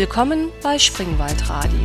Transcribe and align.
Willkommen 0.00 0.50
bei 0.62 0.78
Springwald 0.78 1.50
Radio. 1.50 1.80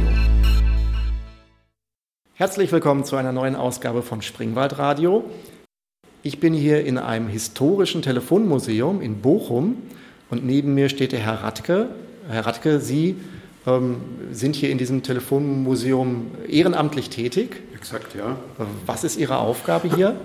Herzlich 2.36 2.72
willkommen 2.72 3.06
zu 3.06 3.16
einer 3.16 3.32
neuen 3.32 3.56
Ausgabe 3.56 4.04
von 4.04 4.22
Springwald 4.22 4.78
Radio. 4.78 5.24
Ich 6.22 6.40
bin 6.40 6.54
hier 6.54 6.86
in 6.86 7.00
einem 7.00 7.28
historischen 7.28 8.04
Telefonmuseum 8.04 9.02
in 9.02 9.22
Bochum 9.22 9.78
und 10.30 10.46
neben 10.46 10.76
mir 10.76 10.90
steht 10.90 11.12
der 11.12 11.22
Herr 11.22 11.42
Radke. 11.42 11.90
Herr 12.30 12.46
Radke, 12.46 12.80
Sie 12.80 13.16
ähm, 13.66 13.96
sind 14.32 14.56
hier 14.56 14.70
in 14.70 14.78
diesem 14.78 15.02
Telefonmuseum 15.02 16.28
ehrenamtlich 16.48 17.10
tätig. 17.10 17.64
Exakt, 17.74 18.14
ja. 18.14 18.38
Was 18.86 19.04
ist 19.04 19.18
Ihre 19.18 19.40
Aufgabe 19.40 19.88
hier? 19.88 20.18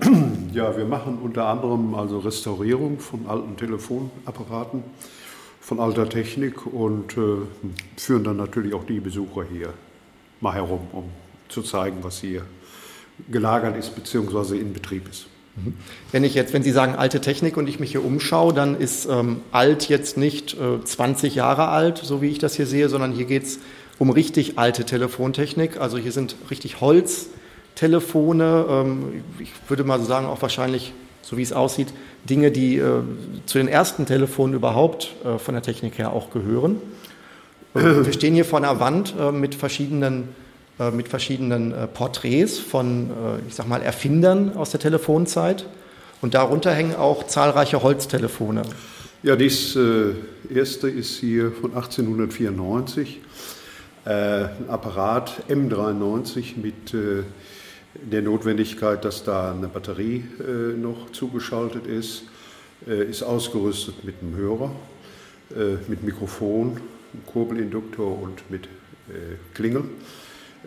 Ja, 0.53 0.77
wir 0.77 0.85
machen 0.85 1.17
unter 1.23 1.45
anderem 1.45 1.95
also 1.95 2.19
Restaurierung 2.19 2.99
von 2.99 3.27
alten 3.27 3.57
Telefonapparaten, 3.57 4.83
von 5.69 5.79
alter 5.79 6.09
Technik 6.09 6.65
und 6.65 7.15
äh, 7.15 7.45
führen 7.95 8.23
dann 8.23 8.37
natürlich 8.37 8.73
auch 8.73 8.85
die 8.85 8.99
Besucher 8.99 9.43
hier 9.43 9.71
mal 10.41 10.55
herum, 10.55 10.87
um 10.93 11.03
zu 11.47 11.61
zeigen, 11.61 11.97
was 12.01 12.21
hier 12.21 12.43
gelagert 13.29 13.77
ist 13.77 13.93
bzw. 13.95 14.57
in 14.57 14.73
Betrieb 14.73 15.07
ist. 15.07 15.27
Mhm. 15.57 15.75
Wenn 16.11 16.23
ich 16.23 16.33
jetzt, 16.33 16.53
wenn 16.53 16.63
Sie 16.63 16.71
sagen 16.71 16.95
alte 16.95 17.21
Technik 17.21 17.55
und 17.55 17.69
ich 17.69 17.79
mich 17.79 17.91
hier 17.91 18.03
umschaue, 18.03 18.51
dann 18.51 18.79
ist 18.79 19.05
ähm, 19.05 19.41
alt 19.51 19.89
jetzt 19.89 20.17
nicht 20.17 20.59
äh, 20.59 20.83
20 20.83 21.35
Jahre 21.35 21.67
alt, 21.67 21.99
so 21.99 22.19
wie 22.23 22.29
ich 22.29 22.39
das 22.39 22.55
hier 22.55 22.65
sehe, 22.65 22.89
sondern 22.89 23.11
hier 23.11 23.25
geht 23.25 23.43
es 23.43 23.59
um 23.99 24.09
richtig 24.09 24.57
alte 24.57 24.85
Telefontechnik. 24.85 25.77
Also 25.79 25.99
hier 25.99 26.13
sind 26.13 26.35
richtig 26.49 26.81
Holztelefone. 26.81 28.65
Ähm, 28.67 29.23
ich 29.37 29.51
würde 29.67 29.83
mal 29.83 29.99
so 29.99 30.05
sagen, 30.05 30.25
auch 30.25 30.41
wahrscheinlich, 30.41 30.93
so 31.21 31.37
wie 31.37 31.41
es 31.41 31.53
aussieht, 31.53 31.93
Dinge, 32.29 32.51
die 32.51 32.77
äh, 32.77 33.01
zu 33.45 33.57
den 33.57 33.67
ersten 33.67 34.05
Telefonen 34.05 34.53
überhaupt 34.53 35.15
äh, 35.23 35.37
von 35.37 35.53
der 35.53 35.63
Technik 35.63 35.97
her 35.97 36.13
auch 36.13 36.31
gehören. 36.31 36.77
Wir 37.73 38.11
stehen 38.13 38.33
hier 38.33 38.45
vor 38.45 38.57
einer 38.57 38.79
Wand 38.79 39.13
äh, 39.19 39.31
mit 39.31 39.53
verschiedenen 39.53 40.29
äh, 40.79 40.91
mit 40.91 41.09
verschiedenen 41.09 41.73
äh, 41.73 41.87
Porträts 41.87 42.57
von, 42.57 43.09
äh, 43.09 43.47
ich 43.47 43.55
sag 43.55 43.67
mal, 43.67 43.81
Erfindern 43.81 44.55
aus 44.55 44.71
der 44.71 44.79
Telefonzeit. 44.79 45.65
Und 46.21 46.33
darunter 46.33 46.71
hängen 46.71 46.95
auch 46.95 47.27
zahlreiche 47.27 47.83
Holztelefone. 47.83 48.63
Ja, 49.23 49.35
das 49.35 49.77
erste 50.49 50.89
ist 50.89 51.17
hier 51.17 51.51
von 51.51 51.73
1894, 51.73 53.19
äh, 54.05 54.09
ein 54.09 54.69
Apparat 54.69 55.43
M93 55.49 56.57
mit 56.61 56.93
der 58.03 58.21
Notwendigkeit, 58.21 59.03
dass 59.05 59.23
da 59.23 59.51
eine 59.51 59.67
Batterie 59.67 60.23
noch 60.77 61.11
zugeschaltet 61.11 61.85
ist, 61.85 62.23
ist 62.85 63.23
ausgerüstet 63.23 64.03
mit 64.03 64.15
einem 64.21 64.35
Hörer, 64.35 64.71
mit 65.87 66.03
Mikrofon, 66.03 66.79
Kurbelinduktor 67.25 68.21
und 68.21 68.49
mit 68.49 68.67
Klingel 69.53 69.83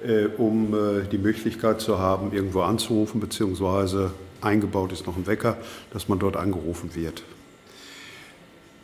äh, 0.05 0.27
um 0.39 0.75
äh, 0.75 1.05
die 1.11 1.19
Möglichkeit 1.19 1.81
zu 1.81 1.99
haben, 1.99 2.33
irgendwo 2.33 2.63
anzurufen, 2.63 3.21
beziehungsweise 3.21 4.13
eingebaut 4.41 4.93
ist 4.93 5.07
noch 5.07 5.17
ein 5.17 5.27
Wecker, 5.27 5.59
dass 5.93 6.09
man 6.09 6.19
dort 6.19 6.37
angerufen 6.37 6.95
wird. 6.95 7.23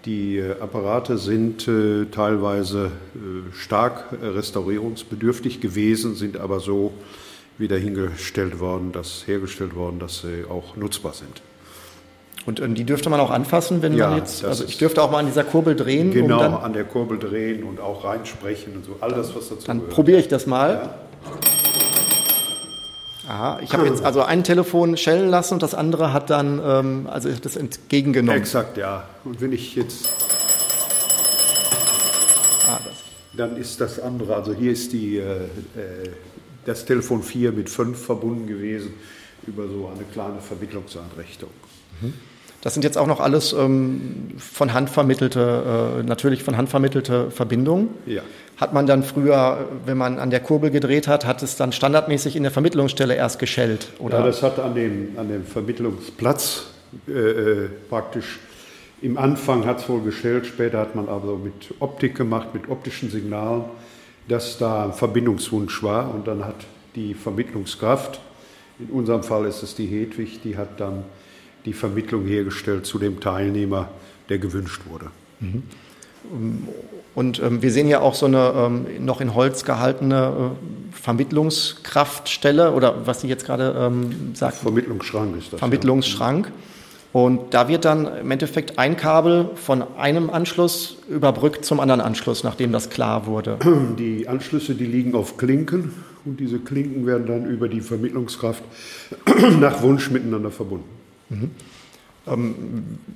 Die 0.05 0.37
äh, 0.37 0.53
Apparate 0.61 1.19
sind 1.19 1.67
äh, 1.67 2.07
teilweise 2.07 2.93
äh, 3.15 3.53
stark 3.55 4.05
restaurierungsbedürftig 4.23 5.61
gewesen, 5.61 6.15
sind 6.15 6.37
aber 6.37 6.61
so 6.61 6.93
wieder 7.59 7.77
hingestellt 7.77 8.61
worden, 8.61 8.93
dass, 8.93 9.27
hergestellt 9.27 9.75
worden, 9.75 9.99
dass 9.99 10.23
sie 10.23 10.45
auch 10.49 10.77
nutzbar 10.77 11.13
sind. 11.13 11.43
Und 12.47 12.61
die 12.79 12.85
dürfte 12.85 13.11
man 13.11 13.21
auch 13.21 13.31
anfassen, 13.31 13.83
wenn 13.83 13.95
ja, 13.95 14.09
man 14.09 14.19
jetzt, 14.19 14.43
also 14.43 14.65
ich 14.65 14.79
dürfte 14.79 15.03
auch 15.03 15.11
mal 15.11 15.19
an 15.19 15.27
dieser 15.27 15.45
Kurbel 15.45 15.77
drehen. 15.77 16.13
Genau, 16.13 16.47
um 16.47 16.55
an 16.57 16.73
der 16.73 16.85
Kurbel 16.85 17.19
drehen 17.19 17.63
und 17.63 17.79
auch 17.79 18.05
reinsprechen 18.05 18.75
und 18.75 18.87
so, 18.87 18.97
all 19.01 19.11
das, 19.11 19.35
was 19.35 19.51
dazu 19.51 19.67
Dann 19.67 19.87
probiere 19.89 20.19
ich 20.19 20.29
das 20.29 20.47
mal. 20.47 20.71
Ja. 20.83 20.95
Aha, 23.29 23.61
ich 23.63 23.75
habe 23.75 23.87
jetzt 23.87 24.03
also 24.03 24.23
ein 24.23 24.43
Telefon 24.45 24.97
schellen 24.97 25.29
lassen 25.29 25.55
und 25.55 25.63
das 25.63 25.75
andere 25.75 26.15
hat 26.15 26.31
dann 26.31 26.63
ähm, 26.65 27.07
also 27.11 27.29
das 27.29 27.57
entgegengenommen. 27.57 28.41
Exakt, 28.41 28.79
ja. 28.79 29.05
Und 29.25 29.43
wenn 29.43 29.53
ich 29.53 29.77
jetzt. 29.77 30.09
Ah, 32.67 32.79
dann 33.37 33.59
ist 33.59 33.83
das 33.83 34.01
andere, 34.01 34.35
also 34.35 34.55
hier 34.55 34.73
ist 34.73 34.95
die, 34.95 35.19
äh, 35.19 35.23
äh 35.23 35.49
das 36.69 36.85
Telefon 36.85 37.23
4 37.23 37.53
mit 37.53 37.69
5 37.69 37.99
verbunden 37.99 38.47
gewesen 38.47 38.95
über 39.47 39.67
so 39.67 39.91
eine 39.95 40.05
kleine 40.13 40.41
Vermittlungseinrichtung. 40.41 41.51
Mhm. 42.01 42.13
Das 42.61 42.75
sind 42.75 42.83
jetzt 42.83 42.99
auch 42.99 43.07
noch 43.07 43.21
alles 43.21 43.53
ähm, 43.53 44.33
von 44.37 44.75
Hand 44.75 44.91
vermittelte, 44.91 46.01
äh, 46.01 46.03
natürlich 46.03 46.43
von 46.43 46.57
Hand 46.57 46.69
vermittelte 46.69 47.31
Verbindungen. 47.31 47.91
Ja. 48.05 48.23
Hat 48.57 48.75
man 48.75 48.87
dann 48.87 49.05
früher, 49.05 49.69
wenn 49.87 49.97
man 49.97 50.19
an 50.19 50.31
der 50.31 50.41
Kurbel 50.41 50.71
gedreht 50.71 51.07
hat, 51.07 51.25
hat 51.25 51.43
es 51.45 51.57
dann 51.57 51.71
standardmäßig 51.71 52.35
in 52.35 52.43
der 52.43 52.51
Vermittlungsstelle 52.51 53.15
erst 53.15 53.39
geschellt? 53.39 53.93
Oder? 54.01 54.19
Ja, 54.19 54.27
das 54.27 54.43
hat 54.43 54.59
an 54.59 54.75
dem, 54.75 55.17
an 55.17 55.29
dem 55.29 55.45
Vermittlungsplatz 55.45 56.65
äh, 57.07 57.13
äh 57.13 57.69
praktisch 57.89 58.41
im 59.01 59.17
Anfang 59.17 59.65
hat 59.65 59.79
es 59.79 59.89
wohl 59.89 60.01
geschellt, 60.01 60.47
später 60.47 60.81
hat 60.81 60.97
man 60.97 61.09
aber 61.09 61.37
mit 61.37 61.75
Optik 61.79 62.17
gemacht, 62.17 62.49
mit 62.53 62.69
optischen 62.69 63.11
Signalen, 63.11 63.65
dass 64.29 64.59
da 64.59 64.85
ein 64.85 64.93
Verbindungswunsch 64.93 65.83
war 65.83 66.15
und 66.15 66.29
dann 66.29 66.45
hat 66.45 66.67
die 66.95 67.15
Vermittlungskraft, 67.15 68.21
in 68.79 68.91
unserem 68.91 69.23
Fall 69.23 69.47
ist 69.47 69.63
es 69.63 69.75
die 69.75 69.87
Hedwig, 69.87 70.41
die 70.43 70.57
hat 70.57 70.79
dann 70.81 71.05
die 71.65 71.73
Vermittlung 71.73 72.27
hergestellt 72.27 72.87
zu 72.87 72.99
dem 72.99 73.21
Teilnehmer, 73.21 73.89
der 74.29 74.39
gewünscht 74.39 74.83
wurde. 74.89 75.11
Mhm. 75.41 75.63
Und 77.15 77.43
ähm, 77.43 77.63
wir 77.63 77.73
sehen 77.73 77.89
ja 77.89 78.01
auch 78.01 78.15
so 78.15 78.27
eine 78.27 78.53
ähm, 78.55 79.05
noch 79.05 79.21
in 79.21 79.35
Holz 79.35 79.65
gehaltene 79.65 80.53
äh, 80.53 80.95
Vermittlungskraftstelle 80.95 82.73
oder 82.73 83.07
was 83.07 83.23
Sie 83.23 83.29
jetzt 83.29 83.47
gerade 83.47 83.75
ähm, 83.79 84.35
sagten. 84.35 84.63
Vermittlungsschrank 84.63 85.37
ist 85.37 85.53
das. 85.53 85.59
Vermittlungsschrank. 85.59 86.47
Ja. 86.47 86.53
Und 87.13 87.55
da 87.55 87.69
wird 87.69 87.85
dann 87.85 88.07
im 88.19 88.31
Endeffekt 88.31 88.79
ein 88.79 88.97
Kabel 88.97 89.51
von 89.55 89.83
einem 89.97 90.29
Anschluss 90.29 90.99
überbrückt 91.09 91.65
zum 91.65 91.81
anderen 91.81 92.01
Anschluss, 92.01 92.45
nachdem 92.45 92.71
das 92.71 92.91
klar 92.91 93.27
wurde. 93.27 93.59
Die 93.99 94.29
Anschlüsse, 94.29 94.75
die 94.75 94.85
liegen 94.85 95.15
auf 95.15 95.37
Klinken 95.37 95.93
und 96.25 96.39
diese 96.39 96.59
Klinken 96.59 97.07
werden 97.07 97.27
dann 97.27 97.47
über 97.47 97.69
die 97.69 97.81
Vermittlungskraft 97.81 98.63
nach 99.61 99.83
Wunsch 99.83 100.11
miteinander 100.11 100.51
verbunden. 100.51 100.89
Mhm. 101.31 101.51
Ähm, 102.27 102.55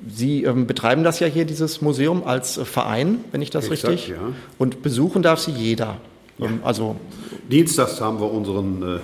Sie 0.09 0.45
ähm, 0.45 0.67
betreiben 0.67 1.05
das 1.05 1.21
ja 1.21 1.27
hier, 1.27 1.45
dieses 1.45 1.83
Museum, 1.83 2.25
als 2.25 2.57
äh, 2.57 2.65
Verein, 2.65 3.19
wenn 3.33 3.43
ich 3.43 3.51
das 3.51 3.69
Exakt, 3.69 3.93
richtig. 3.93 4.09
Ja. 4.09 4.33
Und 4.59 4.83
besuchen 4.83 5.23
darf 5.23 5.41
Sie 5.41 5.51
jeder. 5.51 5.99
Ja. 6.39 6.47
Ähm, 6.47 6.61
also 6.65 6.97
Dienstags 7.51 8.01
haben 8.01 8.21
wir 8.21 8.31
unseren 8.31 8.83
äh, 8.83 9.01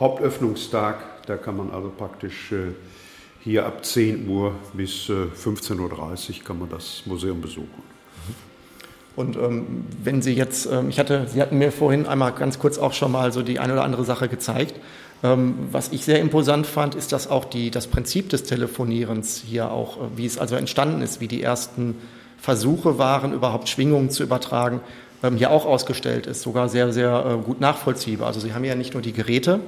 Hauptöffnungstag. 0.00 1.26
Da 1.26 1.36
kann 1.36 1.56
man 1.56 1.70
also 1.70 1.90
praktisch 1.96 2.52
äh, 2.52 2.72
hier 3.44 3.66
ab 3.66 3.84
10 3.84 4.26
Uhr 4.26 4.54
bis 4.72 5.08
äh, 5.10 5.12
15.30 5.12 5.78
Uhr 5.78 6.44
kann 6.44 6.58
man 6.58 6.70
das 6.70 7.02
Museum 7.04 7.42
besuchen. 7.42 7.94
Und 9.16 9.36
ähm, 9.36 9.84
wenn 10.02 10.22
Sie 10.22 10.32
jetzt, 10.32 10.66
ähm, 10.66 10.88
ich 10.88 10.98
hatte, 10.98 11.26
Sie 11.28 11.40
hatten 11.40 11.58
mir 11.58 11.70
vorhin 11.70 12.06
einmal 12.06 12.32
ganz 12.32 12.58
kurz 12.58 12.78
auch 12.78 12.94
schon 12.94 13.12
mal 13.12 13.32
so 13.32 13.42
die 13.42 13.60
eine 13.60 13.74
oder 13.74 13.84
andere 13.84 14.04
Sache 14.04 14.28
gezeigt. 14.28 14.74
Ähm, 15.22 15.54
was 15.70 15.92
ich 15.92 16.04
sehr 16.04 16.20
imposant 16.20 16.66
fand, 16.66 16.94
ist, 16.94 17.12
dass 17.12 17.28
auch 17.28 17.44
die, 17.44 17.70
das 17.70 17.86
Prinzip 17.86 18.30
des 18.30 18.44
Telefonierens 18.44 19.44
hier 19.46 19.70
auch, 19.70 19.98
äh, 19.98 20.00
wie 20.16 20.26
es 20.26 20.38
also 20.38 20.56
entstanden 20.56 21.02
ist, 21.02 21.20
wie 21.20 21.28
die 21.28 21.42
ersten 21.42 21.96
Versuche 22.38 22.98
waren, 22.98 23.32
überhaupt 23.32 23.68
Schwingungen 23.68 24.10
zu 24.10 24.22
übertragen, 24.22 24.80
ähm, 25.22 25.36
hier 25.36 25.50
auch 25.50 25.66
ausgestellt 25.66 26.26
ist, 26.26 26.42
sogar 26.42 26.68
sehr, 26.68 26.92
sehr 26.92 27.38
äh, 27.40 27.44
gut 27.44 27.60
nachvollziehbar. 27.60 28.26
Also 28.26 28.40
Sie 28.40 28.54
haben 28.54 28.64
ja 28.64 28.74
nicht 28.74 28.94
nur 28.94 29.02
die 29.02 29.12
Geräte, 29.12 29.60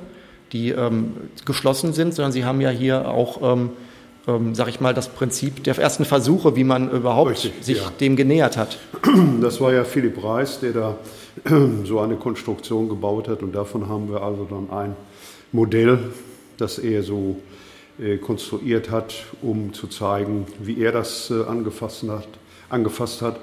die 0.53 0.71
ähm, 0.71 1.13
geschlossen 1.45 1.93
sind, 1.93 2.15
sondern 2.15 2.33
Sie 2.33 2.45
haben 2.45 2.61
ja 2.61 2.71
hier 2.71 3.09
auch, 3.09 3.41
ähm, 3.43 3.71
ähm, 4.27 4.55
sag 4.55 4.69
ich 4.69 4.81
mal, 4.81 4.95
das 4.95 5.09
Prinzip 5.09 5.65
der 5.65 5.77
ersten 5.79 6.05
Versuche, 6.05 6.57
wie 6.57 6.65
man 6.65 6.91
überhaupt 6.91 7.31
Richtig, 7.31 7.53
sich 7.61 7.79
ja. 7.79 7.91
dem 8.01 8.17
genähert 8.17 8.57
hat. 8.57 8.79
Das 9.41 9.61
war 9.61 9.73
ja 9.73 9.85
Philipp 9.85 10.23
Reis, 10.23 10.61
der 10.61 10.73
da 10.73 10.99
so 11.85 12.01
eine 12.01 12.17
Konstruktion 12.17 12.89
gebaut 12.89 13.29
hat 13.29 13.43
und 13.43 13.55
davon 13.55 13.89
haben 13.89 14.11
wir 14.11 14.23
also 14.23 14.47
dann 14.49 14.71
ein 14.71 14.97
Modell, 15.53 15.99
das 16.57 16.79
er 16.79 17.03
so 17.03 17.37
äh, 17.99 18.19
konstruiert 18.19 18.91
hat, 18.91 19.15
um 19.43 19.73
zu 19.73 19.87
zeigen, 19.87 20.47
wie 20.61 20.81
er 20.83 20.93
das 20.93 21.31
äh, 21.31 21.45
angefasst 21.45 22.05
hat. 22.09 22.29
Angefasst 22.69 23.23
hat. 23.23 23.37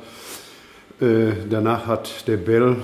Äh, 1.02 1.32
danach 1.50 1.88
hat 1.88 2.28
der 2.28 2.38
Bell 2.38 2.78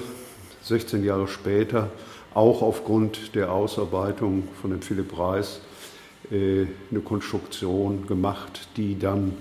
16 0.63 1.03
Jahre 1.03 1.27
später 1.27 1.89
auch 2.33 2.61
aufgrund 2.61 3.35
der 3.35 3.51
Ausarbeitung 3.51 4.47
von 4.61 4.71
dem 4.71 4.81
Philipp 4.81 5.17
Reis 5.17 5.61
äh, 6.31 6.65
eine 6.91 6.99
Konstruktion 7.03 8.07
gemacht, 8.07 8.67
die 8.77 8.97
dann 8.97 9.33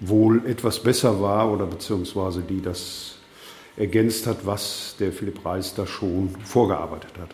wohl 0.00 0.46
etwas 0.46 0.80
besser 0.80 1.20
war 1.20 1.52
oder 1.52 1.66
beziehungsweise 1.66 2.42
die 2.42 2.60
das 2.60 3.16
ergänzt 3.76 4.26
hat, 4.26 4.44
was 4.44 4.96
der 4.98 5.12
Philipp 5.12 5.44
Reis 5.44 5.74
da 5.74 5.86
schon 5.86 6.30
vorgearbeitet 6.44 7.12
hat. 7.20 7.30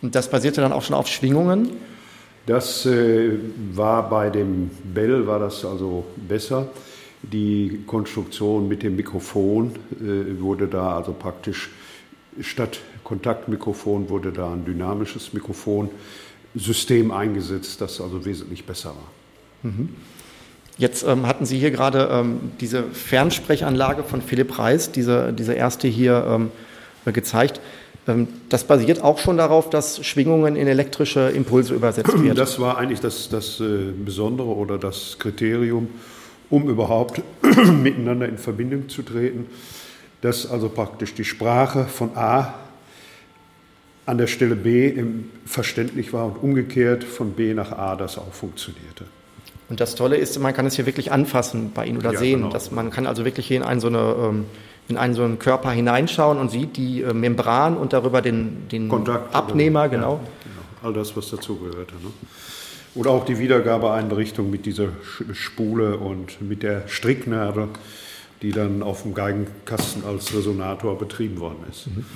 Und 0.00 0.14
das 0.14 0.30
basierte 0.30 0.60
dann 0.60 0.72
auch 0.72 0.82
schon 0.82 0.94
auf 0.94 1.08
Schwingungen? 1.08 1.70
Das 2.46 2.86
äh, 2.86 3.32
war 3.74 4.08
bei 4.08 4.30
dem 4.30 4.70
Bell 4.82 5.26
war 5.26 5.38
das 5.38 5.64
also 5.64 6.06
besser. 6.16 6.68
Die 7.22 7.82
Konstruktion 7.86 8.68
mit 8.68 8.82
dem 8.82 8.96
Mikrofon 8.96 9.72
äh, 10.00 10.40
wurde 10.40 10.68
da 10.68 10.96
also 10.96 11.12
praktisch 11.12 11.70
statt 12.40 12.78
Kontaktmikrofon 13.08 14.10
wurde 14.10 14.32
da 14.32 14.52
ein 14.52 14.66
dynamisches 14.66 15.32
Mikrofonsystem 15.32 17.10
eingesetzt, 17.10 17.80
das 17.80 18.02
also 18.02 18.26
wesentlich 18.26 18.66
besser 18.66 18.90
war. 18.90 19.70
Mhm. 19.70 19.88
Jetzt 20.76 21.04
ähm, 21.04 21.26
hatten 21.26 21.46
Sie 21.46 21.58
hier 21.58 21.70
gerade 21.70 22.10
ähm, 22.12 22.52
diese 22.60 22.82
Fernsprechanlage 22.84 24.04
von 24.04 24.20
Philipp 24.20 24.58
Reis, 24.58 24.92
diese, 24.92 25.32
diese 25.32 25.54
erste 25.54 25.88
hier 25.88 26.24
ähm, 26.28 26.50
gezeigt. 27.12 27.62
Ähm, 28.06 28.28
das 28.50 28.64
basiert 28.64 29.02
auch 29.02 29.18
schon 29.18 29.38
darauf, 29.38 29.70
dass 29.70 30.04
Schwingungen 30.04 30.54
in 30.54 30.68
elektrische 30.68 31.30
Impulse 31.30 31.74
übersetzt 31.74 32.12
werden. 32.22 32.36
Das 32.36 32.60
war 32.60 32.76
eigentlich 32.76 33.00
das, 33.00 33.30
das 33.30 33.58
äh, 33.58 33.90
Besondere 34.04 34.48
oder 34.48 34.76
das 34.76 35.16
Kriterium, 35.18 35.88
um 36.50 36.68
überhaupt 36.68 37.22
miteinander 37.82 38.28
in 38.28 38.36
Verbindung 38.36 38.90
zu 38.90 39.00
treten, 39.02 39.46
dass 40.20 40.48
also 40.48 40.68
praktisch 40.68 41.14
die 41.14 41.24
Sprache 41.24 41.86
von 41.86 42.10
A 42.14 42.67
an 44.08 44.16
der 44.16 44.26
Stelle 44.26 44.56
B 44.56 44.94
verständlich 45.44 46.14
war 46.14 46.24
und 46.24 46.42
umgekehrt 46.42 47.04
von 47.04 47.32
B 47.32 47.52
nach 47.52 47.72
A 47.72 47.94
das 47.94 48.16
auch 48.16 48.32
funktionierte. 48.32 49.04
Und 49.68 49.80
das 49.80 49.96
Tolle 49.96 50.16
ist, 50.16 50.38
man 50.38 50.54
kann 50.54 50.64
es 50.64 50.76
hier 50.76 50.86
wirklich 50.86 51.12
anfassen 51.12 51.72
bei 51.74 51.84
Ihnen 51.84 51.98
oder 51.98 52.14
ja, 52.14 52.18
sehen. 52.18 52.40
Genau. 52.40 52.52
Dass 52.52 52.70
man 52.70 52.90
kann 52.90 53.06
also 53.06 53.26
wirklich 53.26 53.46
hier 53.46 53.58
in 53.58 53.62
einen, 53.62 53.80
so 53.80 53.88
eine, 53.88 53.98
ähm, 53.98 54.46
in 54.88 54.96
einen 54.96 55.12
so 55.12 55.24
einen 55.24 55.38
Körper 55.38 55.70
hineinschauen 55.72 56.38
und 56.38 56.50
sieht 56.50 56.78
die 56.78 57.02
äh, 57.02 57.12
Membran 57.12 57.76
und 57.76 57.92
darüber 57.92 58.22
den, 58.22 58.66
den 58.72 58.88
Kontakt, 58.88 59.34
Abnehmer, 59.34 59.90
genau. 59.90 60.14
Ja, 60.14 60.20
genau. 60.20 60.88
All 60.88 60.94
das, 60.94 61.14
was 61.14 61.28
dazugehörte. 61.28 61.94
Ne? 61.96 62.10
Oder 62.94 63.10
auch 63.10 63.26
die 63.26 63.38
Wiedergabeeinrichtung 63.38 64.50
mit 64.50 64.64
dieser 64.64 64.88
Spule 65.32 65.98
und 65.98 66.40
mit 66.40 66.62
der 66.62 66.88
Stricknadel, 66.88 67.68
die 68.40 68.52
dann 68.52 68.82
auf 68.82 69.02
dem 69.02 69.12
Geigenkasten 69.12 70.04
als 70.06 70.34
Resonator 70.34 70.96
betrieben 70.96 71.40
worden 71.40 71.58
ist. 71.70 71.88
Mhm. 71.88 72.06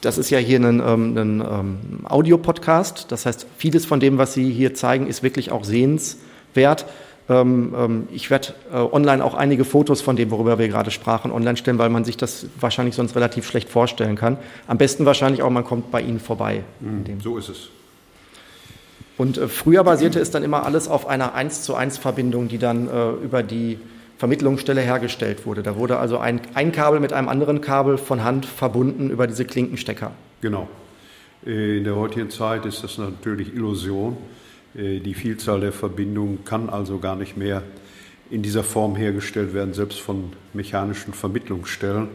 Das 0.00 0.16
ist 0.16 0.30
ja 0.30 0.38
hier 0.38 0.58
ein, 0.58 0.80
ähm, 0.80 1.16
ein 1.16 1.40
ähm, 1.40 1.78
Audiopodcast. 2.04 3.12
Das 3.12 3.26
heißt, 3.26 3.46
vieles 3.56 3.84
von 3.84 4.00
dem, 4.00 4.18
was 4.18 4.34
Sie 4.34 4.50
hier 4.50 4.74
zeigen, 4.74 5.06
ist 5.06 5.22
wirklich 5.22 5.52
auch 5.52 5.64
sehenswert. 5.64 6.86
Ähm, 7.28 8.08
ich 8.10 8.30
werde 8.30 8.54
äh, 8.72 8.76
online 8.76 9.24
auch 9.24 9.34
einige 9.34 9.64
Fotos 9.64 10.00
von 10.00 10.16
dem, 10.16 10.30
worüber 10.30 10.58
wir 10.58 10.68
gerade 10.68 10.90
sprachen, 10.90 11.30
online 11.30 11.56
stellen, 11.56 11.78
weil 11.78 11.90
man 11.90 12.04
sich 12.04 12.16
das 12.16 12.46
wahrscheinlich 12.58 12.96
sonst 12.96 13.14
relativ 13.14 13.46
schlecht 13.46 13.68
vorstellen 13.68 14.16
kann. 14.16 14.36
Am 14.66 14.78
besten 14.78 15.04
wahrscheinlich 15.06 15.42
auch, 15.42 15.50
man 15.50 15.64
kommt 15.64 15.90
bei 15.90 16.00
Ihnen 16.00 16.18
vorbei. 16.18 16.64
Mhm, 16.80 17.20
so 17.22 17.38
ist 17.38 17.48
es. 17.48 17.68
Und 19.16 19.38
äh, 19.38 19.48
früher 19.48 19.84
basierte 19.84 20.18
es 20.18 20.30
dann 20.30 20.42
immer 20.42 20.64
alles 20.64 20.88
auf 20.88 21.06
einer 21.06 21.34
1 21.34 21.62
zu 21.62 21.74
1 21.74 21.98
Verbindung, 21.98 22.48
die 22.48 22.58
dann 22.58 22.88
äh, 22.88 23.10
über 23.22 23.42
die 23.42 23.78
Vermittlungsstelle 24.20 24.82
hergestellt 24.82 25.46
wurde. 25.46 25.62
Da 25.62 25.76
wurde 25.76 25.96
also 25.96 26.18
ein, 26.18 26.42
ein 26.52 26.72
Kabel 26.72 27.00
mit 27.00 27.14
einem 27.14 27.30
anderen 27.30 27.62
Kabel 27.62 27.96
von 27.96 28.22
Hand 28.22 28.44
verbunden 28.44 29.08
über 29.08 29.26
diese 29.26 29.46
Klinkenstecker. 29.46 30.12
Genau. 30.42 30.68
Äh, 31.46 31.78
in 31.78 31.84
der 31.84 31.96
heutigen 31.96 32.28
Zeit 32.28 32.66
ist 32.66 32.84
das 32.84 32.98
natürlich 32.98 33.54
Illusion. 33.54 34.18
Äh, 34.74 34.98
die 34.98 35.14
Vielzahl 35.14 35.60
der 35.60 35.72
Verbindungen 35.72 36.44
kann 36.44 36.68
also 36.68 36.98
gar 36.98 37.16
nicht 37.16 37.38
mehr 37.38 37.62
in 38.28 38.42
dieser 38.42 38.62
Form 38.62 38.94
hergestellt 38.94 39.54
werden. 39.54 39.72
Selbst 39.72 39.98
von 39.98 40.34
mechanischen 40.52 41.14
Vermittlungsstellen 41.14 42.08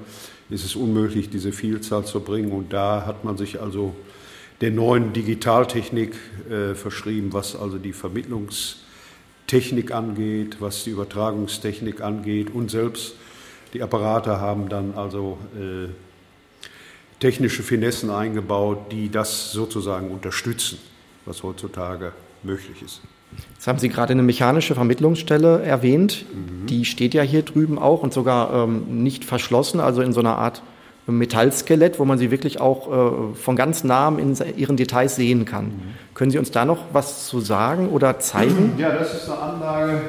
ist 0.51 0.63
es 0.63 0.75
unmöglich, 0.75 1.31
diese 1.31 1.51
Vielzahl 1.51 2.05
zu 2.05 2.19
bringen. 2.19 2.51
Und 2.51 2.71
da 2.71 3.07
hat 3.07 3.23
man 3.23 3.35
sich 3.35 3.59
also 3.59 3.95
der 4.61 4.69
neuen 4.69 5.11
Digitaltechnik 5.11 6.13
äh, 6.51 6.75
verschrieben, 6.75 7.33
was 7.33 7.55
also 7.55 7.79
die 7.79 7.93
Vermittlungs 7.93 8.84
Technik 9.47 9.91
angeht, 9.91 10.57
was 10.59 10.83
die 10.83 10.91
Übertragungstechnik 10.91 12.01
angeht 12.01 12.53
und 12.53 12.71
selbst 12.71 13.15
die 13.73 13.81
Apparate 13.81 14.39
haben 14.39 14.69
dann 14.69 14.93
also 14.95 15.37
äh, 15.55 15.89
technische 17.19 17.63
Finessen 17.63 18.09
eingebaut, 18.09 18.91
die 18.91 19.09
das 19.09 19.51
sozusagen 19.51 20.11
unterstützen, 20.11 20.79
was 21.25 21.43
heutzutage 21.43 22.13
möglich 22.43 22.81
ist. 22.83 23.01
Jetzt 23.53 23.67
haben 23.67 23.79
Sie 23.79 23.89
gerade 23.89 24.13
eine 24.13 24.23
mechanische 24.23 24.75
Vermittlungsstelle 24.75 25.61
erwähnt. 25.61 26.25
Mhm. 26.33 26.67
Die 26.67 26.85
steht 26.85 27.13
ja 27.13 27.21
hier 27.21 27.41
drüben 27.41 27.77
auch 27.77 28.01
und 28.01 28.13
sogar 28.13 28.53
ähm, 28.53 29.03
nicht 29.03 29.25
verschlossen, 29.25 29.79
also 29.79 30.01
in 30.01 30.13
so 30.13 30.21
einer 30.21 30.37
Art 30.37 30.61
Metallskelett, 31.07 31.99
wo 31.99 32.05
man 32.05 32.17
sie 32.17 32.31
wirklich 32.31 32.59
auch 32.59 33.33
äh, 33.33 33.35
von 33.35 33.55
ganz 33.55 33.83
nahem 33.83 34.17
in 34.17 34.35
ihren 34.57 34.75
Details 34.75 35.15
sehen 35.15 35.45
kann. 35.45 35.65
Mhm. 35.65 35.81
Können 36.15 36.31
Sie 36.31 36.39
uns 36.39 36.51
da 36.51 36.65
noch 36.65 36.79
was 36.93 37.27
zu 37.27 37.41
sagen 37.41 37.89
oder 37.89 38.19
zeigen? 38.19 38.73
Ja, 38.77 38.91
das 38.91 39.13
ist 39.13 39.29
eine 39.29 39.39
Anlage, 39.39 40.01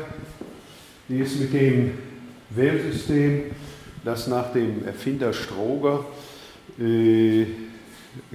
die 1.08 1.18
ist 1.18 1.38
mit 1.38 1.52
dem 1.52 1.90
Wählsystem, 2.50 3.42
das 4.04 4.26
nach 4.26 4.52
dem 4.52 4.86
Erfinder 4.86 5.32
Stroger 5.32 6.04
äh, 6.78 7.46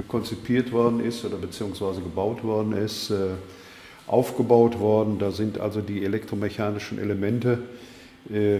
konzipiert 0.07 0.71
worden 0.71 1.03
ist 1.03 1.25
oder 1.25 1.37
beziehungsweise 1.37 2.01
gebaut 2.01 2.43
worden 2.43 2.73
ist, 2.73 3.09
äh, 3.09 3.29
aufgebaut 4.05 4.79
worden. 4.79 5.17
Da 5.17 5.31
sind 5.31 5.59
also 5.59 5.81
die 5.81 6.03
elektromechanischen 6.03 6.99
Elemente 6.99 7.59
äh, 8.31 8.59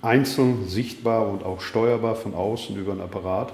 einzeln 0.00 0.68
sichtbar 0.68 1.28
und 1.28 1.44
auch 1.44 1.60
steuerbar 1.60 2.16
von 2.16 2.34
außen 2.34 2.76
über 2.76 2.92
ein 2.92 3.00
Apparat 3.00 3.52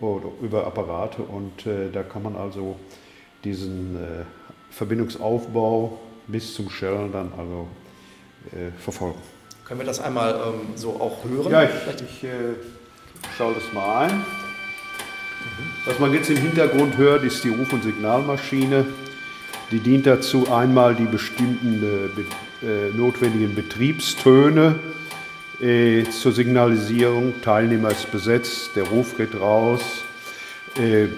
oder 0.00 0.28
über 0.42 0.66
Apparate 0.66 1.22
und 1.22 1.66
äh, 1.66 1.90
da 1.92 2.02
kann 2.02 2.22
man 2.22 2.36
also 2.36 2.76
diesen 3.44 3.96
äh, 3.96 4.24
Verbindungsaufbau 4.70 5.98
bis 6.26 6.54
zum 6.54 6.70
Shell 6.70 7.08
dann 7.12 7.32
also 7.36 7.66
äh, 8.52 8.70
verfolgen. 8.78 9.18
Können 9.64 9.80
wir 9.80 9.86
das 9.86 10.00
einmal 10.00 10.34
ähm, 10.34 10.76
so 10.76 10.90
auch 11.00 11.24
hören? 11.24 11.50
Ja, 11.50 11.64
ich, 11.64 11.70
ich 11.70 12.24
äh, 12.24 12.54
schaue 13.36 13.54
das 13.54 13.72
mal 13.72 14.06
ein. 14.06 14.24
Was 15.84 15.98
man 15.98 16.12
jetzt 16.12 16.28
im 16.30 16.36
Hintergrund 16.36 16.96
hört, 16.96 17.24
ist 17.24 17.42
die 17.44 17.48
Ruf- 17.48 17.72
und 17.72 17.82
Signalmaschine. 17.82 18.86
Die 19.70 19.78
dient 19.78 20.06
dazu, 20.06 20.50
einmal 20.52 20.94
die 20.94 21.04
bestimmten 21.04 21.82
äh, 22.62 22.66
äh, 22.66 22.92
notwendigen 22.92 23.54
Betriebstöne 23.54 24.74
äh, 24.74 24.99
zur 25.60 26.32
Signalisierung, 26.32 27.34
Teilnehmer 27.42 27.90
ist 27.90 28.10
besetzt, 28.10 28.70
der 28.76 28.84
Ruf 28.84 29.16
geht 29.16 29.38
raus. 29.38 29.82
Äh, 30.78 31.08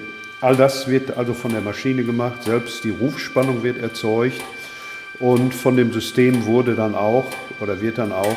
all 0.40 0.56
das 0.56 0.88
wird 0.88 1.17
also 1.17 1.32
von 1.32 1.52
der 1.52 1.60
Maschine 1.60 2.02
gemacht, 2.02 2.43
selbst 2.43 2.82
die 2.82 2.90
Rufspannung 2.90 3.62
wird 3.62 3.81
erzeugt 3.81 4.40
und 5.20 5.55
von 5.55 5.76
dem 5.76 5.93
System 5.93 6.44
wurde 6.44 6.74
dann 6.74 6.96
auch 6.96 7.26
oder 7.60 7.81
wird 7.81 7.98
dann 7.98 8.10
auch 8.10 8.36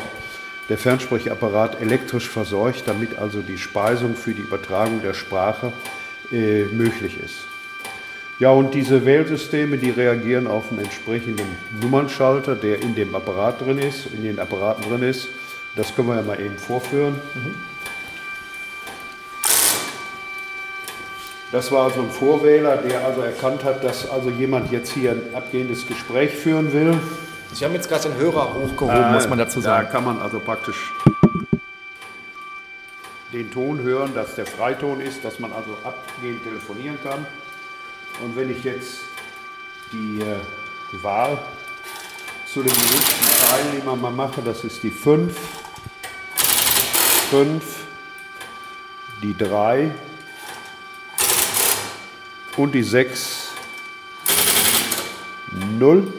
der 0.68 0.78
Fernsprechapparat 0.78 1.80
elektrisch 1.80 2.28
versorgt, 2.28 2.84
damit 2.86 3.18
also 3.18 3.40
die 3.40 3.58
Speisung 3.58 4.14
für 4.14 4.32
die 4.32 4.42
Übertragung 4.42 5.02
der 5.02 5.14
Sprache 5.14 5.72
äh, 6.32 6.64
möglich 6.64 7.18
ist. 7.24 7.46
Ja, 8.38 8.50
und 8.50 8.74
diese 8.74 9.06
Wählsysteme, 9.06 9.78
die 9.78 9.90
reagieren 9.90 10.46
auf 10.46 10.70
einen 10.70 10.80
entsprechenden 10.80 11.46
Nummernschalter, 11.80 12.54
der 12.54 12.82
in 12.82 12.94
dem 12.94 13.14
Apparat 13.14 13.62
drin 13.62 13.78
ist, 13.78 14.06
in 14.14 14.22
den 14.22 14.38
Apparaten 14.38 14.84
drin 14.88 15.02
ist. 15.02 15.28
Das 15.76 15.94
können 15.94 16.08
wir 16.08 16.16
ja 16.16 16.22
mal 16.22 16.40
eben 16.40 16.56
vorführen. 16.56 17.20
Das 21.52 21.70
war 21.70 21.84
also 21.84 22.00
ein 22.00 22.10
Vorwähler, 22.10 22.78
der 22.78 23.04
also 23.04 23.20
erkannt 23.20 23.62
hat, 23.62 23.84
dass 23.84 24.08
also 24.10 24.30
jemand 24.30 24.72
jetzt 24.72 24.92
hier 24.92 25.12
ein 25.12 25.34
abgehendes 25.34 25.86
Gespräch 25.86 26.32
führen 26.32 26.72
will. 26.72 26.98
Sie 27.52 27.64
haben 27.64 27.74
jetzt 27.74 27.88
gerade 27.88 28.08
den 28.08 28.16
Hörer 28.16 28.54
hochgehoben, 28.54 28.96
äh, 28.96 29.12
muss 29.12 29.28
man 29.28 29.38
dazu 29.38 29.60
sagen. 29.60 29.86
Da 29.86 29.92
kann 29.92 30.04
man 30.04 30.18
also 30.20 30.40
praktisch 30.40 30.92
den 33.32 33.50
Ton 33.50 33.82
hören, 33.82 34.14
dass 34.14 34.34
der 34.34 34.46
Freiton 34.46 35.00
ist, 35.00 35.24
dass 35.24 35.38
man 35.38 35.52
also 35.52 35.70
abgehend 35.84 36.42
telefonieren 36.42 36.98
kann. 37.02 37.26
Und 38.24 38.34
wenn 38.34 38.50
ich 38.50 38.64
jetzt 38.64 39.00
die, 39.92 40.20
äh, 40.20 41.02
Wahl 41.02 41.38
zu 42.46 42.62
dem 42.62 42.72
nächsten 42.72 43.50
Teilnehmer 43.50 43.96
mal 43.96 44.10
mache, 44.10 44.40
das 44.42 44.64
ist 44.64 44.82
die 44.82 44.90
5, 44.90 45.36
5, 47.30 47.62
die 49.20 49.36
3 49.36 49.90
und 52.56 52.72
die 52.72 52.84
6, 52.84 53.48
0. 55.78 56.12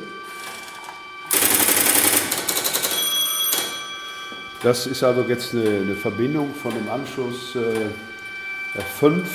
Das 4.63 4.85
ist 4.85 5.01
also 5.03 5.21
jetzt 5.21 5.53
eine, 5.53 5.63
eine 5.63 5.95
Verbindung 5.95 6.53
von 6.53 6.73
dem 6.73 6.89
Anschluss 6.89 7.55
äh, 7.55 8.81
5, 8.99 9.27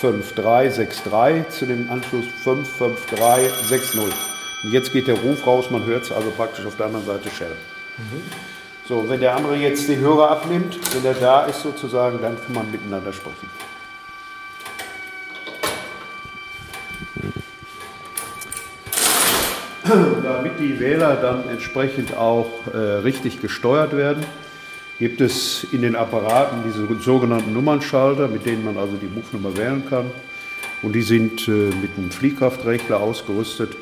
5, 0.00 0.32
3, 0.34 0.70
6, 0.70 1.02
3 1.04 1.40
zu 1.44 1.66
dem 1.66 1.90
Anschluss 1.90 2.24
5, 2.42 2.68
5, 2.68 3.06
3, 3.06 3.48
6, 3.68 3.94
0. 3.94 4.04
Und 4.64 4.72
jetzt 4.72 4.92
geht 4.92 5.06
der 5.06 5.16
Ruf 5.20 5.46
raus, 5.46 5.70
man 5.70 5.84
hört 5.84 6.02
es 6.02 6.10
also 6.12 6.30
praktisch 6.30 6.66
auf 6.66 6.76
der 6.76 6.86
anderen 6.86 7.06
Seite 7.06 7.30
Shell. 7.30 7.54
Mhm. 7.98 8.53
So, 8.86 9.08
wenn 9.08 9.18
der 9.18 9.34
andere 9.34 9.56
jetzt 9.56 9.88
den 9.88 10.00
Hörer 10.00 10.30
abnimmt, 10.30 10.78
wenn 10.94 11.06
er 11.06 11.14
da 11.14 11.46
ist 11.46 11.62
sozusagen, 11.62 12.20
dann 12.20 12.36
kann 12.36 12.54
man 12.54 12.70
miteinander 12.70 13.14
sprechen. 13.14 13.48
Damit 20.22 20.60
die 20.60 20.78
Wähler 20.78 21.16
dann 21.16 21.48
entsprechend 21.48 22.14
auch 22.14 22.50
äh, 22.74 22.76
richtig 22.76 23.40
gesteuert 23.40 23.96
werden, 23.96 24.22
gibt 24.98 25.22
es 25.22 25.66
in 25.72 25.80
den 25.80 25.96
Apparaten 25.96 26.58
diese 26.66 26.86
sogenannten 27.00 27.54
Nummernschalter, 27.54 28.28
mit 28.28 28.44
denen 28.44 28.66
man 28.66 28.76
also 28.76 28.96
die 28.96 29.06
Buchnummer 29.06 29.56
wählen 29.56 29.82
kann. 29.88 30.10
Und 30.82 30.92
die 30.92 31.00
sind 31.00 31.48
äh, 31.48 31.50
mit 31.50 31.96
einem 31.96 32.10
Fliehkraftregler 32.10 33.00
ausgerüstet, 33.00 33.78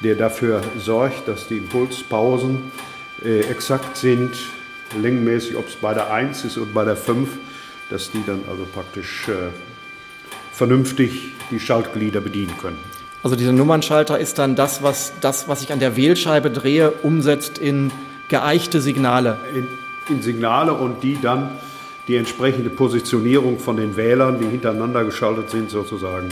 der 0.00 0.14
dafür 0.14 0.60
sorgt, 0.76 1.26
dass 1.26 1.48
die 1.48 1.56
Impulspausen 1.56 2.70
äh, 3.24 3.40
exakt 3.40 3.96
sind, 3.96 4.36
längenmäßig, 5.00 5.56
ob 5.56 5.68
es 5.68 5.76
bei 5.76 5.94
der 5.94 6.12
1 6.12 6.44
ist 6.44 6.58
und 6.58 6.74
bei 6.74 6.84
der 6.84 6.96
5, 6.96 7.28
dass 7.90 8.10
die 8.10 8.22
dann 8.26 8.40
also 8.48 8.64
praktisch 8.72 9.28
äh, 9.28 9.50
vernünftig 10.52 11.32
die 11.50 11.60
Schaltglieder 11.60 12.20
bedienen 12.20 12.56
können. 12.60 12.78
Also 13.22 13.36
dieser 13.36 13.52
Nummernschalter 13.52 14.18
ist 14.18 14.38
dann 14.38 14.56
das, 14.56 14.82
was 14.82 15.12
das, 15.20 15.48
was 15.48 15.62
ich 15.62 15.72
an 15.72 15.78
der 15.78 15.96
Wählscheibe 15.96 16.50
drehe, 16.50 16.90
umsetzt 16.90 17.58
in 17.58 17.92
geeichte 18.28 18.80
Signale. 18.80 19.38
In, 19.54 19.68
in 20.08 20.22
Signale 20.22 20.72
und 20.72 21.02
die 21.02 21.18
dann 21.20 21.50
die 22.08 22.16
entsprechende 22.16 22.70
Positionierung 22.70 23.60
von 23.60 23.76
den 23.76 23.96
Wählern, 23.96 24.40
die 24.40 24.46
hintereinander 24.46 25.04
geschaltet 25.04 25.50
sind, 25.50 25.70
sozusagen 25.70 26.30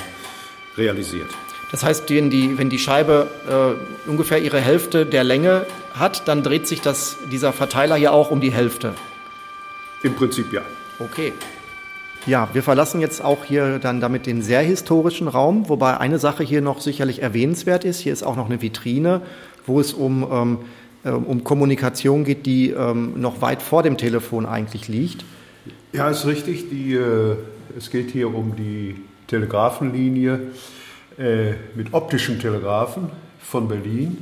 realisiert. 0.77 1.31
Das 1.71 1.85
heißt, 1.85 2.11
wenn 2.11 2.31
die, 2.31 2.59
wenn 2.59 2.69
die 2.69 2.79
Scheibe 2.79 3.29
äh, 3.49 4.09
ungefähr 4.11 4.43
ihre 4.43 4.61
Hälfte 4.61 5.07
der 5.07 5.25
Länge 5.25 5.67
hat, 5.95 6.27
dann 6.27 6.43
dreht 6.43 6.67
sich 6.67 6.81
das, 6.81 7.17
dieser 7.31 7.53
Verteiler 7.53 7.97
hier 7.97 8.13
auch 8.13 8.31
um 8.31 8.41
die 8.41 8.53
Hälfte. 8.53 8.95
Im 10.03 10.15
Prinzip 10.15 10.53
ja. 10.53 10.63
Okay. 10.99 11.33
Ja, 12.27 12.49
wir 12.53 12.63
verlassen 12.63 13.01
jetzt 13.01 13.25
auch 13.25 13.45
hier 13.45 13.79
dann 13.79 14.01
damit 14.01 14.27
den 14.27 14.43
sehr 14.43 14.61
historischen 14.61 15.27
Raum, 15.29 15.69
wobei 15.69 15.97
eine 15.97 16.19
Sache 16.19 16.43
hier 16.43 16.61
noch 16.61 16.81
sicherlich 16.81 17.23
erwähnenswert 17.23 17.85
ist. 17.85 18.01
Hier 18.01 18.13
ist 18.13 18.23
auch 18.23 18.37
noch 18.37 18.47
eine 18.47 18.61
Vitrine, 18.61 19.23
wo 19.67 19.81
es 19.81 19.95
um, 19.95 20.27
ähm, 20.31 20.59
äh, 21.05 21.11
um 21.11 21.45
Kommunikation 21.45 22.25
geht, 22.25 22.45
die 22.45 22.71
ähm, 22.71 23.21
noch 23.21 23.41
weit 23.41 23.63
vor 23.63 23.83
dem 23.83 23.97
Telefon 23.97 24.45
eigentlich 24.45 24.89
liegt. 24.89 25.25
Ja, 25.93 26.11
ist 26.11 26.27
richtig. 26.27 26.69
Die, 26.69 26.95
äh, 26.95 27.37
es 27.79 27.91
geht 27.91 28.11
hier 28.11 28.35
um 28.35 28.55
die 28.55 28.97
Telegrafenlinie 29.29 30.41
äh, 31.21 31.53
mit 31.75 31.93
optischen 31.93 32.41
Telegrafen 32.41 33.11
von 33.39 33.69
Berlin 33.69 34.17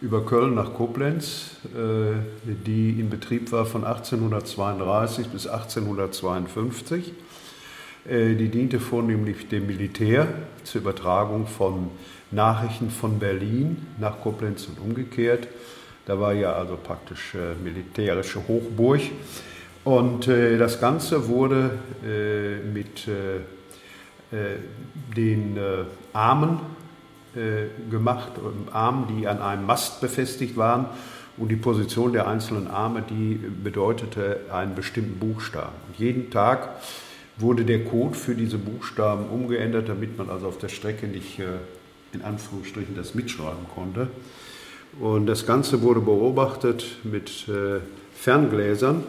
über 0.00 0.24
Köln 0.24 0.54
nach 0.54 0.74
Koblenz, 0.74 1.56
äh, 1.74 2.14
die 2.46 3.00
in 3.00 3.10
Betrieb 3.10 3.50
war 3.52 3.66
von 3.66 3.84
1832 3.84 5.26
bis 5.26 5.48
1852. 5.48 7.12
Äh, 8.08 8.34
die 8.34 8.48
diente 8.48 8.78
vornehmlich 8.78 9.48
dem 9.48 9.66
Militär 9.66 10.28
zur 10.62 10.82
Übertragung 10.82 11.48
von 11.48 11.90
Nachrichten 12.30 12.90
von 12.90 13.18
Berlin 13.18 13.88
nach 13.98 14.20
Koblenz 14.20 14.68
und 14.68 14.78
umgekehrt. 14.80 15.48
Da 16.06 16.18
war 16.20 16.32
ja 16.32 16.52
also 16.52 16.78
praktisch 16.82 17.34
äh, 17.34 17.60
militärische 17.62 18.46
Hochburg. 18.46 19.00
Und 19.82 20.28
das 20.28 20.78
Ganze 20.78 21.26
wurde 21.26 21.70
mit 22.74 23.08
den 24.30 25.58
Armen 26.12 26.60
äh, 27.36 27.68
gemacht, 27.88 28.32
Armen, 28.72 29.06
die 29.16 29.28
an 29.28 29.40
einem 29.40 29.64
Mast 29.64 30.00
befestigt 30.00 30.56
waren. 30.56 30.86
Und 31.36 31.48
die 31.48 31.56
Position 31.56 32.12
der 32.12 32.26
einzelnen 32.26 32.66
Arme, 32.66 33.04
die 33.08 33.34
bedeutete 33.34 34.40
einen 34.52 34.74
bestimmten 34.74 35.20
Buchstaben. 35.20 35.76
Und 35.86 35.96
jeden 35.96 36.30
Tag 36.30 36.70
wurde 37.36 37.64
der 37.64 37.84
Code 37.84 38.16
für 38.16 38.34
diese 38.34 38.58
Buchstaben 38.58 39.26
umgeändert, 39.26 39.88
damit 39.88 40.18
man 40.18 40.28
also 40.28 40.48
auf 40.48 40.58
der 40.58 40.68
Strecke 40.68 41.06
nicht 41.06 41.38
äh, 41.38 41.44
in 42.12 42.22
Anführungsstrichen 42.22 42.96
das 42.96 43.14
mitschreiben 43.14 43.66
konnte. 43.74 44.08
Und 44.98 45.26
das 45.26 45.46
Ganze 45.46 45.82
wurde 45.82 46.00
beobachtet 46.00 46.96
mit 47.04 47.48
äh, 47.48 47.78
Ferngläsern, 48.12 49.04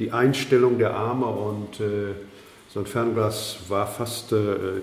die 0.00 0.10
Einstellung 0.10 0.78
der 0.78 0.96
Arme 0.96 1.26
und 1.26 1.80
so 2.72 2.80
ein 2.80 2.86
Fernglas 2.86 3.58
war 3.68 3.86
fast 3.86 4.32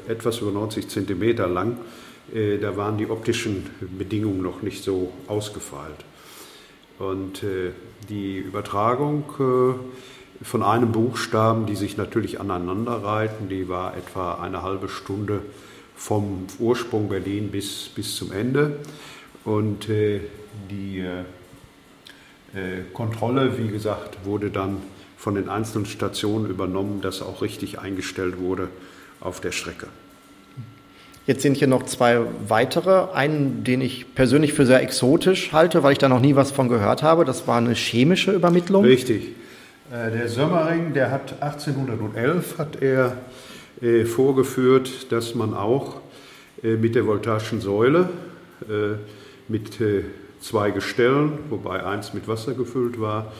etwas 0.08 0.40
über 0.40 0.52
90 0.52 0.90
Zentimeter 0.90 1.48
lang 1.48 1.78
äh, 2.34 2.58
da 2.58 2.76
waren 2.76 2.98
die 2.98 3.10
optischen 3.10 3.70
Bedingungen 3.98 4.42
noch 4.42 4.62
nicht 4.62 4.84
so 4.84 5.14
ausgefeilt. 5.28 6.06
Und 7.00 7.44
äh, 7.44 7.72
die 8.10 8.38
Übertragung 8.38 9.24
äh, 9.40 10.44
von 10.44 10.64
einem 10.64 10.92
Buchstaben, 10.92 11.66
die 11.66 11.76
sich 11.76 11.98
natürlich 11.98 12.40
aneinander 12.40 13.04
reiten, 13.04 13.50
die 13.50 13.70
war 13.70 13.96
etwa 13.96 14.36
eine 14.36 14.62
halbe 14.62 14.90
Stunde 14.90 15.42
vom 15.96 16.46
Ursprung 16.60 17.10
Berlin 17.10 17.50
bis, 17.50 17.90
bis 17.90 18.16
zum 18.16 18.32
Ende. 18.32 18.80
Und 19.46 19.88
die 19.88 21.06
Kontrolle, 22.94 23.58
wie 23.58 23.70
gesagt, 23.70 24.26
wurde 24.26 24.52
dann 24.52 24.78
von 25.18 25.36
den 25.36 25.50
einzelnen 25.50 25.86
Stationen 25.86 26.50
übernommen, 26.50 27.02
dass 27.02 27.22
auch 27.22 27.42
richtig 27.42 27.80
eingestellt 27.80 28.40
wurde 28.40 28.70
auf 29.20 29.42
der 29.42 29.52
Strecke. 29.52 29.88
Jetzt 31.26 31.42
sind 31.42 31.58
hier 31.58 31.68
noch 31.68 31.84
zwei 31.84 32.22
weitere. 32.48 33.12
Einen, 33.14 33.66
den 33.66 33.82
ich 33.82 34.16
persönlich 34.16 34.54
für 34.54 34.66
sehr 34.66 34.82
exotisch 34.82 35.52
halte, 35.52 35.84
weil 35.84 35.92
ich 35.92 35.98
da 35.98 36.08
noch 36.08 36.22
nie 36.22 36.36
was 36.36 36.52
von 36.52 36.70
gehört 36.70 37.04
habe. 37.04 37.26
Das 37.26 37.48
war 37.48 37.58
eine 37.58 37.74
chemische 37.74 38.32
Übermittlung. 38.32 38.86
Richtig. 38.86 39.34
Äh, 39.92 40.12
der 40.12 40.30
Sömmering, 40.30 40.94
der 40.94 41.12
hat 41.12 41.42
1811 41.42 42.58
hat 42.58 42.82
er 42.82 43.18
äh, 43.82 44.06
vorgeführt, 44.06 45.12
dass 45.12 45.36
man 45.36 45.54
auch 45.54 45.98
äh, 46.64 46.76
mit 46.76 46.96
der 46.96 47.06
voltaischen 47.06 47.62
Säule 47.62 48.10
mit 49.48 49.74
zwei 50.42 50.72
Gestellen, 50.72 51.34
wobei 51.50 51.86
eins 51.86 52.16
mit 52.16 52.28
Wasser 52.28 52.56
gefüllt 52.56 53.00
war, 53.00 53.32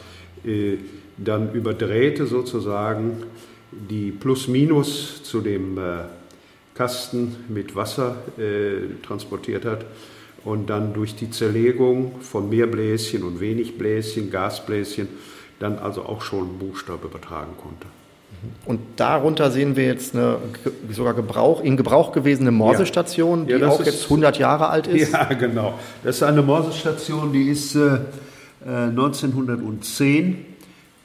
dann 1.18 1.52
über 1.52 1.74
Drähte 1.74 2.26
sozusagen 2.26 3.24
die 3.72 4.10
Plus-Minus 4.12 5.22
zu 5.24 5.40
dem 5.40 5.78
Kasten 6.78 7.34
mit 7.48 7.74
Wasser 7.74 8.16
äh, 8.38 9.04
transportiert 9.04 9.64
hat 9.64 9.84
und 10.44 10.70
dann 10.70 10.94
durch 10.94 11.16
die 11.16 11.28
Zerlegung 11.28 12.20
von 12.20 12.48
Mehrbläschen 12.48 13.24
und 13.24 13.40
wenig 13.40 13.76
Bläschen, 13.76 14.30
Gasbläschen, 14.30 15.08
dann 15.58 15.78
also 15.78 16.04
auch 16.04 16.22
schon 16.22 16.58
Buchstabe 16.58 17.08
übertragen 17.08 17.52
konnte. 17.60 17.88
Und 18.64 18.78
darunter 18.94 19.50
sehen 19.50 19.74
wir 19.74 19.86
jetzt 19.86 20.14
eine 20.14 20.36
sogar 20.92 21.14
Gebrauch, 21.14 21.64
in 21.64 21.76
Gebrauch 21.76 22.12
gewesene 22.12 22.52
Morsestation, 22.52 23.48
die 23.48 23.54
ja, 23.54 23.66
auch 23.66 23.84
jetzt 23.84 24.04
100 24.04 24.38
Jahre 24.38 24.68
alt 24.68 24.86
ist. 24.86 25.12
Ja, 25.12 25.24
genau. 25.24 25.76
Das 26.04 26.16
ist 26.16 26.22
eine 26.22 26.42
Morsestation, 26.42 27.32
die 27.32 27.48
ist 27.48 27.74
äh, 27.74 27.98
1910 28.64 30.44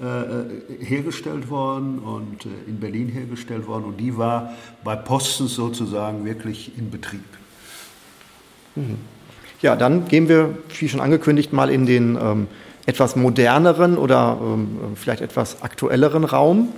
äh, 0.03 0.05
äh, 0.05 0.85
hergestellt 0.85 1.49
worden 1.49 1.99
und 1.99 2.45
äh, 2.45 2.49
in 2.67 2.81
Berlin 2.81 3.07
hergestellt 3.07 3.67
worden 3.67 3.85
und 3.85 3.97
die 3.97 4.17
war 4.17 4.53
bei 4.83 4.97
Posten 4.97 5.47
sozusagen 5.47 6.25
wirklich 6.25 6.77
in 6.77 6.91
Betrieb. 6.91 7.23
Mhm. 8.75 8.97
Ja, 9.61 9.77
dann 9.77 10.09
gehen 10.09 10.27
wir, 10.27 10.57
wie 10.77 10.89
schon 10.89 10.99
angekündigt, 10.99 11.53
mal 11.53 11.69
in 11.69 11.85
den 11.85 12.17
ähm, 12.21 12.47
etwas 12.85 13.15
moderneren 13.15 13.97
oder 13.97 14.37
ähm, 14.41 14.77
vielleicht 14.95 15.21
etwas 15.21 15.61
aktuelleren 15.61 16.25
Raum. 16.25 16.73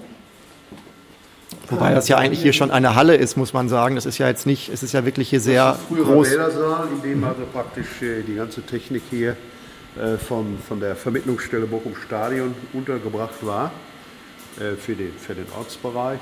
Wobei 1.70 1.96
das 1.96 2.08
ja 2.10 2.18
eigentlich 2.18 2.44
hier 2.44 2.54
schon 2.54 2.70
eine 2.70 2.94
Halle 2.94 3.16
ist, 3.16 3.38
muss 3.38 3.54
man 3.54 3.70
sagen. 3.70 3.96
Das 3.96 4.06
ist 4.06 4.20
ja 4.20 4.28
jetzt 4.28 4.46
nicht, 4.46 4.70
es 4.70 4.84
ist 4.84 4.94
ja 4.94 5.04
wirklich 5.04 5.30
hier 5.32 5.42
sehr 5.42 5.72
das 5.72 5.80
ist 5.80 5.90
ein 5.90 6.14
groß. 6.14 6.30
Bädersaal, 6.30 6.88
in 6.96 7.10
dem 7.10 7.24
also 7.24 7.42
praktisch 7.52 7.88
die 8.02 8.36
ganze 8.36 8.62
Technik 8.62 9.02
hier 9.10 9.32
äh, 9.32 9.55
von, 10.28 10.58
von 10.68 10.80
der 10.80 10.96
Vermittlungsstelle 10.96 11.66
Bochum 11.66 11.96
Stadion 11.96 12.54
untergebracht 12.74 13.46
war 13.46 13.72
äh, 14.60 14.76
für 14.76 14.96
den, 14.96 15.14
für 15.14 15.36
den 15.36 15.48
Ortsbereich. 15.58 16.20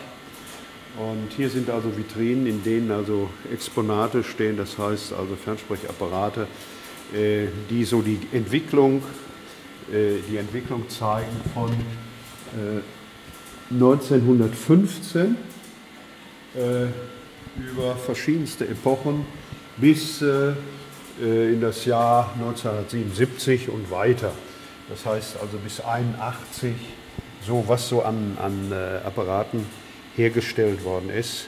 Und 0.98 1.32
hier 1.36 1.50
sind 1.50 1.70
also 1.70 1.96
Vitrinen, 1.98 2.46
in 2.46 2.64
denen 2.64 2.92
also 2.92 3.30
Exponate 3.52 4.24
stehen, 4.24 4.58
das 4.58 4.78
heißt 4.78 5.14
also 5.14 5.36
Fernsprechapparate, 5.36 6.48
äh, 7.16 7.48
die 7.70 7.84
so 7.84 8.02
die 8.02 8.20
Entwicklung, 8.32 9.04
die 9.92 10.38
Entwicklung 10.38 10.88
zeigen 10.88 11.42
von 11.54 11.70
1915 13.70 15.36
über 17.58 17.96
verschiedenste 17.96 18.68
Epochen 18.68 19.26
bis 19.78 20.22
äh, 20.22 20.54
in 21.20 21.62
das 21.62 21.86
Jahr 21.86 22.34
1977 22.40 23.70
und 23.70 23.92
weiter. 23.92 24.32
Das 24.90 25.06
heißt 25.06 25.38
also 25.42 25.58
bis 25.58 25.80
81, 25.80 26.74
so 27.46 27.64
was 27.68 27.88
so 27.88 28.02
an, 28.02 28.38
an 28.42 28.72
äh, 28.72 29.06
Apparaten 29.06 29.66
hergestellt 30.16 30.84
worden 30.84 31.10
ist 31.10 31.48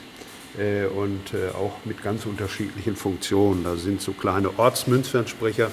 äh, 0.58 0.86
und 0.86 1.34
auch 1.54 1.72
mit 1.84 2.02
ganz 2.02 2.26
unterschiedlichen 2.26 2.96
Funktionen. 2.96 3.64
Da 3.64 3.76
sind 3.76 4.00
so 4.00 4.12
kleine 4.12 4.58
Ortsmünzfernsprecher, 4.58 5.70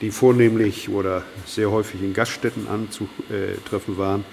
die 0.00 0.10
vornehmlich 0.10 0.88
oder 0.88 1.22
sehr 1.44 1.70
häufig 1.70 2.02
in 2.02 2.14
Gaststätten 2.14 2.68
anzutreffen 2.68 3.98
waren. 3.98 4.24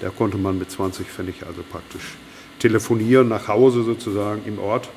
Da 0.00 0.08
konnte 0.08 0.38
man 0.38 0.58
mit 0.58 0.70
20 0.70 1.06
Pfennig 1.06 1.46
also 1.46 1.62
praktisch 1.62 2.16
telefonieren 2.58 3.28
nach 3.28 3.48
Hause 3.48 3.82
sozusagen 3.82 4.42
im 4.46 4.58
Ort 4.58 4.88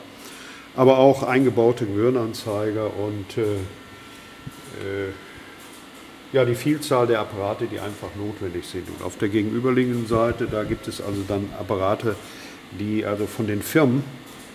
aber 0.76 0.98
auch 0.98 1.24
eingebaute 1.24 1.86
Gewirnanzeiger 1.86 2.92
und 2.98 3.38
äh, 3.38 3.42
äh, 3.42 5.12
Ja, 6.34 6.46
die 6.46 6.56
Vielzahl 6.56 7.06
der 7.06 7.20
Apparate, 7.20 7.68
die 7.68 7.80
einfach 7.80 8.10
notwendig 8.18 8.66
sind. 8.66 8.90
Und 8.90 9.06
auf 9.06 9.18
der 9.20 9.30
gegenüberliegenden 9.30 10.08
Seite, 10.08 10.48
da 10.48 10.64
gibt 10.64 10.88
es 10.88 11.00
also 11.00 11.22
dann 11.28 11.48
Apparate, 11.60 12.16
die 12.80 13.06
also 13.06 13.28
von 13.28 13.46
den 13.46 13.62
Firmen 13.62 14.04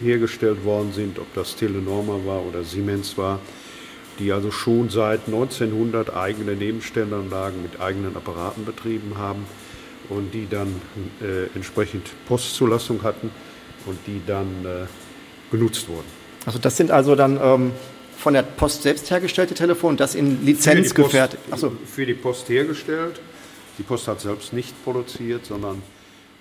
hergestellt 0.00 0.64
worden 0.64 0.92
sind, 0.92 1.20
ob 1.20 1.32
das 1.34 1.54
Telenorma 1.54 2.18
war 2.24 2.44
oder 2.44 2.64
Siemens 2.64 3.16
war, 3.16 3.38
die 4.18 4.32
also 4.32 4.50
schon 4.50 4.90
seit 4.90 5.26
1900 5.26 6.16
eigene 6.16 6.56
Nebenstellanlagen 6.56 7.62
mit 7.62 7.80
eigenen 7.80 8.16
Apparaten 8.16 8.64
betrieben 8.64 9.12
haben 9.16 9.46
und 10.08 10.34
die 10.34 10.48
dann 10.50 10.80
äh, 11.20 11.46
entsprechend 11.54 12.10
Postzulassung 12.26 13.04
hatten 13.04 13.30
und 13.86 13.98
die 14.08 14.20
dann 14.26 14.48
äh, 14.64 14.86
genutzt 15.50 15.88
wurden. 15.88 16.06
Also 16.46 16.58
das 16.58 16.76
sind 16.76 16.90
also 16.90 17.14
dann 17.14 17.38
ähm, 17.42 17.72
von 18.16 18.34
der 18.34 18.42
Post 18.42 18.82
selbst 18.82 19.10
hergestellte 19.10 19.54
Telefone, 19.54 19.96
das 19.96 20.14
in 20.14 20.44
Lizenz 20.44 20.94
gefertigt? 20.94 21.42
Achso. 21.50 21.72
Für 21.86 22.04
die 22.04 22.14
Post 22.14 22.48
hergestellt. 22.48 23.20
Die 23.78 23.84
Post 23.84 24.08
hat 24.08 24.20
selbst 24.20 24.52
nicht 24.52 24.74
produziert, 24.82 25.46
sondern 25.46 25.82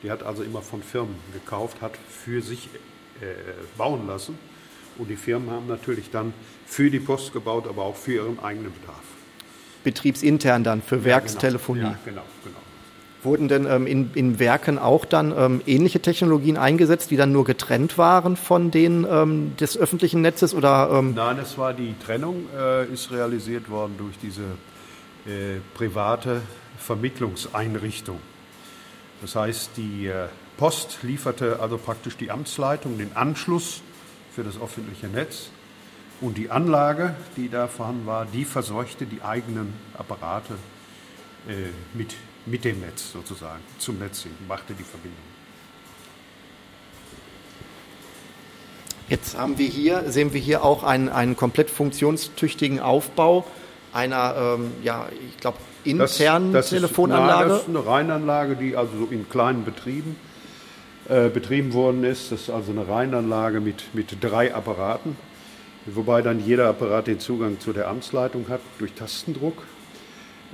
die 0.02 0.10
hat 0.10 0.24
also 0.24 0.44
immer 0.44 0.62
von 0.62 0.82
Firmen 0.82 1.16
gekauft, 1.34 1.82
hat 1.82 1.94
für 2.10 2.42
sich 2.42 2.70
äh, 3.22 3.26
bauen 3.78 4.08
lassen. 4.08 4.38
Und 4.98 5.10
die 5.10 5.16
Firmen 5.16 5.52
haben 5.52 5.68
natürlich 5.68 6.10
dann 6.10 6.34
für 6.66 6.90
die 6.90 7.00
Post 7.00 7.34
gebaut, 7.34 7.68
aber 7.68 7.84
auch 7.84 7.96
für 7.96 8.14
ihren 8.14 8.40
eigenen 8.40 8.74
Bedarf. 8.74 9.04
Betriebsintern 9.84 10.64
dann 10.64 10.82
für 10.82 11.04
Werkstelefonie. 11.04 11.82
Ja, 11.82 12.00
genau, 12.04 12.24
genau. 12.44 12.58
Wurden 13.24 13.48
denn 13.48 13.66
ähm, 13.66 13.88
in, 13.88 14.12
in, 14.14 14.40
Werken 14.40 14.78
auch 14.78 15.04
dann 15.04 15.34
ähm, 15.36 15.62
ähnliche 15.66 16.00
Technologien 16.00 16.56
eingesetzt, 16.56 17.10
die 17.10 17.18
dann 17.18 17.32
nur 17.32 17.46
getrennt 17.46 17.98
waren 17.98 18.36
von 18.38 18.70
denen 18.70 19.08
ähm, 19.10 19.56
des 19.60 19.76
öffentlichen 19.76 20.22
Netzes? 20.22 20.54
Oder, 20.54 20.90
ähm? 20.94 21.14
Nein, 21.16 21.40
es 21.40 21.58
war 21.58 21.74
die 21.74 21.96
Trennung, 22.06 22.46
äh, 22.56 22.86
ist 22.86 23.12
realisiert 23.12 23.70
worden 23.70 23.96
durch 23.98 24.18
diese 24.22 24.44
äh, 25.26 25.60
private 25.74 26.42
Vermittlungseinrichtung. 26.78 28.20
Das 29.22 29.36
heißt, 29.36 29.72
die 29.78 30.08
äh, 30.08 30.28
Post 30.58 31.00
lieferte 31.02 31.60
also 31.60 31.78
praktisch 31.78 32.18
die 32.18 32.30
Amtsleitung, 32.30 32.98
den 32.98 33.16
Anschluss 33.16 33.82
für 34.32 34.44
das 34.44 34.62
öffentliche 34.62 35.08
Netz 35.08 35.50
und 36.22 36.38
die 36.38 36.50
Anlage, 36.50 37.16
die 37.36 37.50
da 37.50 37.68
vorhanden 37.68 38.06
war, 38.06 38.26
die 38.26 38.46
verseuchte 38.46 39.06
die 39.06 39.22
eigenen 39.22 39.74
Apparate 39.98 40.54
äh, 41.48 41.70
mit 41.94 42.16
mit 42.48 42.64
dem 42.66 42.80
Netz 42.80 43.12
sozusagen, 43.12 43.62
zum 43.78 44.00
Netz 44.00 44.24
hin, 44.24 44.32
machte 44.48 44.74
die 44.74 44.84
Verbindung. 44.84 45.20
Jetzt 49.10 49.38
haben 49.38 49.58
wir 49.58 49.68
hier, 49.68 50.12
sehen 50.12 50.34
wir 50.34 50.42
hier 50.42 50.64
auch 50.64 50.84
einen, 50.84 51.08
einen 51.08 51.38
komplett 51.38 51.70
funktionstüchtigen 51.70 52.80
Aufbau 52.80 53.46
einer, 53.94 54.36
ähm, 54.38 54.72
ja, 54.84 55.08
ich 55.30 55.38
glaube, 55.38 55.58
internen 55.84 56.54
das, 56.54 56.70
das 56.70 56.82
Telefonanlage. 56.82 57.46
Ist, 57.46 57.52
das 57.52 57.62
ist 57.62 57.70
eine 57.70 57.86
Reinanlage, 57.86 58.56
die 58.56 58.76
also 58.76 59.08
in 59.10 59.30
kleinen 59.30 59.64
Betrieben 59.64 60.16
äh, 61.08 61.30
betrieben 61.30 61.74
worden 61.74 62.04
ist. 62.04 62.32
Das 62.32 62.42
ist 62.42 62.50
also 62.50 62.72
eine 62.72 62.88
Reinanlage 62.88 63.60
mit, 63.60 63.94
mit 63.94 64.18
drei 64.22 64.54
Apparaten, 64.54 65.16
wobei 65.86 66.22
dann 66.22 66.46
jeder 66.46 66.68
Apparat 66.68 67.08
den 67.08 67.20
Zugang 67.20 67.60
zu 67.60 67.74
der 67.74 67.88
Amtsleitung 67.88 68.50
hat 68.50 68.62
durch 68.78 68.94
Tastendruck. 68.94 69.64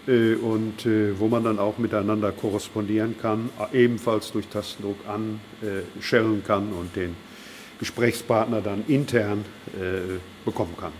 Äh, 0.07 0.35
und 0.35 0.85
äh, 0.85 1.17
wo 1.17 1.27
man 1.27 1.43
dann 1.43 1.59
auch 1.59 1.77
miteinander 1.77 2.31
korrespondieren 2.31 3.17
kann, 3.17 3.49
ebenfalls 3.71 4.31
durch 4.31 4.47
Tastendruck 4.47 4.97
anschellen 5.07 6.43
kann 6.45 6.73
und 6.73 6.95
den 6.95 7.15
Gesprächspartner 7.79 8.61
dann 8.61 8.83
intern 8.87 9.45
äh, 9.75 10.19
bekommen 10.45 10.75
kann. 10.79 10.91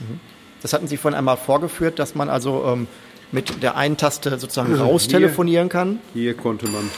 Mhm. 0.00 0.20
Das 0.60 0.72
hatten 0.72 0.86
Sie 0.86 0.96
vorhin 0.96 1.18
einmal 1.18 1.36
vorgeführt, 1.36 1.98
dass 1.98 2.14
man 2.14 2.28
also 2.28 2.64
ähm, 2.66 2.86
mit 3.32 3.62
der 3.62 3.76
einen 3.76 3.96
Taste 3.96 4.38
sozusagen 4.38 4.74
raus 4.74 5.08
telefonieren 5.08 5.68
kann. 5.68 5.98
Hier 6.14 6.34
konnte 6.34 6.68
man. 6.68 6.88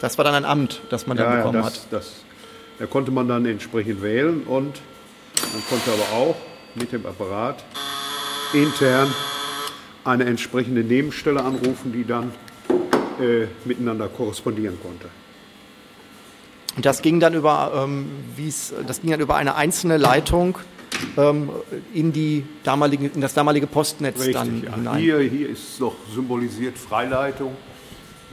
Das 0.00 0.16
war 0.16 0.24
dann 0.24 0.34
ein 0.34 0.44
Amt, 0.44 0.80
das 0.90 1.06
man 1.06 1.16
ja, 1.16 1.24
dann 1.24 1.36
bekommen 1.36 1.54
ja, 1.56 1.62
das, 1.62 1.82
hat. 1.82 1.92
Das, 1.92 2.12
da 2.78 2.86
konnte 2.86 3.10
man 3.10 3.28
dann 3.28 3.46
entsprechend 3.46 4.02
wählen 4.02 4.42
und 4.44 4.80
man 5.52 5.62
konnte 5.68 5.90
aber 5.92 6.16
auch 6.16 6.36
mit 6.74 6.92
dem 6.92 7.06
Apparat 7.06 7.64
intern 8.52 9.12
eine 10.04 10.24
entsprechende 10.24 10.82
Nebenstelle 10.82 11.42
anrufen, 11.44 11.92
die 11.92 12.04
dann 12.04 12.32
äh, 13.20 13.46
miteinander 13.64 14.08
korrespondieren 14.08 14.78
konnte. 14.80 15.08
Das 16.80 17.02
ging 17.02 17.20
dann 17.20 17.34
über, 17.34 17.72
ähm, 17.84 18.08
das 18.86 19.00
ging 19.00 19.10
dann 19.10 19.20
über 19.20 19.36
eine 19.36 19.56
einzelne 19.56 19.96
Leitung 19.96 20.58
ähm, 21.16 21.50
in, 21.92 22.12
die 22.12 22.44
damalige, 22.62 23.06
in 23.06 23.20
das 23.20 23.34
damalige 23.34 23.66
Postnetz 23.66 24.18
Richtig, 24.18 24.34
dann 24.34 24.62
ja. 24.62 24.74
hinein. 24.74 24.98
Hier, 24.98 25.18
hier 25.18 25.48
ist 25.48 25.80
noch 25.80 25.96
symbolisiert 26.14 26.78
Freileitung, 26.78 27.56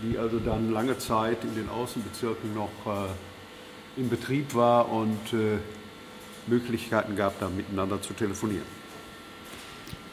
die 0.04 0.18
also 0.18 0.40
dann 0.40 0.72
lange 0.72 0.98
Zeit 0.98 1.44
in 1.44 1.56
den 1.56 1.70
Außenbezirken 1.70 2.54
noch 2.54 2.70
äh, 2.86 4.00
in 4.00 4.10
Betrieb 4.10 4.54
war 4.54 4.92
und 4.92 5.34
äh, 5.34 5.58
Möglichkeiten 6.48 7.16
gab, 7.16 7.40
da 7.40 7.50
miteinander 7.50 8.02
zu 8.02 8.14
telefonieren. 8.14 8.66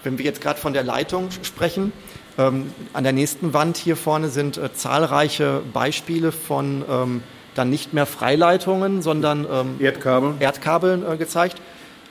Wenn 0.03 0.19
wir 0.19 0.25
jetzt 0.25 0.41
gerade 0.41 0.59
von 0.59 0.73
der 0.73 0.83
Leitung 0.83 1.31
sprechen, 1.43 1.93
ähm, 2.39 2.73
an 2.93 3.05
der 3.05 3.13
nächsten 3.13 3.53
Wand 3.53 3.77
hier 3.77 3.97
vorne 3.97 4.29
sind 4.29 4.57
äh, 4.57 4.73
zahlreiche 4.73 5.63
Beispiele 5.73 6.33
von 6.33 6.85
ähm, 6.89 7.23
dann 7.55 7.71
nicht 7.71 7.93
mehr 7.93 8.07
Freileitungen, 8.07 9.03
sondern 9.03 9.47
ähm, 9.51 9.77
Erdkabel. 9.79 10.35
Erdkabeln 10.41 11.05
äh, 11.07 11.17
gezeigt. 11.17 11.61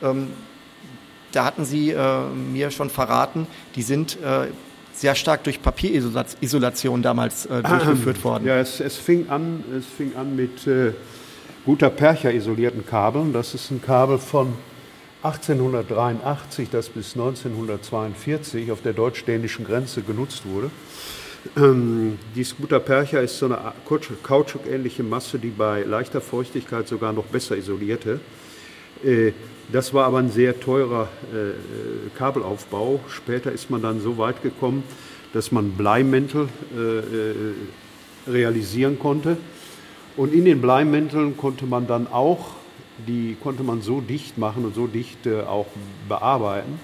Ähm, 0.04 0.28
da 1.32 1.46
hatten 1.46 1.66
Sie 1.66 1.92
äh, 1.92 2.26
mir 2.30 2.72
schon 2.72 2.90
verraten, 2.90 3.48
die 3.76 3.84
sind 3.84 4.18
äh, 4.22 4.48
sehr 4.94 5.16
stark 5.16 5.44
durch 5.46 5.62
Papierisolation 5.62 7.02
damals 7.02 7.46
äh, 7.46 7.64
durchgeführt 7.64 8.24
worden. 8.24 8.46
Ja, 8.46 8.58
es, 8.58 8.80
es, 8.80 8.98
fing 8.98 9.30
an, 9.30 9.64
es 9.78 9.86
fing 9.86 10.16
an 10.16 10.36
mit 10.36 10.68
äh, 10.68 10.94
guter 11.66 11.90
Percher 11.90 12.34
isolierten 12.34 12.86
Kabeln. 12.86 13.34
Das 13.34 13.54
ist 13.54 13.72
ein 13.72 13.82
Kabel 13.82 14.18
von 14.18 14.54
1883, 15.24 16.70
das 16.72 16.90
bis 16.90 17.14
1942 17.14 18.72
auf 18.72 18.82
der 18.82 18.94
deutsch-dänischen 18.94 19.66
Grenze 19.66 20.02
genutzt 20.02 20.44
wurde. 20.46 20.72
Ähm, 21.58 22.18
dies 22.36 22.56
Guter 22.56 22.80
Percher 22.80 23.22
ist 23.22 23.38
so 23.38 23.46
eine 23.48 23.74
Kautschuk-ähnliche 24.24 25.04
Masse, 25.04 25.40
die 25.40 25.50
bei 25.50 25.82
leichter 25.84 26.22
Feuchtigkeit 26.22 26.88
sogar 26.88 27.14
noch 27.14 27.26
besser 27.26 27.58
isolierte. 27.58 28.20
Äh, 29.04 29.32
das 29.72 29.94
war 29.94 30.06
aber 30.06 30.20
ein 30.20 30.30
sehr 30.30 30.60
teurer 30.60 31.10
äh, 31.32 32.18
Kabelaufbau. 32.18 33.00
Später 33.10 33.52
ist 33.52 33.70
man 33.70 33.82
dann 33.82 34.02
so 34.02 34.18
weit 34.18 34.42
gekommen, 34.44 34.84
dass 35.34 35.52
man 35.52 35.72
Bleimäntel 35.72 36.50
äh, 36.76 36.80
äh 36.80 37.54
realisieren 38.28 39.00
konnte. 39.00 39.38
Und 40.18 40.34
in 40.34 40.46
den 40.46 40.62
Bleimänteln 40.62 41.38
konnte 41.38 41.66
man 41.66 41.88
dann 41.88 42.08
auch, 42.08 42.52
die 43.08 43.38
konnte 43.42 43.64
man 43.64 43.82
so 43.82 44.02
dicht 44.02 44.38
machen 44.38 44.66
und 44.66 44.76
so 44.76 44.88
dicht 44.88 45.26
äh, 45.26 45.42
auch 45.42 45.68
bearbeiten, 46.08 46.80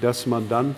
dass 0.00 0.26
man 0.26 0.48
dann 0.48 0.74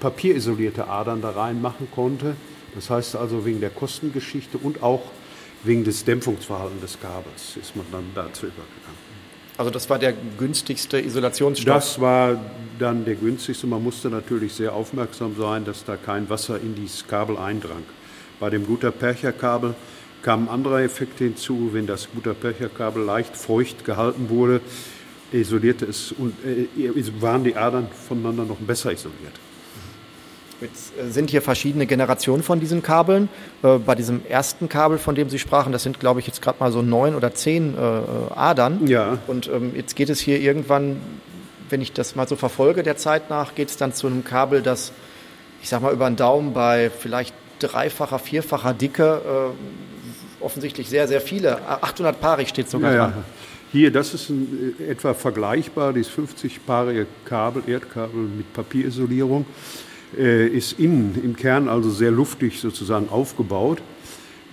papierisolierte 0.00 0.88
Adern 0.88 1.20
da 1.22 1.30
reinmachen 1.30 1.88
konnte. 1.90 2.36
Das 2.74 2.90
heißt 2.90 3.16
also 3.16 3.44
wegen 3.44 3.60
der 3.60 3.70
Kostengeschichte 3.70 4.58
und 4.58 4.82
auch 4.82 5.02
wegen 5.64 5.84
des 5.84 6.04
Dämpfungsverhaltens 6.04 6.80
des 6.80 7.00
Kabels 7.00 7.56
ist 7.60 7.74
man 7.76 7.86
dann 7.90 8.04
dazu 8.14 8.46
übergegangen. 8.46 9.04
Also 9.56 9.70
das 9.70 9.88
war 9.88 9.98
der 9.98 10.12
günstigste 10.36 11.00
Isolationsstoff? 11.00 11.74
Das 11.74 12.00
war 12.00 12.40
dann 12.78 13.04
der 13.04 13.14
günstigste. 13.14 13.66
Man 13.66 13.82
musste 13.82 14.10
natürlich 14.10 14.52
sehr 14.52 14.74
aufmerksam 14.74 15.36
sein, 15.38 15.64
dass 15.64 15.84
da 15.84 15.96
kein 15.96 16.28
Wasser 16.28 16.60
in 16.60 16.74
dieses 16.74 17.06
Kabel 17.06 17.38
eindrang. 17.38 17.84
Bei 18.40 18.50
dem 18.50 18.66
Guter 18.66 18.90
Percher 18.90 19.32
Kabel 19.32 19.74
kamen 20.24 20.48
andere 20.48 20.82
Effekte 20.82 21.24
hinzu. 21.24 21.70
Wenn 21.72 21.86
das 21.86 22.08
Guter-Percher-Kabel 22.12 23.04
leicht 23.04 23.36
feucht 23.36 23.84
gehalten 23.84 24.28
wurde, 24.30 24.60
isolierte 25.30 25.84
es 25.84 26.12
und 26.12 26.34
äh, 26.44 26.66
waren 27.20 27.44
die 27.44 27.56
Adern 27.56 27.86
voneinander 28.08 28.44
noch 28.44 28.56
besser 28.56 28.92
isoliert. 28.92 29.34
Jetzt 30.60 30.92
äh, 30.98 31.10
sind 31.10 31.30
hier 31.30 31.42
verschiedene 31.42 31.86
Generationen 31.86 32.42
von 32.42 32.58
diesen 32.58 32.82
Kabeln. 32.82 33.28
Äh, 33.62 33.78
bei 33.78 33.94
diesem 33.94 34.24
ersten 34.26 34.68
Kabel, 34.68 34.98
von 34.98 35.14
dem 35.14 35.28
Sie 35.28 35.38
sprachen, 35.38 35.72
das 35.72 35.82
sind, 35.82 36.00
glaube 36.00 36.20
ich, 36.20 36.26
jetzt 36.26 36.40
gerade 36.40 36.58
mal 36.58 36.72
so 36.72 36.82
neun 36.82 37.14
oder 37.14 37.34
zehn 37.34 37.76
Adern. 37.76 38.86
Ja. 38.86 39.18
Und 39.26 39.48
ähm, 39.48 39.72
jetzt 39.74 39.94
geht 39.94 40.08
es 40.08 40.20
hier 40.20 40.40
irgendwann, 40.40 40.96
wenn 41.68 41.80
ich 41.80 41.92
das 41.92 42.16
mal 42.16 42.26
so 42.26 42.36
verfolge, 42.36 42.82
der 42.82 42.96
Zeit 42.96 43.28
nach, 43.28 43.54
geht 43.54 43.68
es 43.68 43.76
dann 43.76 43.92
zu 43.92 44.06
einem 44.06 44.24
Kabel, 44.24 44.62
das, 44.62 44.92
ich 45.62 45.68
sag 45.68 45.82
mal, 45.82 45.92
über 45.92 46.08
den 46.08 46.16
Daumen 46.16 46.54
bei 46.54 46.90
vielleicht 46.90 47.34
dreifacher, 47.58 48.18
vierfacher 48.18 48.72
Dicke 48.72 49.52
offensichtlich 50.44 50.88
sehr, 50.88 51.08
sehr 51.08 51.20
viele. 51.20 51.66
800 51.66 52.20
Paare 52.20 52.46
steht 52.46 52.68
sogar 52.68 52.92
ja, 52.92 52.98
dran. 52.98 53.14
Ja. 53.16 53.24
Hier, 53.72 53.90
das 53.90 54.14
ist 54.14 54.30
ein, 54.30 54.76
äh, 54.78 54.90
etwa 54.90 55.14
vergleichbar, 55.14 55.92
dieses 55.92 56.12
50-paarige 56.12 57.06
Kabel, 57.24 57.64
Erdkabel 57.66 58.22
mit 58.22 58.52
Papierisolierung, 58.52 59.46
äh, 60.16 60.46
ist 60.46 60.78
innen 60.78 61.20
im 61.24 61.34
Kern 61.34 61.68
also 61.68 61.90
sehr 61.90 62.12
luftig 62.12 62.60
sozusagen 62.60 63.08
aufgebaut. 63.08 63.82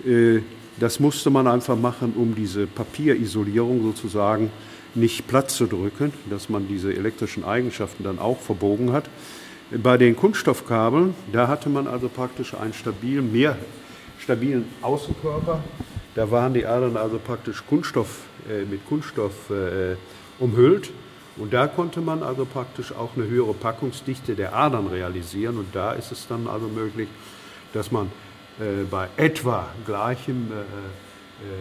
Äh, 0.04 0.40
das 0.80 0.98
musste 0.98 1.30
man 1.30 1.46
einfach 1.46 1.76
machen, 1.76 2.14
um 2.16 2.34
diese 2.34 2.66
Papierisolierung 2.66 3.82
sozusagen 3.82 4.50
nicht 4.94 5.28
platt 5.28 5.50
zu 5.50 5.66
drücken, 5.66 6.12
dass 6.28 6.48
man 6.48 6.66
diese 6.66 6.92
elektrischen 6.92 7.44
Eigenschaften 7.44 8.04
dann 8.04 8.18
auch 8.18 8.40
verbogen 8.40 8.92
hat. 8.92 9.04
Bei 9.70 9.96
den 9.96 10.16
Kunststoffkabeln, 10.16 11.14
da 11.32 11.48
hatte 11.48 11.68
man 11.68 11.86
also 11.86 12.08
praktisch 12.08 12.54
einen 12.54 12.74
stabilen, 12.74 13.32
mehr 13.32 13.56
stabilen 14.22 14.64
Außenkörper. 14.82 15.62
Da 16.14 16.30
waren 16.30 16.54
die 16.54 16.66
Adern 16.66 16.96
also 16.96 17.18
praktisch 17.18 17.64
Kunststoff, 17.66 18.20
äh, 18.48 18.64
mit 18.64 18.86
Kunststoff 18.86 19.50
äh, 19.50 19.96
umhüllt. 20.38 20.90
Und 21.36 21.52
da 21.52 21.66
konnte 21.66 22.00
man 22.00 22.22
also 22.22 22.44
praktisch 22.44 22.92
auch 22.92 23.10
eine 23.16 23.26
höhere 23.26 23.54
Packungsdichte 23.54 24.34
der 24.34 24.54
Adern 24.54 24.86
realisieren. 24.86 25.56
Und 25.58 25.74
da 25.74 25.92
ist 25.92 26.12
es 26.12 26.26
dann 26.28 26.46
also 26.46 26.68
möglich, 26.68 27.08
dass 27.72 27.90
man 27.90 28.12
äh, 28.60 28.84
bei 28.90 29.08
etwa 29.16 29.66
gleichem 29.86 30.52
äh, 30.52 30.60
äh, 30.60 31.58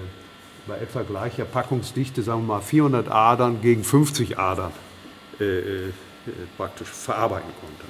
bei 0.67 0.77
etwa 0.77 1.01
gleicher 1.01 1.45
Packungsdichte, 1.45 2.21
sagen 2.21 2.41
wir 2.41 2.55
mal 2.55 2.61
400 2.61 3.09
Adern 3.09 3.61
gegen 3.61 3.83
50 3.83 4.37
Adern 4.37 4.71
äh, 5.39 5.89
praktisch 6.55 6.87
verarbeiten 6.87 7.49
konnte. 7.59 7.83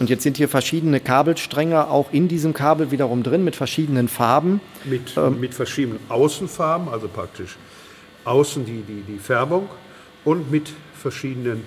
Und 0.00 0.10
jetzt 0.10 0.22
sind 0.22 0.36
hier 0.36 0.48
verschiedene 0.48 1.00
Kabelstränge 1.00 1.88
auch 1.88 2.12
in 2.12 2.28
diesem 2.28 2.52
Kabel 2.52 2.90
wiederum 2.90 3.22
drin 3.22 3.44
mit 3.44 3.54
verschiedenen 3.54 4.08
Farben. 4.08 4.60
Mit, 4.84 5.16
ähm, 5.16 5.38
mit 5.38 5.54
verschiedenen 5.54 6.00
Außenfarben, 6.08 6.88
also 6.88 7.08
praktisch 7.08 7.56
außen 8.24 8.64
die, 8.64 8.82
die, 8.82 9.02
die 9.02 9.18
Färbung 9.18 9.68
und 10.24 10.50
mit 10.50 10.70
verschiedenen 10.94 11.64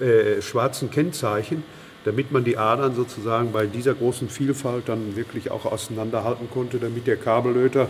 äh, 0.00 0.42
schwarzen 0.42 0.90
Kennzeichen, 0.90 1.62
damit 2.04 2.32
man 2.32 2.44
die 2.44 2.58
Adern 2.58 2.94
sozusagen 2.94 3.52
bei 3.52 3.66
dieser 3.66 3.94
großen 3.94 4.28
Vielfalt 4.28 4.88
dann 4.88 5.16
wirklich 5.16 5.50
auch 5.50 5.64
auseinanderhalten 5.64 6.50
konnte, 6.50 6.78
damit 6.78 7.06
der 7.06 7.16
Kabellöter 7.16 7.88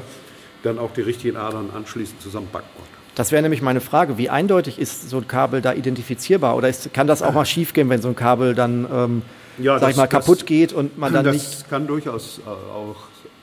dann 0.63 0.79
auch 0.79 0.93
die 0.93 1.01
richtigen 1.01 1.37
Adern 1.37 1.71
anschließend 1.75 2.21
zusammenpacken 2.21 2.69
konnte. 2.77 2.91
Das 3.15 3.31
wäre 3.31 3.43
nämlich 3.43 3.63
meine 3.63 3.81
Frage, 3.81 4.19
wie 4.19 4.29
eindeutig 4.29 4.79
ist 4.79 5.09
so 5.09 5.19
ein 5.19 5.29
Kabel 5.29 5.63
da 5.63 5.73
identifizierbar? 5.73 6.57
Oder 6.57 6.69
ist, 6.69 6.93
kann 6.93 7.07
das 7.07 7.23
auch 7.23 7.33
mal 7.33 7.47
schiefgehen, 7.47 7.89
wenn 7.89 8.03
so 8.03 8.09
ein 8.09 8.17
Kabel 8.17 8.55
dann, 8.55 8.87
ähm, 8.93 9.23
ja, 9.59 9.75
sag 9.75 9.81
das, 9.81 9.91
ich 9.91 9.97
mal, 9.97 10.07
kaputt 10.07 10.41
das, 10.41 10.47
geht 10.47 10.73
und 10.73 10.99
man 10.99 11.13
dann 11.13 11.25
das 11.25 11.35
nicht... 11.35 11.53
Das 11.53 11.69
kann 11.69 11.87
durchaus 11.87 12.41
äh, 12.45 12.49
auch, 12.49 12.97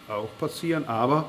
auch 0.08 0.30
passieren, 0.40 0.86
aber 0.88 1.26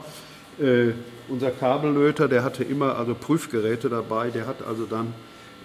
äh, 0.60 0.92
unser 1.28 1.50
Kabellöter, 1.50 2.28
der 2.28 2.44
hatte 2.44 2.64
immer 2.64 2.96
also 2.96 3.14
Prüfgeräte 3.14 3.88
dabei, 3.88 4.30
der 4.30 4.46
hat 4.46 4.62
also 4.66 4.86
dann 4.86 5.14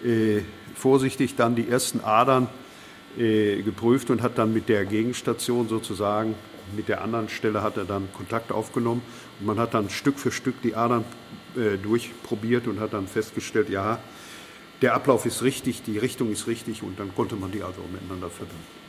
äh, 0.03 0.41
vorsichtig 0.75 1.35
dann 1.35 1.55
die 1.55 1.67
ersten 1.67 2.01
Adern 2.01 2.47
äh, 3.17 3.61
geprüft 3.61 4.09
und 4.09 4.21
hat 4.21 4.37
dann 4.37 4.53
mit 4.53 4.69
der 4.69 4.85
Gegenstation 4.85 5.67
sozusagen 5.67 6.35
mit 6.75 6.89
der 6.89 7.01
anderen 7.01 7.29
Stelle 7.29 7.61
hat 7.61 7.77
er 7.77 7.85
dann 7.85 8.09
Kontakt 8.13 8.51
aufgenommen 8.51 9.01
und 9.39 9.45
man 9.45 9.59
hat 9.59 9.73
dann 9.73 9.89
Stück 9.89 10.19
für 10.19 10.31
Stück 10.31 10.61
die 10.61 10.75
Adern 10.75 11.05
äh, 11.55 11.77
durchprobiert 11.77 12.67
und 12.67 12.79
hat 12.79 12.93
dann 12.93 13.07
festgestellt, 13.07 13.69
ja, 13.69 13.99
der 14.81 14.93
Ablauf 14.93 15.25
ist 15.25 15.43
richtig, 15.43 15.83
die 15.83 15.97
Richtung 15.97 16.31
ist 16.31 16.47
richtig 16.47 16.83
und 16.83 16.99
dann 16.99 17.13
konnte 17.15 17.35
man 17.35 17.51
die 17.51 17.63
also 17.63 17.81
miteinander 17.91 18.29
verbinden. 18.29 18.86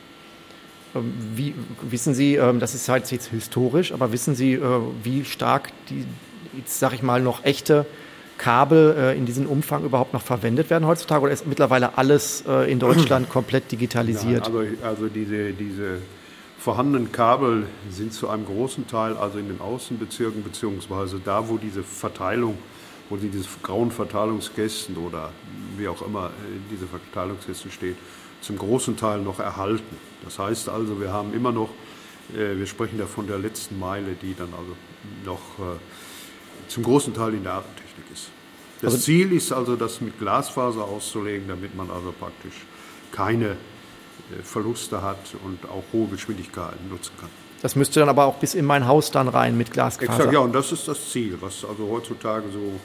Ähm, 0.95 1.13
wie, 1.35 1.55
wissen 1.83 2.15
Sie, 2.15 2.37
ähm, 2.37 2.61
das 2.61 2.75
ist 2.75 2.89
halt 2.89 3.11
jetzt 3.11 3.29
historisch, 3.29 3.93
aber 3.93 4.13
wissen 4.13 4.35
Sie, 4.35 4.55
äh, 4.55 4.81
wie 5.03 5.25
stark 5.25 5.71
die, 5.89 6.05
jetzt 6.57 6.79
sage 6.79 6.95
ich 6.95 7.03
mal, 7.03 7.21
noch 7.21 7.45
echte 7.45 7.87
Kabel 8.39 8.95
äh, 8.97 9.19
in 9.19 9.27
diesem 9.27 9.47
Umfang 9.47 9.85
überhaupt 9.85 10.15
noch 10.15 10.23
verwendet 10.23 10.71
werden 10.71 10.87
heutzutage 10.87 11.25
oder 11.25 11.33
ist 11.33 11.47
mittlerweile 11.47 11.99
alles 11.99 12.45
äh, 12.47 12.71
in 12.71 12.79
Deutschland 12.79 13.29
komplett 13.31 13.71
digitalisiert? 13.71 14.51
Nein, 14.53 14.77
also, 14.83 14.87
also 14.87 15.09
diese, 15.09 15.53
diese 15.53 15.99
vorhandenen 16.59 17.13
Kabel 17.13 17.67
sind 17.91 18.13
zu 18.13 18.29
einem 18.29 18.47
großen 18.47 18.87
Teil 18.87 19.17
also 19.17 19.39
in 19.39 19.49
den 19.49 19.61
Außenbezirken 19.61 20.43
beziehungsweise 20.43 21.21
da, 21.23 21.49
wo 21.49 21.59
diese 21.59 21.83
Verteilung, 21.83 22.57
wo 23.11 23.17
diese 23.17 23.47
grauen 23.63 23.91
Verteilungskästen 23.91 24.97
oder 24.97 25.31
wie 25.77 25.89
auch 25.89 26.03
immer 26.03 26.31
diese 26.71 26.87
Verteilungskästen 26.87 27.71
steht, 27.71 27.97
zum 28.41 28.59
großen 28.59 28.97
Teil 28.97 29.21
noch 29.21 29.39
erhalten. 29.39 29.97
Das 30.25 30.39
heißt 30.39 30.69
also, 30.69 31.01
wir 31.01 31.13
haben 31.13 31.35
immer 31.35 31.53
noch, 31.53 31.71
äh, 32.35 32.57
wir 32.57 32.67
sprechen 32.67 32.99
ja 32.99 33.07
von 33.07 33.27
der 33.27 33.39
letzten 33.39 33.79
Meile, 33.79 34.15
die 34.21 34.35
dann 34.35 34.53
also 34.53 34.77
noch 35.25 35.59
äh, 35.59 35.79
zum 36.69 36.83
großen 36.83 37.15
Teil 37.15 37.35
in 37.35 37.45
der 37.45 37.55
Artentechnik 37.55 38.07
ist. 38.13 38.31
Das 38.81 38.95
also, 38.95 39.05
Ziel 39.05 39.33
ist 39.33 39.53
also, 39.53 39.77
das 39.77 40.01
mit 40.01 40.19
Glasfaser 40.19 40.85
auszulegen, 40.85 41.49
damit 41.49 41.75
man 41.75 41.91
also 41.91 42.13
praktisch 42.13 42.55
keine 43.13 43.51
äh, 43.51 44.43
Verluste 44.43 45.03
hat 45.03 45.35
und 45.45 45.69
auch 45.69 45.85
hohe 45.93 46.09
Geschwindigkeiten 46.09 46.89
nutzen 46.89 47.13
kann. 47.21 47.31
Das 47.61 47.75
müsste 47.75 47.99
dann 47.99 48.09
aber 48.09 48.25
auch 48.27 48.37
bis 48.37 48.55
in 48.55 48.65
mein 48.65 48.87
Haus 48.87 49.11
dann 49.11 49.27
rein 49.27 49.59
mit 49.59 49.73
Glasfaser. 49.73 50.13
Exakt, 50.13 50.33
ja, 50.33 50.39
und 50.39 50.55
das 50.55 50.71
ist 50.71 50.87
das 50.87 51.11
Ziel, 51.11 51.37
was 51.41 51.65
also 51.65 51.89
heutzutage 51.91 52.45
so 52.53 52.79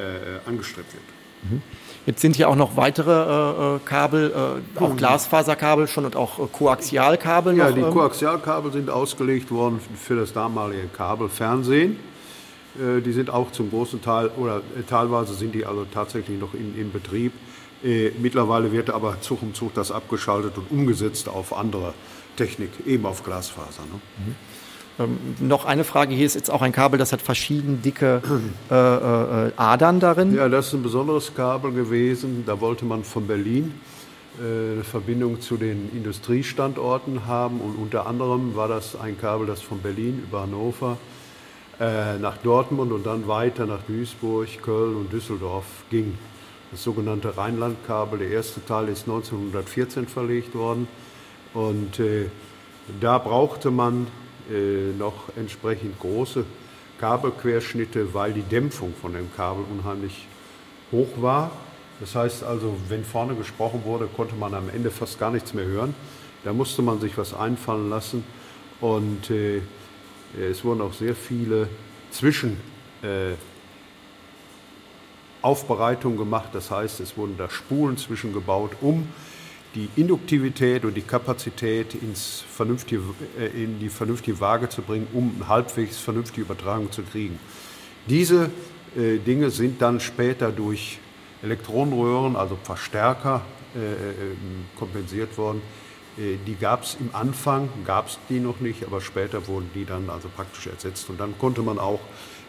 äh, 0.00 0.48
angestrebt 0.48 0.92
wird. 0.92 1.50
Mhm. 1.50 1.62
Jetzt 2.06 2.20
sind 2.22 2.36
hier 2.36 2.48
auch 2.48 2.56
noch 2.56 2.76
weitere 2.76 3.10
äh, 3.10 3.76
äh 3.76 3.78
Kabel, 3.84 4.32
äh, 4.78 4.80
auch 4.82 4.96
Glasfaserkabel 4.96 5.86
schon 5.86 6.06
und 6.06 6.16
auch 6.16 6.38
äh, 6.38 6.46
Koaxialkabel. 6.50 7.56
Ja, 7.56 7.68
noch, 7.68 7.74
die 7.74 7.80
ähm. 7.82 7.90
Koaxialkabel 7.90 8.72
sind 8.72 8.90
ausgelegt 8.90 9.50
worden 9.50 9.80
für 9.96 10.16
das 10.16 10.32
damalige 10.32 10.88
Kabelfernsehen. 10.88 11.98
die 12.74 13.12
sind 13.12 13.30
auch 13.30 13.50
zum 13.50 13.68
großen 13.68 14.00
Teil 14.00 14.30
oder 14.36 14.62
teilweise 14.88 15.34
sind 15.34 15.54
die 15.56 15.66
also 15.66 15.84
tatsächlich 15.92 16.38
noch 16.38 16.54
in, 16.54 16.78
in 16.78 16.92
Betrieb. 16.92 17.32
Äh, 17.82 18.10
mittlerweile 18.18 18.72
wird 18.72 18.90
aber 18.90 19.20
Zug 19.20 19.42
um 19.42 19.54
Zug 19.54 19.74
das 19.74 19.90
abgeschaltet 19.90 20.56
und 20.58 20.70
umgesetzt 20.70 21.28
auf 21.28 21.56
andere 21.56 21.94
Technik, 22.36 22.70
eben 22.86 23.06
auf 23.06 23.24
Glasfaser. 23.24 23.82
Ne? 23.82 24.00
Mhm. 24.18 24.34
Ähm, 24.98 25.18
noch 25.38 25.64
eine 25.64 25.84
Frage, 25.84 26.14
hier 26.14 26.26
ist 26.26 26.34
jetzt 26.34 26.50
auch 26.50 26.62
ein 26.62 26.72
Kabel, 26.72 26.98
das 26.98 27.12
hat 27.12 27.22
verschieden 27.22 27.82
dicke 27.82 28.22
äh, 28.70 28.74
äh, 28.74 29.52
Adern 29.56 30.00
darin. 30.00 30.34
Ja, 30.34 30.48
das 30.48 30.68
ist 30.68 30.74
ein 30.74 30.82
besonderes 30.82 31.34
Kabel 31.34 31.72
gewesen. 31.72 32.44
Da 32.46 32.60
wollte 32.60 32.84
man 32.84 33.04
von 33.04 33.26
Berlin 33.26 33.74
äh, 34.38 34.72
eine 34.72 34.84
Verbindung 34.84 35.40
zu 35.40 35.56
den 35.56 35.90
Industriestandorten 35.94 37.26
haben 37.26 37.60
und 37.60 37.76
unter 37.76 38.06
anderem 38.06 38.56
war 38.56 38.68
das 38.68 38.98
ein 38.98 39.18
Kabel, 39.18 39.46
das 39.46 39.62
von 39.62 39.80
Berlin 39.80 40.22
über 40.26 40.42
Hannover 40.42 40.98
äh, 41.80 42.18
nach 42.18 42.36
Dortmund 42.36 42.92
und 42.92 43.06
dann 43.06 43.26
weiter 43.26 43.66
nach 43.66 43.82
Duisburg, 43.82 44.48
Köln 44.62 44.96
und 44.96 45.12
Düsseldorf 45.12 45.64
ging 45.90 46.18
das 46.70 46.82
sogenannte 46.82 47.36
Rheinlandkabel. 47.36 48.18
Der 48.18 48.30
erste 48.30 48.64
Teil 48.64 48.88
ist 48.88 49.08
1914 49.08 50.06
verlegt 50.06 50.54
worden 50.54 50.88
und 51.54 51.98
äh, 51.98 52.26
da 53.00 53.18
brauchte 53.18 53.70
man 53.70 54.06
noch 54.50 55.28
entsprechend 55.36 55.98
große 56.00 56.44
Kabelquerschnitte, 56.98 58.12
weil 58.12 58.32
die 58.32 58.42
Dämpfung 58.42 58.94
von 59.00 59.14
dem 59.14 59.34
Kabel 59.34 59.64
unheimlich 59.70 60.26
hoch 60.92 61.08
war. 61.16 61.50
Das 62.00 62.14
heißt 62.14 62.44
also, 62.44 62.76
wenn 62.88 63.04
vorne 63.04 63.34
gesprochen 63.34 63.82
wurde, 63.84 64.06
konnte 64.06 64.34
man 64.34 64.54
am 64.54 64.68
Ende 64.68 64.90
fast 64.90 65.18
gar 65.18 65.30
nichts 65.30 65.54
mehr 65.54 65.66
hören. 65.66 65.94
Da 66.44 66.52
musste 66.52 66.82
man 66.82 67.00
sich 67.00 67.16
was 67.18 67.34
einfallen 67.34 67.90
lassen 67.90 68.24
und 68.80 69.30
äh, 69.30 69.60
es 70.38 70.64
wurden 70.64 70.80
auch 70.80 70.94
sehr 70.94 71.14
viele 71.14 71.68
Zwischen 72.10 72.56
äh, 73.02 73.34
gemacht. 76.16 76.50
Das 76.52 76.70
heißt, 76.70 77.00
es 77.00 77.16
wurden 77.16 77.36
da 77.36 77.48
Spulen 77.50 77.96
zwischengebaut, 77.96 78.72
um 78.80 79.08
die 79.74 79.88
Induktivität 79.96 80.84
und 80.84 80.94
die 80.94 81.02
Kapazität 81.02 81.94
ins 81.94 82.44
vernünftige, 82.48 83.02
äh, 83.38 83.46
in 83.46 83.78
die 83.78 83.88
vernünftige 83.88 84.40
Waage 84.40 84.68
zu 84.68 84.82
bringen, 84.82 85.06
um 85.12 85.48
halbwegs 85.48 85.98
vernünftige 85.98 86.42
Übertragung 86.42 86.90
zu 86.90 87.02
kriegen. 87.02 87.38
Diese 88.06 88.50
äh, 88.96 89.18
Dinge 89.18 89.50
sind 89.50 89.80
dann 89.80 90.00
später 90.00 90.50
durch 90.50 90.98
Elektronenröhren, 91.42 92.36
also 92.36 92.58
Verstärker, 92.62 93.42
äh, 93.74 93.78
äh 93.78 94.14
kompensiert 94.78 95.36
worden. 95.38 95.62
Die 96.16 96.56
gab 96.56 96.82
es 96.82 96.96
im 97.00 97.10
Anfang, 97.14 97.68
gab 97.86 98.08
es 98.08 98.18
die 98.28 98.40
noch 98.40 98.60
nicht, 98.60 98.84
aber 98.84 99.00
später 99.00 99.46
wurden 99.46 99.70
die 99.74 99.86
dann 99.86 100.10
also 100.10 100.28
praktisch 100.28 100.66
ersetzt. 100.66 101.08
Und 101.08 101.18
dann 101.18 101.38
konnte 101.38 101.62
man 101.62 101.78
auch 101.78 102.00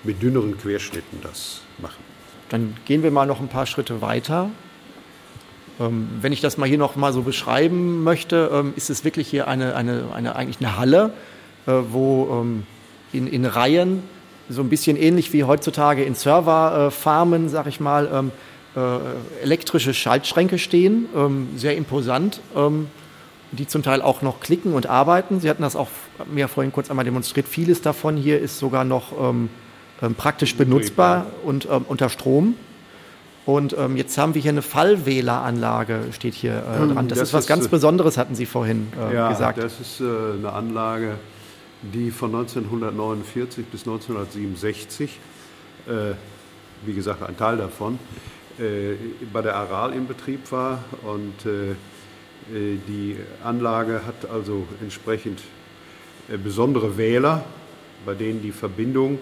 mit 0.03 0.21
dünneren 0.21 0.57
Querschnitten 0.57 1.19
das 1.21 1.62
machen. 1.77 2.03
Dann 2.49 2.75
gehen 2.86 3.03
wir 3.03 3.12
mal 3.12 3.27
noch 3.27 3.39
ein 3.39 3.47
paar 3.47 3.67
Schritte 3.67 4.01
weiter. 4.01 4.49
Ähm, 5.81 6.09
wenn 6.21 6.31
ich 6.31 6.41
das 6.41 6.57
mal 6.57 6.67
hier 6.67 6.77
noch 6.77 6.95
mal 6.95 7.13
so 7.13 7.23
beschreiben 7.23 8.03
möchte, 8.03 8.51
ähm, 8.53 8.73
ist 8.75 8.89
es 8.89 9.03
wirklich 9.03 9.27
hier 9.27 9.47
eine, 9.47 9.75
eine, 9.75 10.05
eine 10.13 10.35
eigentlich 10.35 10.59
eine 10.59 10.77
Halle, 10.77 11.13
äh, 11.65 11.71
wo 11.89 12.41
ähm, 12.41 12.63
in, 13.13 13.27
in 13.27 13.45
Reihen 13.45 14.03
so 14.49 14.61
ein 14.61 14.69
bisschen 14.69 14.97
ähnlich 14.97 15.33
wie 15.33 15.43
heutzutage 15.43 16.03
in 16.03 16.13
Serverfarmen, 16.13 17.47
sag 17.49 17.67
ich 17.67 17.79
mal, 17.79 18.31
äh, 18.75 18.79
elektrische 19.41 19.93
Schaltschränke 19.93 20.59
stehen, 20.59 21.05
sehr 21.55 21.77
imposant, 21.77 22.41
die 23.53 23.67
zum 23.67 23.81
Teil 23.81 24.01
auch 24.01 24.21
noch 24.21 24.41
klicken 24.41 24.73
und 24.73 24.87
arbeiten. 24.87 25.39
Sie 25.39 25.49
hatten 25.49 25.61
das 25.61 25.77
auch 25.77 25.87
mir 26.29 26.49
vorhin 26.49 26.73
kurz 26.73 26.89
einmal 26.89 27.05
demonstriert. 27.05 27.47
Vieles 27.47 27.81
davon 27.81 28.17
hier 28.17 28.39
ist 28.39 28.59
sogar 28.59 28.83
noch 28.83 29.13
praktisch 30.17 30.57
benutzbar 30.57 31.27
und 31.45 31.65
unter 31.65 32.09
Strom. 32.09 32.55
Und 33.45 33.75
ähm, 33.77 33.97
jetzt 33.97 34.17
haben 34.17 34.36
wir 34.36 34.41
hier 34.41 34.51
eine 34.51 34.62
Fallwähleranlage, 34.62 36.06
steht 36.12 36.36
hier 36.36 36.58
äh, 36.58 36.80
hm, 36.80 36.93
dran. 36.93 37.08
Das, 37.08 37.19
das, 37.19 37.30
ist 37.30 37.34
was 37.34 37.43
ist, 37.45 37.47
ganz 37.47 37.65
äh, 37.65 37.69
Besonderes, 37.69 38.17
hatten 38.17 38.36
Sie 38.36 38.45
vorhin 38.45 38.88
äh, 38.99 39.15
ja, 39.15 39.30
gesagt. 39.30 39.58
Das 39.58 39.80
ist 39.80 39.99
äh, 39.99 40.04
eine 40.04 40.54
Anlage, 40.54 41.15
die 41.82 42.12
von 42.12 42.36
1949 42.36 43.65
bis 43.65 43.82
1967, 43.82 45.19
äh, 45.88 45.91
wie 46.86 46.93
gesagt 46.93 47.23
ein 47.23 47.36
Teil 47.36 47.58
davon, 47.58 47.97
äh, 48.60 48.93
bei 49.34 49.41
der 49.41 49.56
Aral 49.56 49.93
in 49.93 50.08
Betrieb 50.08 50.51
war 50.51 50.84
und 51.04 51.34
die 52.54 53.15
Anlage 53.43 54.01
hat 54.06 54.30
also 54.30 54.65
entsprechend 54.82 55.41
besondere 56.43 56.97
Wähler, 56.97 57.43
bei 58.04 58.15
denen 58.15 58.41
die 58.41 58.51
Verbindung 58.51 59.19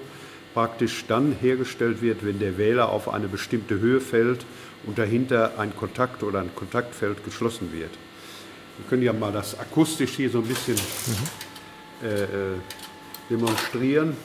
praktisch 0.54 1.06
dann 1.08 1.36
hergestellt 1.40 2.02
wird, 2.02 2.26
wenn 2.26 2.40
der 2.40 2.58
Wähler 2.58 2.90
auf 2.90 3.10
eine 3.10 3.28
bestimmte 3.28 3.80
Höhe 3.80 4.02
fällt 4.02 4.46
und 4.86 4.98
dahinter 4.98 5.54
ein 5.58 5.76
Kontakt 5.76 6.24
oder 6.24 6.40
ein 6.40 6.54
Kontaktfeld 6.56 7.24
geschlossen 7.24 7.72
wird. 7.74 7.92
Wir 8.78 8.88
können 8.90 9.04
ja 9.04 9.14
mal 9.14 9.32
das 9.32 9.60
akustisch 9.60 10.12
hier 10.12 10.30
so 10.30 10.40
ein 10.40 10.46
bisschen 10.46 10.76
mhm. 10.76 12.08
äh, 12.08 12.28
demonstrieren. 13.30 14.16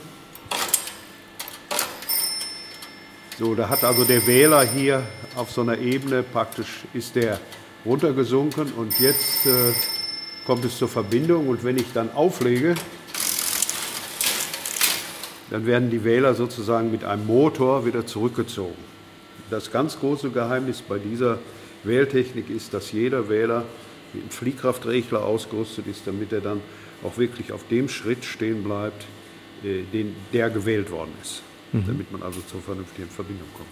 So, 3.39 3.55
da 3.57 3.69
hat 3.69 3.83
also 3.83 4.05
der 4.05 4.25
Wähler 4.29 4.63
hier 4.63 5.03
auf 5.35 5.51
so 5.51 5.63
einer 5.63 5.79
Ebene 5.79 6.23
praktisch 6.23 6.85
ist 6.95 7.17
der 7.17 7.41
runtergesunken 7.85 8.73
und 8.75 8.99
jetzt 9.01 9.47
äh, 9.47 9.73
kommt 10.47 10.65
es 10.65 10.79
zur 10.79 10.89
Verbindung 10.89 11.49
und 11.49 11.65
wenn 11.65 11.77
ich 11.77 11.93
dann 11.93 12.13
auflege, 12.13 12.77
dann 15.51 15.67
werden 15.67 15.91
die 15.91 16.05
Wähler 16.05 16.35
sozusagen 16.35 16.91
mit 16.91 17.05
einem 17.05 17.27
Motor 17.27 17.87
wieder 17.87 18.07
zurückgezogen. 18.07 18.95
Das 19.51 19.71
ganz 19.71 19.99
große 19.99 20.31
Geheimnis 20.31 20.83
bei 20.83 20.99
dieser 20.99 21.39
Wähltechnik 21.85 22.49
ist, 22.49 22.73
dass 22.73 22.93
jeder 22.93 23.29
Wähler 23.29 23.65
mit 24.13 24.23
einem 24.23 24.31
Fliehkraftregler 24.31 25.25
ausgerüstet 25.25 25.87
ist, 25.87 26.07
damit 26.07 26.33
er 26.33 26.41
dann 26.41 26.61
auch 27.03 27.19
wirklich 27.19 27.53
auf 27.53 27.67
dem 27.69 27.89
Schritt 27.89 28.25
stehen 28.25 28.65
bleibt, 28.65 29.05
äh, 29.63 29.83
den, 29.93 30.17
der 30.33 30.51
gewählt 30.51 30.91
worden 30.91 31.13
ist, 31.23 31.43
mhm. 31.73 31.85
damit 31.87 32.11
man 32.13 32.23
also 32.23 32.41
zur 32.41 32.61
vernünftigen 32.61 33.09
Verbindung 33.09 33.49
kommt. 33.55 33.69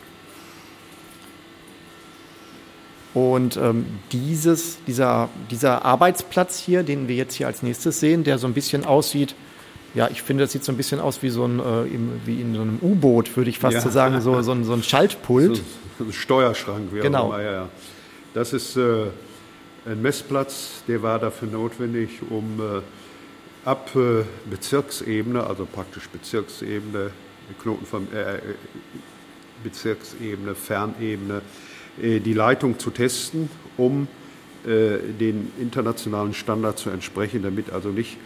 Und 3.14 3.58
ähm, 3.58 3.86
dieses, 4.10 4.78
dieser, 4.86 5.28
dieser 5.50 5.84
Arbeitsplatz 5.84 6.58
hier, 6.58 6.82
den 6.82 7.08
wir 7.08 7.16
jetzt 7.16 7.34
hier 7.34 7.46
als 7.46 7.62
nächstes 7.62 8.00
sehen, 8.00 8.24
der 8.24 8.38
so 8.38 8.46
ein 8.46 8.54
bisschen 8.54 8.86
aussieht, 8.86 9.34
ja, 9.94 10.08
ich 10.10 10.22
finde, 10.22 10.44
das 10.44 10.52
sieht 10.52 10.64
so 10.64 10.72
ein 10.72 10.76
bisschen 10.76 11.00
aus 11.00 11.22
wie 11.22 11.28
so 11.28 11.44
ein, 11.44 11.60
äh, 11.60 11.84
wie 12.24 12.40
in 12.40 12.54
so 12.54 12.62
einem 12.62 12.78
U-Boot, 12.80 13.36
würde 13.36 13.50
ich 13.50 13.58
fast 13.58 13.74
ja. 13.74 13.80
so 13.80 13.90
sagen, 13.90 14.20
so, 14.20 14.40
so, 14.42 14.52
ein, 14.52 14.64
so 14.64 14.72
ein 14.72 14.82
Schaltpult. 14.82 15.56
So, 15.98 16.04
ein 16.04 16.12
Steuerschrank, 16.12 16.92
wie 16.92 17.00
genau. 17.00 17.24
auch 17.24 17.34
immer. 17.34 17.42
Ja, 17.42 17.52
ja. 17.52 17.68
Das 18.34 18.54
ist 18.54 18.76
äh, 18.76 19.06
ein 19.84 20.00
Messplatz, 20.00 20.82
der 20.88 21.02
war 21.02 21.18
dafür 21.18 21.48
notwendig, 21.48 22.20
um 22.30 22.60
äh, 22.60 23.68
ab 23.68 23.90
äh, 23.94 24.24
Bezirksebene, 24.48 25.44
also 25.44 25.66
praktisch 25.66 26.08
Bezirksebene, 26.08 27.10
Knoten, 27.60 28.08
äh, 28.14 28.38
Bezirksebene, 29.62 30.54
Fernebene, 30.54 31.42
die 31.98 32.32
Leitung 32.32 32.78
zu 32.78 32.90
testen, 32.90 33.50
um 33.76 34.08
den 34.64 35.52
internationalen 35.60 36.32
Standard 36.34 36.78
zu 36.78 36.90
entsprechen, 36.90 37.42
damit 37.42 37.70
also 37.70 37.90
nicht 37.90 38.16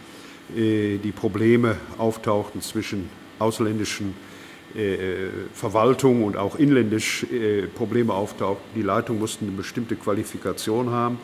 die 0.55 1.13
Probleme 1.15 1.75
auftauchten 1.97 2.61
zwischen 2.61 3.09
ausländischen 3.39 4.13
Verwaltungen 5.53 6.23
und 6.23 6.37
auch 6.37 6.57
inländisch 6.57 7.25
Probleme 7.75 8.13
auftauchten. 8.13 8.63
Die 8.75 8.81
Leitungen 8.81 9.19
mussten 9.19 9.47
eine 9.47 9.55
bestimmte 9.55 9.95
Qualifikation 9.95 10.89
haben, 10.89 11.19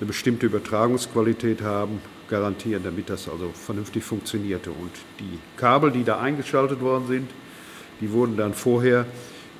eine 0.00 0.06
bestimmte 0.06 0.46
Übertragungsqualität 0.46 1.62
haben, 1.62 2.00
garantieren, 2.28 2.82
damit 2.84 3.10
das 3.10 3.28
also 3.28 3.50
vernünftig 3.54 4.04
funktionierte. 4.04 4.70
Und 4.70 4.92
die 5.18 5.38
Kabel, 5.56 5.90
die 5.90 6.04
da 6.04 6.20
eingeschaltet 6.20 6.80
worden 6.80 7.06
sind, 7.06 7.30
die 8.00 8.12
wurden 8.12 8.36
dann 8.36 8.54
vorher 8.54 9.06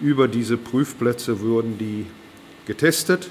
über 0.01 0.29
diese 0.29 0.57
Prüfplätze 0.57 1.41
wurden 1.41 1.77
die 1.79 2.07
getestet 2.67 3.31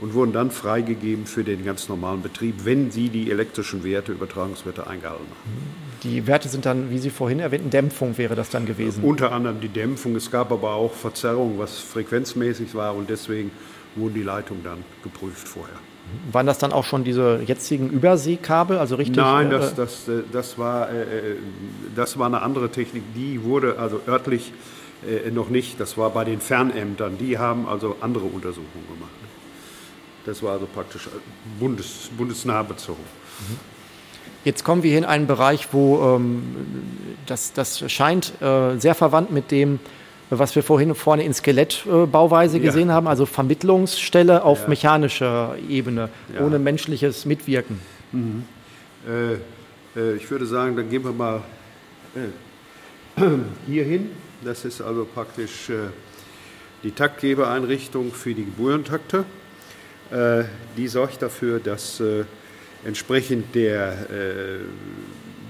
und 0.00 0.14
wurden 0.14 0.32
dann 0.32 0.50
freigegeben 0.50 1.26
für 1.26 1.44
den 1.44 1.64
ganz 1.64 1.88
normalen 1.88 2.22
Betrieb, 2.22 2.64
wenn 2.64 2.90
sie 2.90 3.08
die 3.08 3.30
elektrischen 3.30 3.82
Werte, 3.84 4.12
Übertragungswerte 4.12 4.86
eingehalten 4.86 5.24
haben. 5.24 5.86
Die 6.02 6.26
Werte 6.26 6.48
sind 6.48 6.66
dann, 6.66 6.90
wie 6.90 6.98
Sie 6.98 7.10
vorhin 7.10 7.40
erwähnten, 7.40 7.70
Dämpfung 7.70 8.18
wäre 8.18 8.34
das 8.34 8.50
dann 8.50 8.66
gewesen? 8.66 9.02
Unter 9.02 9.32
anderem 9.32 9.60
die 9.60 9.68
Dämpfung. 9.68 10.14
Es 10.14 10.30
gab 10.30 10.52
aber 10.52 10.74
auch 10.74 10.92
Verzerrungen, 10.92 11.58
was 11.58 11.78
frequenzmäßig 11.78 12.74
war 12.74 12.94
und 12.94 13.08
deswegen 13.08 13.50
wurden 13.94 14.14
die 14.14 14.22
Leitungen 14.22 14.62
dann 14.62 14.84
geprüft 15.02 15.48
vorher. 15.48 15.76
Waren 16.30 16.46
das 16.46 16.58
dann 16.58 16.72
auch 16.72 16.84
schon 16.84 17.02
diese 17.02 17.40
jetzigen 17.44 17.90
Überseekabel, 17.90 18.78
also 18.78 18.94
richtig? 18.94 19.16
Nein, 19.16 19.50
das, 19.50 19.72
äh, 19.72 19.76
das, 19.76 20.08
äh, 20.08 20.22
das, 20.30 20.58
war, 20.58 20.90
äh, 20.90 21.36
das 21.96 22.18
war 22.18 22.26
eine 22.26 22.42
andere 22.42 22.70
Technik. 22.70 23.02
Die 23.14 23.42
wurde 23.42 23.78
also 23.78 24.00
örtlich 24.06 24.52
noch 25.30 25.50
nicht. 25.50 25.78
Das 25.78 25.98
war 25.98 26.10
bei 26.10 26.24
den 26.24 26.40
Fernämtern. 26.40 27.18
Die 27.18 27.38
haben 27.38 27.68
also 27.68 27.96
andere 28.00 28.24
Untersuchungen 28.24 28.86
gemacht. 28.88 29.25
Das 30.26 30.42
war 30.42 30.52
also 30.54 30.66
praktisch 30.66 31.08
bundes, 31.58 32.10
bundesnah 32.16 32.62
bezogen. 32.62 33.02
Jetzt 34.44 34.64
kommen 34.64 34.82
wir 34.82 34.90
hier 34.90 34.98
in 34.98 35.04
einen 35.04 35.26
Bereich, 35.26 35.68
wo 35.72 36.16
ähm, 36.16 36.42
das, 37.26 37.52
das 37.52 37.90
scheint 37.90 38.40
äh, 38.42 38.76
sehr 38.78 38.94
verwandt 38.94 39.30
mit 39.30 39.50
dem, 39.50 39.78
was 40.30 40.56
wir 40.56 40.62
vorhin 40.62 40.94
vorne 40.94 41.24
in 41.24 41.32
Skelettbauweise 41.32 42.58
äh, 42.58 42.60
gesehen 42.60 42.88
ja. 42.88 42.94
haben, 42.94 43.06
also 43.06 43.24
Vermittlungsstelle 43.26 44.42
auf 44.42 44.62
ja. 44.62 44.68
mechanischer 44.68 45.56
Ebene, 45.68 46.10
ja. 46.34 46.44
ohne 46.44 46.58
menschliches 46.58 47.24
Mitwirken. 47.24 47.80
Mhm. 48.12 48.44
Äh, 49.08 49.34
äh 50.00 50.16
ich 50.16 50.28
würde 50.30 50.46
sagen, 50.46 50.76
dann 50.76 50.90
gehen 50.90 51.04
wir 51.04 51.12
mal 51.12 51.42
äh, 52.14 53.20
hier 53.66 53.84
hin. 53.84 54.10
Das 54.44 54.64
ist 54.64 54.80
also 54.80 55.04
praktisch 55.04 55.70
äh, 55.70 55.88
die 56.82 56.90
Taktgebereinrichtung 56.90 58.12
für 58.12 58.34
die 58.34 58.44
Geburentakte. 58.44 59.24
Äh, 60.10 60.44
die 60.76 60.88
sorgt 60.88 61.22
dafür, 61.22 61.60
dass 61.60 62.00
äh, 62.00 62.24
entsprechend 62.84 63.54
der, 63.54 63.96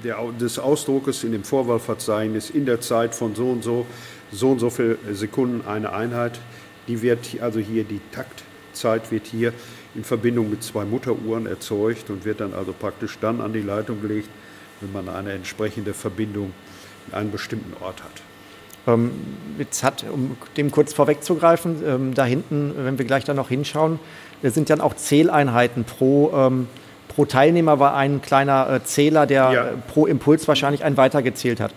der, 0.02 0.16
des 0.40 0.58
Ausdruckes 0.58 1.22
in 1.24 1.32
dem 1.32 1.44
Vorwahlverzeichnis 1.44 2.48
in 2.48 2.64
der 2.64 2.80
Zeit 2.80 3.14
von 3.14 3.34
so 3.34 3.50
und 3.50 3.62
so, 3.62 3.84
so 4.32 4.52
und 4.52 4.58
so 4.58 4.70
viele 4.70 4.96
Sekunden 5.12 5.66
eine 5.66 5.92
Einheit, 5.92 6.40
die 6.88 7.02
wird 7.02 7.26
also 7.40 7.58
hier, 7.60 7.84
die 7.84 8.00
Taktzeit 8.12 9.10
wird 9.10 9.26
hier 9.26 9.52
in 9.94 10.04
Verbindung 10.04 10.50
mit 10.50 10.62
zwei 10.62 10.84
Mutteruhren 10.84 11.46
erzeugt 11.46 12.10
und 12.10 12.24
wird 12.24 12.40
dann 12.40 12.54
also 12.54 12.72
praktisch 12.72 13.18
dann 13.20 13.40
an 13.40 13.52
die 13.52 13.62
Leitung 13.62 14.00
gelegt, 14.00 14.28
wenn 14.80 14.92
man 14.92 15.08
eine 15.14 15.32
entsprechende 15.32 15.94
Verbindung 15.94 16.52
in 17.08 17.14
einem 17.14 17.32
bestimmten 17.32 17.72
Ort 17.82 18.02
hat. 18.02 18.22
Ähm, 18.86 19.10
jetzt 19.58 19.82
hat, 19.82 20.04
um 20.12 20.36
dem 20.56 20.70
kurz 20.70 20.92
vorwegzugreifen, 20.92 21.82
ähm, 21.84 22.14
da 22.14 22.24
hinten, 22.24 22.72
wenn 22.76 22.98
wir 22.98 23.04
gleich 23.04 23.24
da 23.24 23.34
noch 23.34 23.48
hinschauen, 23.48 23.98
sind 24.42 24.70
dann 24.70 24.80
auch 24.80 24.94
Zähleinheiten 24.94 25.84
pro, 25.84 26.32
ähm, 26.34 26.68
pro 27.08 27.24
Teilnehmer 27.24 27.78
war 27.78 27.94
ein 27.96 28.22
kleiner 28.22 28.70
äh, 28.70 28.84
Zähler, 28.84 29.26
der 29.26 29.50
ja. 29.52 29.66
pro 29.88 30.06
Impuls 30.06 30.46
wahrscheinlich 30.48 30.84
einen 30.84 30.96
weitergezählt 30.96 31.60
hat. 31.60 31.72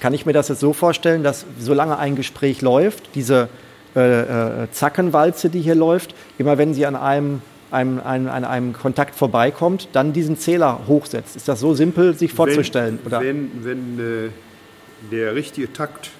Kann 0.00 0.14
ich 0.14 0.26
mir 0.26 0.32
das 0.32 0.48
jetzt 0.48 0.60
so 0.60 0.72
vorstellen, 0.72 1.22
dass 1.22 1.46
solange 1.58 1.98
ein 1.98 2.16
Gespräch 2.16 2.62
läuft, 2.62 3.14
diese 3.14 3.48
äh, 3.94 4.20
äh, 4.62 4.70
Zackenwalze, 4.70 5.50
die 5.50 5.60
hier 5.60 5.74
läuft, 5.74 6.14
immer 6.38 6.58
wenn 6.58 6.74
sie 6.74 6.86
an 6.86 6.96
einem, 6.96 7.42
einem, 7.70 8.00
einem, 8.00 8.28
an 8.28 8.44
einem 8.44 8.72
Kontakt 8.72 9.14
vorbeikommt, 9.14 9.88
dann 9.92 10.12
diesen 10.12 10.38
Zähler 10.38 10.80
hochsetzt? 10.86 11.36
Ist 11.36 11.48
das 11.48 11.60
so 11.60 11.74
simpel, 11.74 12.14
sich 12.14 12.32
vorzustellen? 12.32 12.98
Wenn, 13.04 13.06
oder? 13.06 13.20
wenn, 13.20 13.64
wenn 13.64 13.98
äh, 13.98 14.30
der 15.10 15.34
richtige 15.34 15.72
Takt 15.72 16.10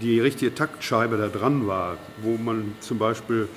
die 0.00 0.20
richtige 0.20 0.54
Taktscheibe 0.54 1.16
da 1.16 1.28
dran 1.28 1.66
war, 1.66 1.96
wo 2.22 2.36
man 2.36 2.74
zum 2.80 2.98
Beispiel 2.98 3.48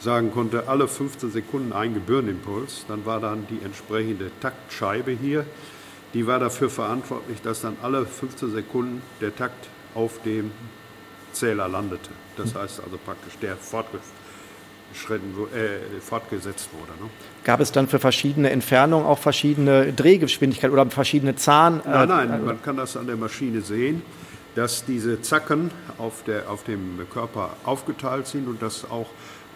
sagen 0.00 0.32
konnte, 0.32 0.68
alle 0.68 0.88
15 0.88 1.30
Sekunden 1.30 1.72
ein 1.72 1.94
Gebührenimpuls, 1.94 2.84
dann 2.88 3.04
war 3.04 3.20
dann 3.20 3.46
die 3.48 3.60
entsprechende 3.64 4.30
Taktscheibe 4.40 5.12
hier, 5.12 5.44
die 6.14 6.26
war 6.26 6.38
dafür 6.38 6.70
verantwortlich, 6.70 7.42
dass 7.42 7.60
dann 7.62 7.76
alle 7.82 8.06
15 8.06 8.52
Sekunden 8.52 9.02
der 9.20 9.34
Takt 9.34 9.68
auf 9.94 10.22
dem 10.22 10.52
Zähler 11.32 11.68
landete. 11.68 12.10
Das 12.36 12.54
heißt 12.54 12.80
also 12.82 12.98
praktisch, 13.04 13.34
der 13.42 13.52
äh, 13.52 13.56
fortgesetzt 16.00 16.70
wurde. 16.72 16.92
Ne? 17.02 17.10
Gab 17.44 17.60
es 17.60 17.72
dann 17.72 17.88
für 17.88 17.98
verschiedene 17.98 18.50
Entfernungen 18.50 19.06
auch 19.06 19.18
verschiedene 19.18 19.92
Drehgeschwindigkeiten 19.92 20.72
oder 20.72 20.90
verschiedene 20.90 21.36
Zahn? 21.36 21.80
Äh, 21.84 22.06
nein, 22.06 22.28
nein, 22.28 22.44
man 22.44 22.62
kann 22.62 22.76
das 22.76 22.96
an 22.96 23.06
der 23.06 23.16
Maschine 23.16 23.60
sehen 23.60 24.02
dass 24.58 24.84
diese 24.84 25.22
Zacken 25.22 25.70
auf, 25.98 26.24
der, 26.24 26.50
auf 26.50 26.64
dem 26.64 26.98
Körper 27.12 27.50
aufgeteilt 27.64 28.26
sind 28.26 28.48
und 28.48 28.60
dass 28.60 28.90
auch 28.90 29.06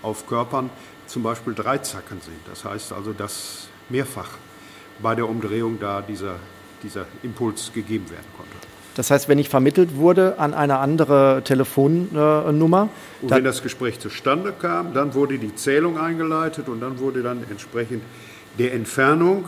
auf 0.03 0.27
Körpern 0.27 0.71
zum 1.07 1.23
Beispiel 1.23 1.55
drei 1.55 1.79
Zacken 1.79 2.21
sind. 2.21 2.39
Das 2.49 2.65
heißt 2.65 2.93
also, 2.93 3.13
dass 3.13 3.69
mehrfach 3.89 4.31
bei 5.01 5.15
der 5.15 5.29
Umdrehung 5.29 5.79
da 5.81 6.03
dieser, 6.03 6.37
dieser 6.83 7.07
Impuls 7.23 7.73
gegeben 7.73 8.09
werden 8.11 8.27
konnte. 8.37 8.53
Das 8.95 9.11
heißt, 9.11 9.29
wenn 9.29 9.39
ich 9.39 9.49
vermittelt 9.49 9.97
wurde 9.97 10.39
an 10.39 10.53
eine 10.53 10.79
andere 10.79 11.43
Telefonnummer. 11.45 12.91
Und 13.23 13.31
wenn 13.31 13.45
das 13.45 13.63
Gespräch 13.63 13.99
zustande 14.01 14.53
kam, 14.53 14.93
dann 14.93 15.15
wurde 15.15 15.39
die 15.39 15.55
Zählung 15.55 15.99
eingeleitet 15.99 16.69
und 16.69 16.81
dann 16.81 16.99
wurde 16.99 17.23
dann 17.23 17.43
entsprechend 17.49 18.03
der 18.59 18.75
Entfernung 18.75 19.47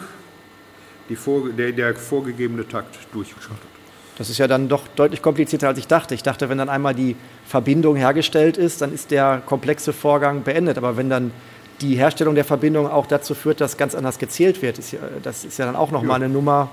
die 1.10 1.16
vor, 1.16 1.50
der, 1.50 1.72
der 1.72 1.94
vorgegebene 1.94 2.66
Takt 2.66 2.96
durchgeschaltet. 3.12 3.73
Das 4.16 4.30
ist 4.30 4.38
ja 4.38 4.46
dann 4.46 4.68
doch 4.68 4.86
deutlich 4.94 5.22
komplizierter, 5.22 5.68
als 5.68 5.78
ich 5.78 5.88
dachte. 5.88 6.14
Ich 6.14 6.22
dachte, 6.22 6.48
wenn 6.48 6.58
dann 6.58 6.68
einmal 6.68 6.94
die 6.94 7.16
Verbindung 7.46 7.96
hergestellt 7.96 8.56
ist, 8.56 8.80
dann 8.80 8.92
ist 8.92 9.10
der 9.10 9.42
komplexe 9.44 9.92
Vorgang 9.92 10.44
beendet. 10.44 10.78
Aber 10.78 10.96
wenn 10.96 11.10
dann 11.10 11.32
die 11.80 11.96
Herstellung 11.96 12.36
der 12.36 12.44
Verbindung 12.44 12.88
auch 12.88 13.06
dazu 13.06 13.34
führt, 13.34 13.60
dass 13.60 13.76
ganz 13.76 13.94
anders 13.94 14.18
gezählt 14.18 14.62
wird, 14.62 14.78
ist 14.78 14.92
ja, 14.92 15.00
das 15.22 15.44
ist 15.44 15.58
ja 15.58 15.66
dann 15.66 15.74
auch 15.74 15.90
nochmal 15.90 16.20
ja. 16.20 16.26
eine 16.26 16.28
Nummer 16.32 16.70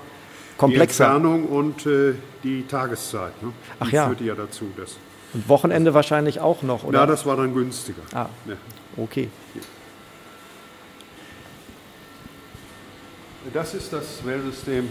komplexer. 0.56 1.04
Die 1.04 1.10
Entfernung 1.16 1.46
und 1.46 1.84
äh, 1.86 2.14
die 2.44 2.64
Tageszeit. 2.66 3.42
Ne? 3.42 3.52
Ach 3.80 3.90
ja. 3.90 4.06
führte 4.06 4.24
ja 4.24 4.34
dazu. 4.34 4.66
Dass 4.76 4.96
und 5.34 5.48
Wochenende 5.48 5.94
wahrscheinlich 5.94 6.40
auch 6.40 6.62
noch, 6.62 6.84
oder? 6.84 7.00
Ja, 7.00 7.06
das 7.06 7.24
war 7.24 7.36
dann 7.36 7.54
günstiger. 7.54 8.02
Ah, 8.12 8.26
ja. 8.46 8.54
okay. 8.96 9.28
Das 13.52 13.74
ist 13.74 13.92
das 13.92 14.24
Wählsystem 14.24 14.88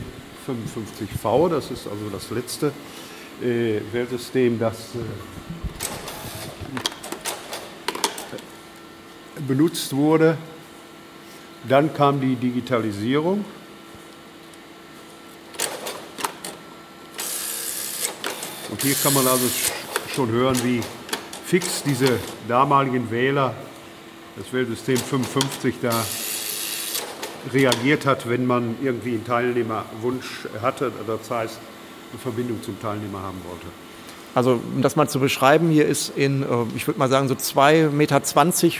55V, 0.47 1.49
das 1.49 1.71
ist 1.71 1.87
also 1.87 2.09
das 2.11 2.29
letzte 2.31 2.71
äh, 3.41 3.81
Wählsystem, 3.91 4.59
das 4.59 4.95
äh, 4.95 4.99
benutzt 9.47 9.95
wurde. 9.95 10.37
Dann 11.67 11.93
kam 11.93 12.19
die 12.19 12.35
Digitalisierung. 12.35 13.45
Und 18.69 18.81
hier 18.81 18.95
kann 18.95 19.13
man 19.13 19.27
also 19.27 19.45
schon 20.15 20.29
hören, 20.31 20.59
wie 20.63 20.81
fix 21.45 21.83
diese 21.83 22.19
damaligen 22.47 23.11
Wähler, 23.11 23.53
das 24.37 24.51
Wählsystem 24.53 24.97
55 24.97 25.75
da 25.81 26.05
reagiert 27.53 28.05
hat, 28.05 28.29
wenn 28.29 28.45
man 28.45 28.75
irgendwie 28.81 29.11
einen 29.11 29.25
Teilnehmerwunsch 29.25 30.47
hatte, 30.61 30.91
das 31.07 31.29
heißt 31.29 31.59
eine 32.11 32.19
Verbindung 32.19 32.61
zum 32.61 32.79
Teilnehmer 32.79 33.21
haben 33.21 33.41
wollte. 33.47 33.67
Also 34.33 34.61
um 34.75 34.81
das 34.81 34.95
mal 34.95 35.09
zu 35.09 35.19
beschreiben, 35.19 35.69
hier 35.69 35.85
ist 35.85 36.15
in, 36.15 36.43
äh, 36.43 36.45
ich 36.75 36.87
würde 36.87 36.99
mal 36.99 37.09
sagen, 37.09 37.27
so 37.27 37.33
2,20 37.35 37.89
Meter 37.91 38.21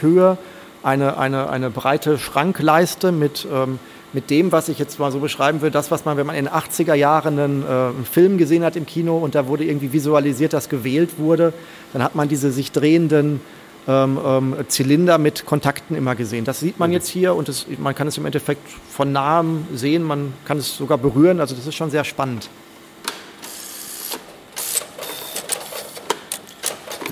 Höhe 0.01 0.37
eine, 0.83 1.17
eine, 1.17 1.49
eine 1.49 1.69
breite 1.69 2.17
Schrankleiste 2.17 3.11
mit, 3.11 3.47
ähm, 3.51 3.79
mit 4.13 4.29
dem, 4.29 4.51
was 4.51 4.69
ich 4.69 4.79
jetzt 4.79 4.99
mal 4.99 5.11
so 5.11 5.19
beschreiben 5.19 5.61
will, 5.61 5.71
das, 5.71 5.91
was 5.91 6.05
man, 6.05 6.17
wenn 6.17 6.25
man 6.25 6.35
in 6.35 6.45
den 6.45 6.53
80er 6.53 6.93
Jahren 6.93 7.37
einen, 7.37 7.63
äh, 7.63 7.67
einen 7.67 8.07
Film 8.09 8.37
gesehen 8.37 8.63
hat 8.63 8.75
im 8.75 8.85
Kino 8.85 9.17
und 9.17 9.35
da 9.35 9.47
wurde 9.47 9.65
irgendwie 9.65 9.93
visualisiert, 9.93 10.53
dass 10.53 10.69
gewählt 10.69 11.11
wurde, 11.17 11.53
dann 11.93 12.03
hat 12.03 12.15
man 12.15 12.27
diese 12.27 12.51
sich 12.51 12.71
drehenden 12.71 13.41
ähm, 13.87 14.19
ähm, 14.23 14.55
Zylinder 14.67 15.17
mit 15.17 15.45
Kontakten 15.45 15.95
immer 15.95 16.15
gesehen. 16.15 16.45
Das 16.45 16.59
sieht 16.59 16.79
man 16.79 16.89
mhm. 16.89 16.93
jetzt 16.93 17.07
hier 17.07 17.35
und 17.35 17.47
das, 17.47 17.65
man 17.77 17.95
kann 17.95 18.07
es 18.07 18.17
im 18.17 18.25
Endeffekt 18.25 18.67
von 18.89 19.11
nahem 19.11 19.65
sehen, 19.73 20.03
man 20.03 20.33
kann 20.45 20.57
es 20.57 20.77
sogar 20.77 20.97
berühren, 20.97 21.39
also 21.39 21.55
das 21.55 21.65
ist 21.65 21.75
schon 21.75 21.89
sehr 21.89 22.03
spannend. 22.03 22.49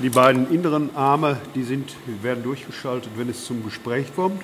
Die 0.02 0.10
beiden 0.10 0.50
inneren 0.50 0.96
Arme, 0.96 1.38
die 1.56 1.64
sind, 1.64 1.94
werden 2.22 2.42
durchgeschaltet, 2.44 3.12
wenn 3.18 3.30
es 3.30 3.46
zum 3.46 3.66
Gespräch 3.66 4.16
kommt. 4.16 4.42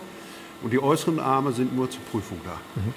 Und 0.61 0.73
die 0.73 0.81
äußeren 0.81 1.19
Arme 1.19 1.51
sind 1.51 1.75
nur 1.75 1.89
zur 1.89 2.01
Prüfung 2.11 2.39
da. 2.43 2.57
Mhm. 2.75 2.93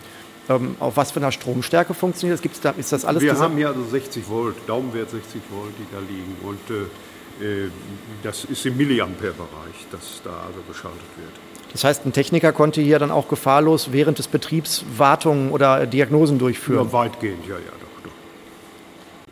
Ähm, 0.48 0.76
auf 0.80 0.96
was 0.96 1.10
für 1.10 1.20
einer 1.20 1.30
Stromstärke 1.30 1.94
funktioniert 1.94 2.38
das? 2.38 2.42
Gibt's 2.42 2.60
da, 2.60 2.70
ist 2.70 2.90
das 2.90 3.04
alles 3.04 3.22
Wir 3.22 3.38
haben 3.38 3.56
hier 3.56 3.68
also 3.68 3.84
60 3.84 4.28
Volt, 4.28 4.56
Daumenwert 4.66 5.10
60 5.10 5.42
Volt, 5.50 5.72
die 5.78 5.86
da 5.92 6.00
liegen. 6.00 6.36
Und 6.42 6.70
äh, 6.70 6.86
das 8.22 8.44
ist 8.44 8.66
im 8.66 8.76
Milliampere-Bereich, 8.76 9.86
das 9.90 10.20
da 10.24 10.30
also 10.46 10.60
geschaltet 10.66 11.00
wird. 11.16 11.32
Das 11.72 11.84
heißt, 11.84 12.06
ein 12.06 12.12
Techniker 12.12 12.52
konnte 12.52 12.80
hier 12.80 12.98
dann 12.98 13.10
auch 13.10 13.28
gefahrlos 13.28 13.92
während 13.92 14.18
des 14.18 14.28
Betriebs 14.28 14.84
Wartungen 14.96 15.50
oder 15.50 15.86
Diagnosen 15.86 16.38
durchführen? 16.38 16.86
Ja, 16.86 16.92
weitgehend, 16.92 17.46
ja, 17.46 17.54
ja, 17.54 17.72
doch, 17.80 18.04
doch. 18.04 18.12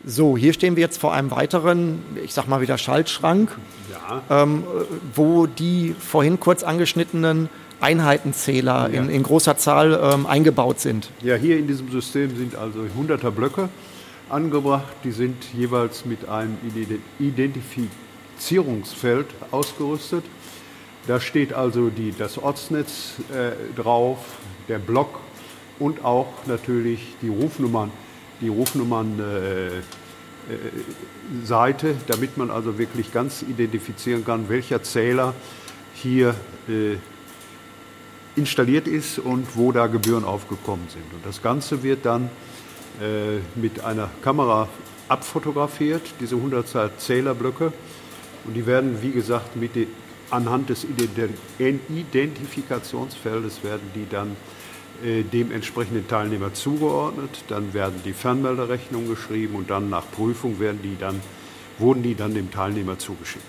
So, 0.04 0.36
hier 0.36 0.52
stehen 0.52 0.76
wir 0.76 0.82
jetzt 0.82 0.98
vor 0.98 1.14
einem 1.14 1.30
weiteren, 1.30 2.02
ich 2.22 2.34
sag 2.34 2.46
mal 2.46 2.60
wieder 2.60 2.78
Schaltschrank, 2.78 3.56
ja. 3.90 4.42
ähm, 4.42 4.64
wo 5.14 5.46
die 5.46 5.94
vorhin 5.98 6.38
kurz 6.38 6.62
angeschnittenen 6.62 7.48
Einheitenzähler 7.80 8.90
ja. 8.90 9.00
in, 9.00 9.10
in, 9.10 9.22
großer 9.22 9.56
Zahl 9.56 9.98
ähm, 10.00 10.26
eingebaut 10.26 10.80
sind. 10.80 11.10
Ja, 11.22 11.34
hier 11.34 11.58
in 11.58 11.66
diesem 11.66 11.90
System 11.90 12.36
sind 12.36 12.54
also 12.56 12.80
100er 12.80 13.30
Blöcke 13.30 13.68
angebracht. 14.28 14.92
Die 15.04 15.12
sind 15.12 15.36
jeweils 15.54 16.04
mit 16.04 16.28
einem 16.28 16.58
Identifizierungsfeld 17.18 19.26
ausgerüstet. 19.50 20.24
Da 21.06 21.20
steht 21.20 21.52
also 21.52 21.88
die, 21.88 22.12
das 22.16 22.38
Ortsnetz 22.38 23.14
äh, 23.32 23.52
drauf, 23.76 24.18
der 24.68 24.78
Block 24.78 25.20
und 25.78 26.04
auch 26.04 26.32
natürlich 26.46 27.14
die 27.22 27.28
Rufnummern, 27.28 27.92
die 28.40 28.48
Rufnummern 28.48 29.20
äh, 29.20 29.82
äh, 30.48 31.94
damit 32.06 32.36
man 32.36 32.50
also 32.50 32.78
wirklich 32.78 33.12
ganz 33.12 33.42
identifizieren 33.42 34.24
kann, 34.24 34.48
welcher 34.48 34.82
Zähler 34.82 35.34
hier 35.94 36.34
äh, 36.68 36.96
installiert 38.36 38.86
ist 38.86 39.18
und 39.18 39.56
wo 39.56 39.72
da 39.72 39.86
Gebühren 39.86 40.24
aufgekommen 40.24 40.86
sind. 40.88 41.04
Und 41.12 41.24
das 41.24 41.42
Ganze 41.42 41.82
wird 41.82 42.04
dann 42.04 42.30
mit 43.54 43.84
einer 43.84 44.08
Kamera 44.22 44.68
abfotografiert, 45.08 46.02
diese 46.20 46.36
100 46.36 46.92
Zählerblöcke. 46.98 47.72
Und 48.44 48.54
die 48.54 48.66
werden, 48.66 49.02
wie 49.02 49.10
gesagt, 49.10 49.56
mit 49.56 49.74
den, 49.74 49.88
anhand 50.30 50.70
des 50.70 50.86
Identifikationsfeldes 51.58 53.64
werden 53.64 53.90
die 53.94 54.06
dann 54.08 54.36
äh, 55.04 55.22
dem 55.22 55.52
entsprechenden 55.52 56.08
Teilnehmer 56.08 56.54
zugeordnet. 56.54 57.44
Dann 57.48 57.74
werden 57.74 58.00
die 58.04 58.12
Fernmelderechnungen 58.12 59.08
geschrieben 59.08 59.56
und 59.56 59.70
dann 59.70 59.90
nach 59.90 60.04
Prüfung 60.10 60.60
werden 60.60 60.80
die 60.82 60.96
dann, 60.98 61.20
wurden 61.78 62.02
die 62.02 62.14
dann 62.14 62.34
dem 62.34 62.50
Teilnehmer 62.50 62.98
zugeschickt. 62.98 63.44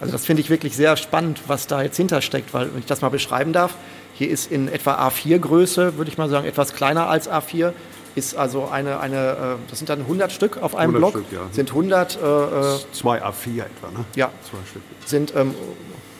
Also 0.00 0.12
das 0.12 0.26
finde 0.26 0.42
ich 0.42 0.50
wirklich 0.50 0.76
sehr 0.76 0.96
spannend, 0.96 1.40
was 1.46 1.66
da 1.66 1.82
jetzt 1.82 1.96
hintersteckt, 1.96 2.52
weil, 2.54 2.72
wenn 2.72 2.80
ich 2.80 2.86
das 2.86 3.00
mal 3.00 3.08
beschreiben 3.08 3.52
darf, 3.52 3.74
hier 4.14 4.30
ist 4.30 4.50
in 4.50 4.68
etwa 4.68 5.06
A4-Größe, 5.08 5.96
würde 5.96 6.10
ich 6.10 6.18
mal 6.18 6.28
sagen, 6.28 6.46
etwas 6.46 6.74
kleiner 6.74 7.08
als 7.08 7.30
A4, 7.30 7.72
ist 8.16 8.36
also 8.36 8.66
eine, 8.66 8.98
eine 8.98 9.16
äh, 9.16 9.70
das 9.70 9.78
sind 9.78 9.88
dann 9.88 10.00
100 10.00 10.32
Stück 10.32 10.60
auf 10.60 10.74
einem 10.74 10.96
100 10.96 11.12
Block, 11.12 11.24
Stück, 11.26 11.38
ja. 11.38 11.46
sind 11.52 11.70
100... 11.70 12.16
Äh, 12.16 12.18
2 12.92 13.22
A4 13.22 13.60
etwa, 13.60 13.90
ne? 13.92 14.04
Ja, 14.16 14.30
Zwei 14.42 14.58
Stück. 14.68 14.82
sind 15.04 15.34
ähm, 15.36 15.54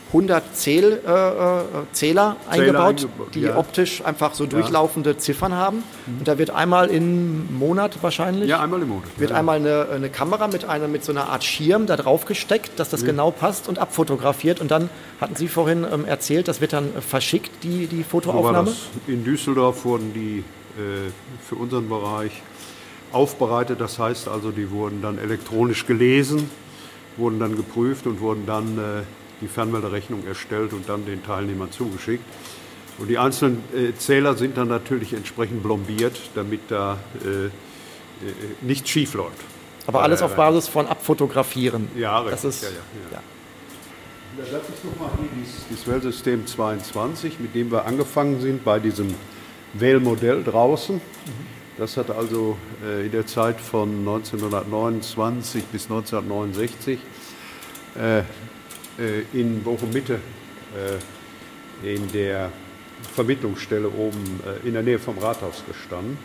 100 0.09 0.57
Zähl, 0.57 1.01
äh, 1.05 1.11
äh, 1.11 1.63
Zähler, 1.93 2.37
eingebaut, 2.49 3.01
eingebaut 3.01 3.35
die 3.35 3.41
ja. 3.41 3.57
optisch 3.57 4.05
einfach 4.05 4.35
so 4.35 4.47
durchlaufende 4.47 5.11
ja. 5.11 5.19
Ziffern 5.19 5.55
haben. 5.55 5.79
Mhm. 6.07 6.19
Und 6.19 6.29
da 6.29 6.39
wird 6.39 6.51
einmal 6.51 6.89
im 6.89 7.59
Monat 7.59 7.99
wahrscheinlich. 8.03 8.49
Ja, 8.49 8.61
einmal 8.61 8.81
im 8.83 8.89
Monat. 8.89 9.09
Wird 9.17 9.31
ja. 9.31 9.37
einmal 9.37 9.57
eine, 9.57 9.89
eine 9.93 10.09
Kamera 10.09 10.47
mit, 10.47 10.65
einer, 10.65 10.87
mit 10.87 11.05
so 11.05 11.11
einer 11.13 11.29
Art 11.29 11.43
Schirm 11.43 11.87
da 11.87 11.97
drauf 11.97 12.25
gesteckt, 12.25 12.79
dass 12.79 12.89
das 12.89 13.05
genau 13.05 13.31
passt 13.33 13.69
und 13.69 13.79
abfotografiert. 13.79 14.61
Und 14.61 14.71
dann 14.71 14.91
hatten 15.21 15.35
Sie 15.35 15.49
vorhin 15.49 15.85
ähm, 15.93 16.05
erzählt, 16.05 16.47
das 16.47 16.61
wird 16.61 16.73
dann 16.73 16.91
verschickt, 17.01 17.65
die, 17.65 17.87
die 17.87 18.05
Fotoaufnahme. 18.05 18.73
In 19.09 19.25
Düsseldorf 19.25 19.85
wurden 19.85 20.15
die 20.15 20.39
äh, 20.39 20.43
für 21.49 21.55
unseren 21.55 21.89
Bereich 21.89 22.33
aufbereitet. 23.13 23.81
Das 23.81 23.99
heißt 23.99 24.29
also, 24.29 24.51
die 24.51 24.71
wurden 24.71 25.03
dann 25.03 25.19
elektronisch 25.19 25.87
gelesen, 25.87 26.51
wurden 27.17 27.39
dann 27.41 27.57
geprüft 27.57 28.07
und 28.07 28.21
wurden 28.21 28.47
dann 28.47 28.79
äh, 28.79 29.03
die 29.41 29.49
Fernmelderechnung 29.49 30.27
erstellt 30.27 30.73
und 30.73 30.89
dann 30.89 31.07
den 31.07 31.25
Teilnehmern 31.25 31.73
zugeschickt. 31.73 32.25
Und 32.99 33.09
die 33.09 33.19
einzelnen 33.19 33.63
äh, 33.75 33.95
Zähler 33.97 34.37
sind 34.37 34.57
dann 34.57 34.69
natürlich 34.69 35.13
entsprechend 35.13 35.63
blombiert, 35.63 36.19
damit 36.35 36.61
da 36.69 36.99
äh, 37.25 37.51
nichts 38.63 38.89
schief 38.89 39.15
läuft. 39.15 39.39
Aber 39.87 40.03
alles 40.03 40.23
auf 40.23 40.35
Basis 40.35 40.69
von 40.69 40.87
Abfotografieren. 40.87 41.89
Ja, 41.97 42.19
richtig. 42.21 42.43
Das 42.43 42.45
ist, 42.45 42.63
ja, 42.63 42.69
ja, 42.71 43.19
ja. 43.19 43.23
Das 44.39 44.49
ist 44.49 44.85
nochmal 44.85 45.11
hier 45.19 45.29
dieses 45.71 45.87
Wellsystem 45.87 46.47
22, 46.47 47.39
mit 47.41 47.55
dem 47.55 47.71
wir 47.71 47.85
angefangen 47.85 48.41
sind 48.41 48.65
bei 48.65 48.79
diesem 48.79 49.15
Wählmodell 49.81 50.43
draußen. 50.45 51.01
Das 51.79 51.97
hat 51.99 52.11
also 52.11 52.57
äh, 52.85 53.05
in 53.05 53.13
der 53.13 53.27
Zeit 53.27 53.61
von 53.61 53.91
1929 53.99 55.65
bis 55.65 55.85
1969 55.85 56.99
äh, 57.99 58.19
äh, 58.19 58.23
in 59.33 59.63
Bochum 59.63 59.91
Mitte 59.91 60.21
in 61.83 62.11
der 62.13 62.51
Vermittlungsstelle 63.15 63.89
oben 63.89 64.41
in 64.65 64.75
der 64.75 64.83
Nähe 64.83 64.99
vom 64.99 65.17
Rathaus 65.17 65.63
gestanden. 65.67 66.19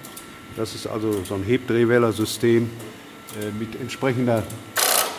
Das 0.57 0.75
ist 0.75 0.87
also 0.87 1.23
so 1.23 1.35
ein 1.35 1.43
Hebdrehwählersystem 1.43 2.69
mit 3.57 3.79
entsprechender 3.79 4.43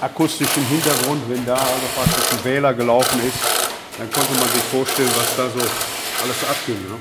akustischem 0.03 0.67
Hintergrund. 0.67 1.23
Wenn 1.29 1.47
da 1.47 1.55
also 1.55 1.87
praktisch 1.95 2.33
ein 2.33 2.45
Wähler 2.45 2.75
gelaufen 2.75 3.21
ist, 3.27 3.39
dann 3.97 4.11
konnte 4.11 4.35
man 4.35 4.49
sich 4.49 4.63
vorstellen, 4.65 5.11
was 5.17 5.37
da 5.37 5.49
so 5.49 5.61
alles 5.61 6.51
abging. 6.51 6.77
Ne? 6.91 6.99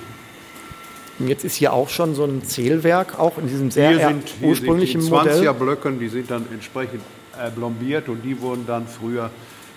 Jetzt 1.27 1.43
ist 1.43 1.55
hier 1.55 1.73
auch 1.73 1.89
schon 1.89 2.15
so 2.15 2.23
ein 2.25 2.43
Zählwerk, 2.43 3.19
auch 3.19 3.37
in 3.37 3.47
diesem 3.47 3.71
sehr 3.71 3.89
hier 3.89 4.07
sind, 4.07 4.29
hier 4.39 4.47
ursprünglichen 4.49 5.01
sind 5.01 5.11
die 5.11 5.15
20er 5.15 5.35
Modell. 5.35 5.53
Blöcken, 5.53 5.99
die 5.99 6.09
sind 6.09 6.31
dann 6.31 6.45
entsprechend 6.51 7.01
äh, 7.39 7.49
blombiert 7.49 8.09
und 8.09 8.21
die 8.23 8.39
wurden 8.41 8.65
dann 8.67 8.87
früher, 8.87 9.29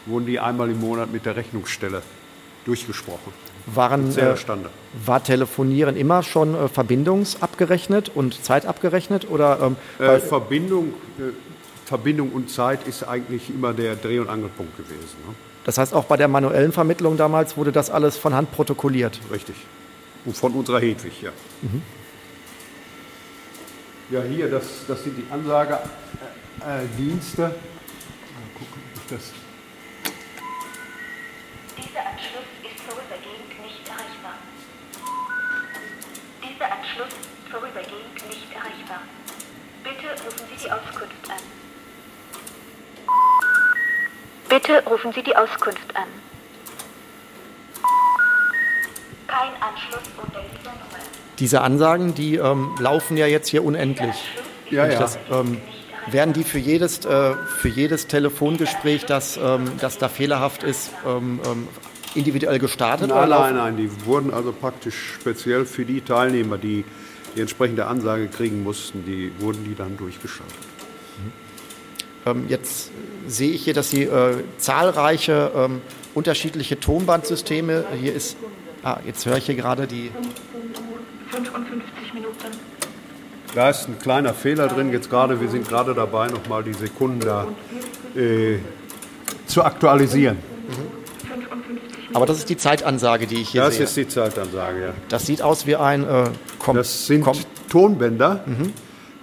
wurden 0.06 0.26
die 0.26 0.40
einmal 0.40 0.70
im 0.70 0.80
Monat 0.80 1.12
mit 1.12 1.26
der 1.26 1.36
Rechnungsstelle 1.36 2.02
durchgesprochen. 2.64 3.32
Waren, 3.66 4.16
äh, 4.18 4.34
war 5.06 5.24
Telefonieren 5.24 5.96
immer 5.96 6.22
schon 6.22 6.54
äh, 6.54 6.68
verbindungsabgerechnet 6.68 8.10
und 8.14 8.44
zeitabgerechnet? 8.44 9.30
Oder, 9.30 9.58
ähm, 9.62 9.76
Äh, 9.98 10.18
Verbindung, 10.18 10.94
äh, 11.18 11.32
Verbindung 11.86 12.30
und 12.32 12.50
Zeit 12.50 12.86
ist 12.86 13.04
eigentlich 13.04 13.48
immer 13.50 13.72
der 13.72 13.96
Dreh- 13.96 14.18
und 14.18 14.28
Angelpunkt 14.28 14.76
gewesen. 14.76 15.16
Ne? 15.26 15.34
das 15.64 15.78
heißt, 15.78 15.94
auch 15.94 16.04
bei 16.04 16.16
der 16.16 16.28
manuellen 16.28 16.72
Vermittlung 16.72 17.16
damals 17.16 17.56
wurde 17.56 17.72
das 17.72 17.90
alles 17.90 18.16
von 18.16 18.34
Hand 18.34 18.52
protokolliert. 18.52 19.18
Richtig. 19.32 19.56
Und 20.24 20.36
von 20.36 20.52
unserer 20.54 20.80
Hedwig, 20.80 21.22
ja. 21.22 21.32
Ja, 24.10 24.22
hier, 24.22 24.50
das, 24.50 24.86
das 24.86 25.02
sind 25.02 25.16
die 25.16 25.26
Ansagedienste. 25.30 25.90
Äh, 26.60 26.86
Dienste. 26.96 27.42
Mal 27.42 27.50
gucken, 28.54 28.82
ob 28.94 29.00
ich 29.02 29.16
das. 29.16 29.32
Dieser 31.76 32.06
Anschluss 32.06 32.48
ist 32.62 32.80
vorübergehend 32.84 33.52
nicht 33.62 33.88
erreichbar. 33.88 34.34
Dieser 36.42 36.72
Anschluss 36.72 37.08
ist 37.08 37.50
vorübergehend 37.50 38.28
nicht 38.28 38.52
erreichbar. 38.54 39.02
Bitte 39.82 40.08
rufen 40.24 40.46
Sie 40.48 40.64
die 40.64 40.70
Auskunft 40.70 41.30
an. 41.30 41.42
Bitte 44.48 44.84
rufen 44.86 45.12
Sie 45.12 45.22
die 45.22 45.36
Auskunft 45.36 45.96
an. 45.96 46.08
Kein 49.36 49.50
Anschluss 49.60 50.02
unter 50.16 50.40
dieser 50.40 50.70
Nummer. 50.70 50.84
Diese 51.38 51.60
Ansagen, 51.62 52.14
die 52.14 52.36
ähm, 52.36 52.70
laufen 52.78 53.16
ja 53.16 53.26
jetzt 53.26 53.48
hier 53.48 53.64
unendlich. 53.64 54.14
Ja, 54.70 54.86
ja. 54.86 54.98
Das, 55.00 55.18
ähm, 55.32 55.60
werden 56.06 56.34
die 56.34 56.44
für 56.44 56.58
jedes, 56.58 57.04
äh, 57.04 57.34
für 57.58 57.68
jedes 57.68 58.06
Telefongespräch, 58.06 59.06
das, 59.06 59.36
ähm, 59.36 59.72
das 59.80 59.98
da 59.98 60.08
fehlerhaft 60.08 60.62
ist, 60.62 60.90
ähm, 61.06 61.40
ähm, 61.44 61.68
individuell 62.14 62.58
gestartet? 62.58 63.08
Nein, 63.08 63.28
nein, 63.28 63.56
nein, 63.56 63.76
die 63.76 63.90
wurden 64.06 64.32
also 64.32 64.52
praktisch 64.52 65.14
speziell 65.14 65.64
für 65.64 65.84
die 65.84 66.00
Teilnehmer, 66.00 66.58
die 66.58 66.84
die 67.34 67.40
entsprechende 67.40 67.86
Ansage 67.86 68.28
kriegen 68.28 68.62
mussten, 68.62 69.04
die 69.04 69.32
wurden 69.40 69.64
die 69.64 69.74
dann 69.74 69.96
durchgeschaltet. 69.96 70.54
Ähm, 72.26 72.46
jetzt 72.48 72.90
sehe 73.26 73.50
ich 73.50 73.64
hier, 73.64 73.74
dass 73.74 73.90
Sie 73.90 74.04
äh, 74.04 74.36
zahlreiche 74.56 75.50
ähm, 75.54 75.80
unterschiedliche 76.14 76.78
Tonbandsysteme, 76.78 77.84
hier 78.00 78.14
ist, 78.14 78.36
ah, 78.84 78.98
jetzt 79.04 79.26
höre 79.26 79.36
ich 79.38 79.46
hier 79.46 79.54
gerade 79.56 79.86
die, 79.86 80.10
55 81.30 82.14
Minuten. 82.14 82.34
Da 83.54 83.70
ist 83.70 83.88
ein 83.88 83.98
kleiner 83.98 84.34
Fehler 84.34 84.68
drin, 84.68 84.92
jetzt 84.92 85.10
gerade, 85.10 85.40
wir 85.40 85.48
sind 85.48 85.68
gerade 85.68 85.94
dabei, 85.94 86.26
nochmal 86.28 86.62
die 86.64 86.72
Sekunden 86.72 87.20
da 87.20 87.46
äh, 88.16 88.58
zu 89.46 89.62
aktualisieren. 89.64 90.38
aber 92.12 92.26
das 92.26 92.38
ist 92.38 92.48
die 92.48 92.56
Zeitansage, 92.56 93.26
die 93.26 93.36
ich 93.42 93.50
hier 93.50 93.62
Das 93.62 93.76
sehe. 93.76 93.84
ist 93.84 93.96
die 93.96 94.08
Zeitansage, 94.08 94.80
ja. 94.80 94.92
das 95.08 95.26
sieht 95.26 95.42
aus 95.42 95.66
wie 95.66 95.76
ein 95.76 96.04
äh, 96.04 96.30
Kom 96.58 96.76
Das 96.76 97.06
sind 97.06 97.22
Kom 97.22 97.36
Tonbänder. 97.68 98.44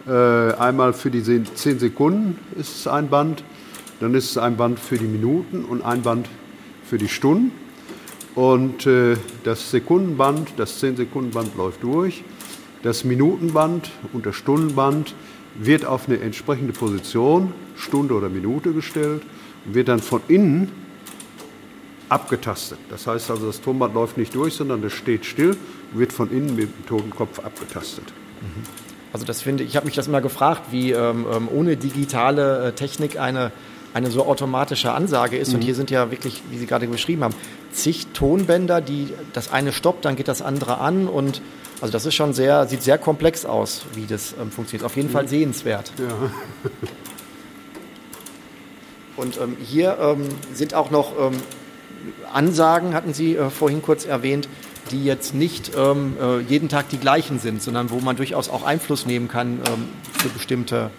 Äh, 0.08 0.54
einmal 0.56 0.94
für 0.94 1.12
die 1.12 1.22
10 1.24 1.80
Sekunden 1.80 2.40
ist 2.58 2.76
es 2.78 2.88
ein 2.88 3.10
Band, 3.10 3.44
dann 4.00 4.16
ist 4.16 4.32
es 4.32 4.38
ein 4.38 4.58
Band 4.58 4.80
für 4.80 4.98
die 4.98 5.06
Minuten 5.06 5.64
und 5.64 5.84
ein 5.84 6.02
Band 6.02 6.28
für 6.84 6.98
die 6.98 7.08
Stunden. 7.08 7.52
Und 8.36 8.86
äh, 8.86 9.18
das 9.44 9.72
Sekundenband, 9.72 10.54
das 10.58 10.80
10 10.80 10.98
Sekundenband 10.98 11.56
läuft 11.58 11.84
durch. 11.84 12.24
Das 12.84 13.04
Minutenband 13.04 13.92
und 14.14 14.26
das 14.26 14.36
Stundenband 14.36 15.14
wird 15.56 15.86
auf 15.86 16.08
eine 16.08 16.20
entsprechende 16.20 16.74
Position, 16.74 17.54
Stunde 17.76 18.14
oder 18.14 18.30
Minute 18.30 18.74
gestellt 18.74 19.22
und 19.66 19.76
wird 19.76 19.90
dann 19.90 20.00
von 20.00 20.22
innen 20.28 20.72
abgetastet. 22.10 22.80
Das 22.90 23.08
heißt 23.08 23.32
also, 23.32 23.48
das 23.48 23.62
Tonband 23.62 23.94
läuft 23.94 24.18
nicht 24.18 24.36
durch, 24.36 24.54
sondern 24.54 24.82
das 24.82 24.94
steht 24.94 25.26
still 25.26 25.56
und 25.92 26.00
wird 26.00 26.12
von 26.12 26.32
innen 26.32 26.56
mit 26.56 26.70
dem 26.70 26.86
Totenkopf 26.86 27.40
abgetastet. 27.40 28.06
Also 29.14 29.26
das 29.26 29.42
finde 29.42 29.64
ich, 29.64 29.72
ich 29.72 29.76
habe 29.76 29.86
mich 29.86 29.96
das 29.96 30.08
immer 30.08 30.22
gefragt, 30.22 30.72
wie 30.72 30.92
ähm, 30.92 31.26
ähm, 31.32 31.48
ohne 31.52 31.78
digitale 31.78 32.68
äh, 32.68 32.72
Technik 32.74 33.20
eine, 33.20 33.52
eine 33.94 34.10
so 34.10 34.26
automatische 34.26 34.94
Ansage 34.94 35.38
ist. 35.38 35.54
Und 35.54 35.62
hier 35.62 35.76
sind 35.76 35.92
ja 35.92 36.12
wirklich, 36.12 36.42
wie 36.50 36.58
Sie 36.58 36.66
gerade 36.66 36.88
beschrieben 36.88 37.24
haben, 37.24 37.36
zig 37.74 38.08
Tonbänder, 38.14 38.82
die 38.82 39.14
das 39.34 39.52
eine 39.52 39.72
stoppt, 39.72 40.06
dann 40.06 40.16
geht 40.16 40.28
das 40.28 40.42
andere 40.42 40.78
an 40.80 41.08
und 41.08 41.42
also 41.82 41.92
das 41.92 42.06
ist 42.06 42.14
schon 42.14 42.34
sehr, 42.34 42.68
sieht 42.68 42.84
sehr 42.84 43.00
komplex 43.00 43.44
aus, 43.44 43.86
wie 43.96 44.06
das 44.06 44.36
ähm, 44.40 44.52
funktioniert. 44.52 44.86
Auf 44.86 44.96
jeden 44.96 45.10
Fall 45.10 45.28
sehenswert. 45.28 45.92
Und 49.18 49.38
ähm, 49.40 49.58
hier 49.60 49.98
ähm, 50.00 50.30
sind 50.54 50.74
auch 50.74 50.90
noch 50.90 51.14
ähm, 51.20 51.34
Ansagen, 52.34 52.94
hatten 52.94 53.14
Sie 53.14 53.36
äh, 53.36 53.50
vorhin 53.50 53.82
kurz 53.82 54.06
erwähnt, 54.06 54.48
die 54.90 55.04
jetzt 55.04 55.36
nicht 55.36 55.72
ähm, 55.78 56.16
äh, 56.20 56.40
jeden 56.40 56.70
Tag 56.70 56.90
die 56.90 56.98
gleichen 56.98 57.38
sind, 57.38 57.62
sondern 57.62 57.92
wo 57.92 58.00
man 58.00 58.16
durchaus 58.16 58.50
auch 58.50 58.64
Einfluss 58.64 59.06
nehmen 59.06 59.28
kann 59.28 59.60
ähm, 59.68 59.90
für 60.18 60.30
bestimmte, 60.30 60.90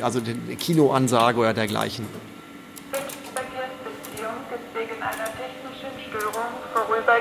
also 0.00 0.20
die 0.20 0.56
Kinoansage 0.56 1.38
oder 1.38 1.52
dergleichen. 1.52 2.06
Verkehrsbeziehung 2.90 4.32
ist 4.48 4.74
wegen 4.74 5.02
einer 5.02 5.28
technischen 5.36 5.92
Störung 6.08 6.48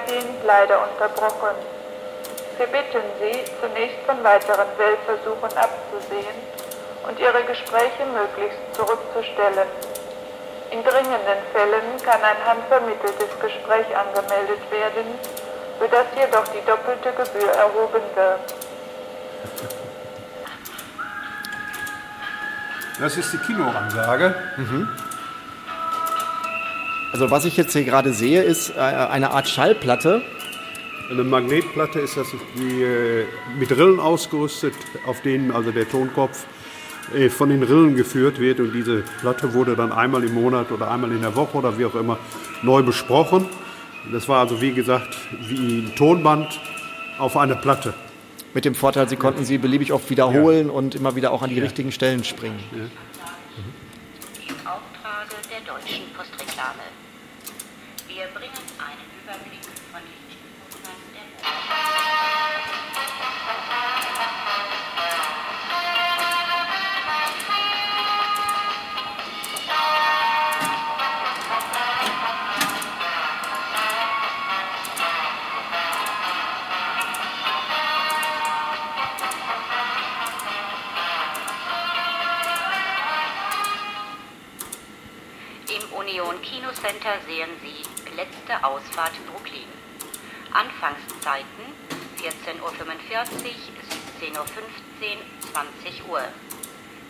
vorübergehend 0.02 0.44
leider 0.46 0.88
unterbrochen. 0.90 1.56
Wir 2.58 2.68
bitten 2.68 3.04
Sie, 3.20 3.44
zunächst 3.60 4.00
von 4.06 4.24
weiteren 4.24 4.68
Wählversuchen 4.78 5.58
abzusehen 5.58 6.38
und 7.08 7.20
Ihre 7.20 7.44
Gespräche 7.44 8.06
möglichst 8.06 8.60
zurückzustellen. 8.74 9.68
In 10.72 10.84
dringenden 10.84 11.42
Fällen 11.52 11.98
kann 12.04 12.22
ein 12.22 12.46
handvermitteltes 12.46 13.30
Gespräch 13.42 13.88
angemeldet 13.96 14.62
werden, 14.72 15.20
sodass 15.80 16.06
jedoch 16.16 16.48
die 16.50 16.64
doppelte 16.66 17.12
Gebühr 17.12 17.52
erhoben 17.52 18.04
wird. 18.16 18.54
Das 23.00 23.18
ist 23.18 23.34
die 23.34 23.38
Kinoansage. 23.40 24.36
Also 27.12 27.30
was 27.30 27.46
ich 27.46 27.58
jetzt 27.58 27.74
hier 27.74 27.84
gerade 27.84 28.14
sehe, 28.14 28.42
ist 28.42 28.70
äh, 28.70 28.80
eine 28.80 29.32
Art 29.32 29.50
Schallplatte. 29.50 30.22
Eine 31.10 31.24
Magnetplatte 31.26 32.00
ist 32.00 32.16
das 32.16 32.28
die, 32.56 32.82
äh, 32.82 33.26
mit 33.60 33.70
Rillen 33.72 34.00
ausgerüstet, 34.00 34.74
auf 35.06 35.22
denen 35.22 35.52
also 35.52 35.72
der 35.72 35.90
Tonkopf 35.90 36.46
äh, 37.14 37.30
von 37.30 37.50
den 37.50 37.64
Rillen 37.64 37.96
geführt 37.96 38.40
wird. 38.40 38.62
Und 38.62 38.72
diese 38.72 39.04
Platte 39.20 39.54
wurde 39.54 39.76
dann 39.76 39.92
einmal 39.92 40.24
im 40.24 40.34
Monat 40.34 40.72
oder 40.72 40.90
einmal 40.90 41.12
in 41.12 41.22
der 41.22 41.36
Woche 41.36 41.58
oder 41.58 41.78
wie 41.78 41.86
auch 41.86 41.96
immer 41.96 42.18
neu 42.62 42.82
besprochen. 42.82 43.46
Das 44.14 44.30
war 44.30 44.40
also 44.40 44.62
wie 44.62 44.72
gesagt 44.72 45.18
wie 45.48 45.80
ein 45.80 45.96
Tonband 45.96 46.48
auf 47.20 47.36
einer 47.36 47.56
Platte. 47.56 47.94
Mit 48.54 48.66
dem 48.66 48.76
Vorteil, 48.76 49.08
Sie 49.08 49.16
konnten 49.16 49.46
sie 49.46 49.58
beliebig 49.58 49.94
oft 49.94 50.10
wiederholen 50.10 50.70
und 50.70 50.96
immer 50.96 51.16
wieder 51.16 51.32
auch 51.32 51.42
an 51.42 51.50
die 51.50 51.60
richtigen 51.60 51.92
Stellen 51.92 52.24
springen. 52.24 52.60
Im 52.72 52.90
Ausfahrt 88.92 89.14
Brooklyn. 89.32 89.72
Anfangszeiten 90.52 91.64
14.45 92.20 92.60
Uhr, 92.60 92.68
17.15 94.20 94.36
Uhr, 94.36 94.46
20 95.54 96.10
Uhr. 96.10 96.20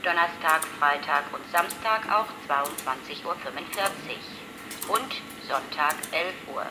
Donnerstag, 0.04 0.62
Freitag 0.80 1.24
und 1.34 1.42
Samstag 1.52 2.06
auch 2.12 2.30
22.45 2.48 3.26
Uhr 3.26 3.34
und 4.94 5.12
Sonntag 5.48 5.96
11 6.12 6.34
Uhr. 6.54 6.66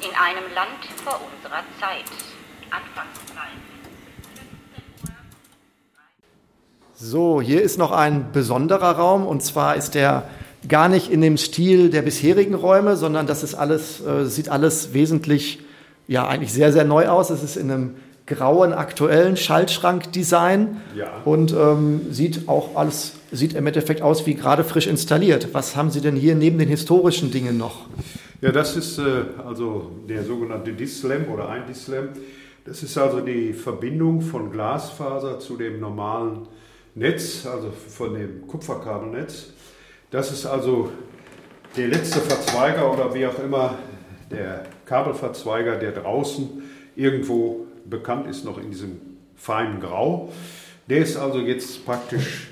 In 0.00 0.14
einem 0.14 0.52
Land 0.54 0.84
vor 1.02 1.20
unserer 1.32 1.64
Zeit. 1.80 2.04
Anfangszeiten. 2.70 3.62
So, 6.94 7.40
hier 7.40 7.62
ist 7.62 7.78
noch 7.78 7.92
ein 7.92 8.30
besonderer 8.32 8.96
Raum 8.96 9.26
und 9.26 9.42
zwar 9.42 9.76
ist 9.76 9.94
der 9.94 10.28
gar 10.68 10.88
nicht 10.88 11.10
in 11.10 11.20
dem 11.20 11.36
Stil 11.36 11.90
der 11.90 12.02
bisherigen 12.02 12.54
Räume, 12.54 12.96
sondern 12.96 13.26
das 13.26 13.42
ist 13.42 13.54
alles, 13.54 14.04
äh, 14.04 14.24
sieht 14.26 14.48
alles 14.48 14.94
wesentlich, 14.94 15.60
ja, 16.08 16.26
eigentlich 16.26 16.52
sehr, 16.52 16.72
sehr 16.72 16.84
neu 16.84 17.08
aus. 17.08 17.30
Es 17.30 17.42
ist 17.42 17.56
in 17.56 17.70
einem 17.70 17.94
grauen, 18.26 18.72
aktuellen 18.72 19.36
Schaltschrank-Design 19.36 20.78
Ja. 20.96 21.20
und 21.24 21.52
ähm, 21.52 22.02
sieht 22.10 22.48
auch 22.48 22.74
alles, 22.76 23.12
sieht 23.32 23.54
im 23.54 23.66
Endeffekt 23.66 24.00
aus 24.02 24.26
wie 24.26 24.34
gerade 24.34 24.64
frisch 24.64 24.86
installiert. 24.86 25.48
Was 25.52 25.76
haben 25.76 25.90
Sie 25.90 26.00
denn 26.00 26.16
hier 26.16 26.34
neben 26.34 26.58
den 26.58 26.68
historischen 26.68 27.30
Dingen 27.30 27.58
noch? 27.58 27.86
Ja, 28.40 28.50
das 28.52 28.76
ist 28.76 28.98
äh, 28.98 29.02
also 29.46 29.90
der 30.08 30.24
sogenannte 30.24 30.72
Dislam 30.72 31.26
oder 31.32 31.48
ein 31.48 31.66
Dislam. 31.66 32.08
Das 32.64 32.82
ist 32.82 32.96
also 32.96 33.20
die 33.20 33.52
Verbindung 33.52 34.22
von 34.22 34.50
Glasfaser 34.50 35.38
zu 35.38 35.56
dem 35.56 35.80
normalen 35.80 36.48
Netz, 36.94 37.44
also 37.46 37.68
von 37.88 38.14
dem 38.14 38.46
Kupferkabelnetz. 38.46 39.48
Das 40.14 40.30
ist 40.30 40.46
also 40.46 40.92
der 41.76 41.88
letzte 41.88 42.20
Verzweiger 42.20 42.92
oder 42.92 43.12
wie 43.16 43.26
auch 43.26 43.36
immer 43.40 43.76
der 44.30 44.62
Kabelverzweiger, 44.86 45.74
der 45.74 45.90
draußen 45.90 46.62
irgendwo 46.94 47.66
bekannt 47.84 48.28
ist, 48.28 48.44
noch 48.44 48.58
in 48.58 48.70
diesem 48.70 49.00
feinen 49.34 49.80
Grau. 49.80 50.32
Der 50.88 50.98
ist 50.98 51.16
also 51.16 51.40
jetzt 51.40 51.84
praktisch 51.84 52.46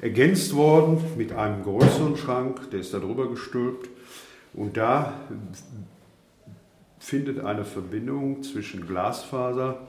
ergänzt 0.00 0.54
worden 0.54 1.02
mit 1.16 1.32
einem 1.32 1.64
größeren 1.64 2.16
Schrank, 2.16 2.70
der 2.70 2.78
ist 2.78 2.94
darüber 2.94 3.28
gestülpt. 3.28 3.88
Und 4.54 4.76
da 4.76 5.14
findet 7.00 7.44
eine 7.44 7.64
Verbindung 7.64 8.44
zwischen 8.44 8.86
Glasfaser, 8.86 9.80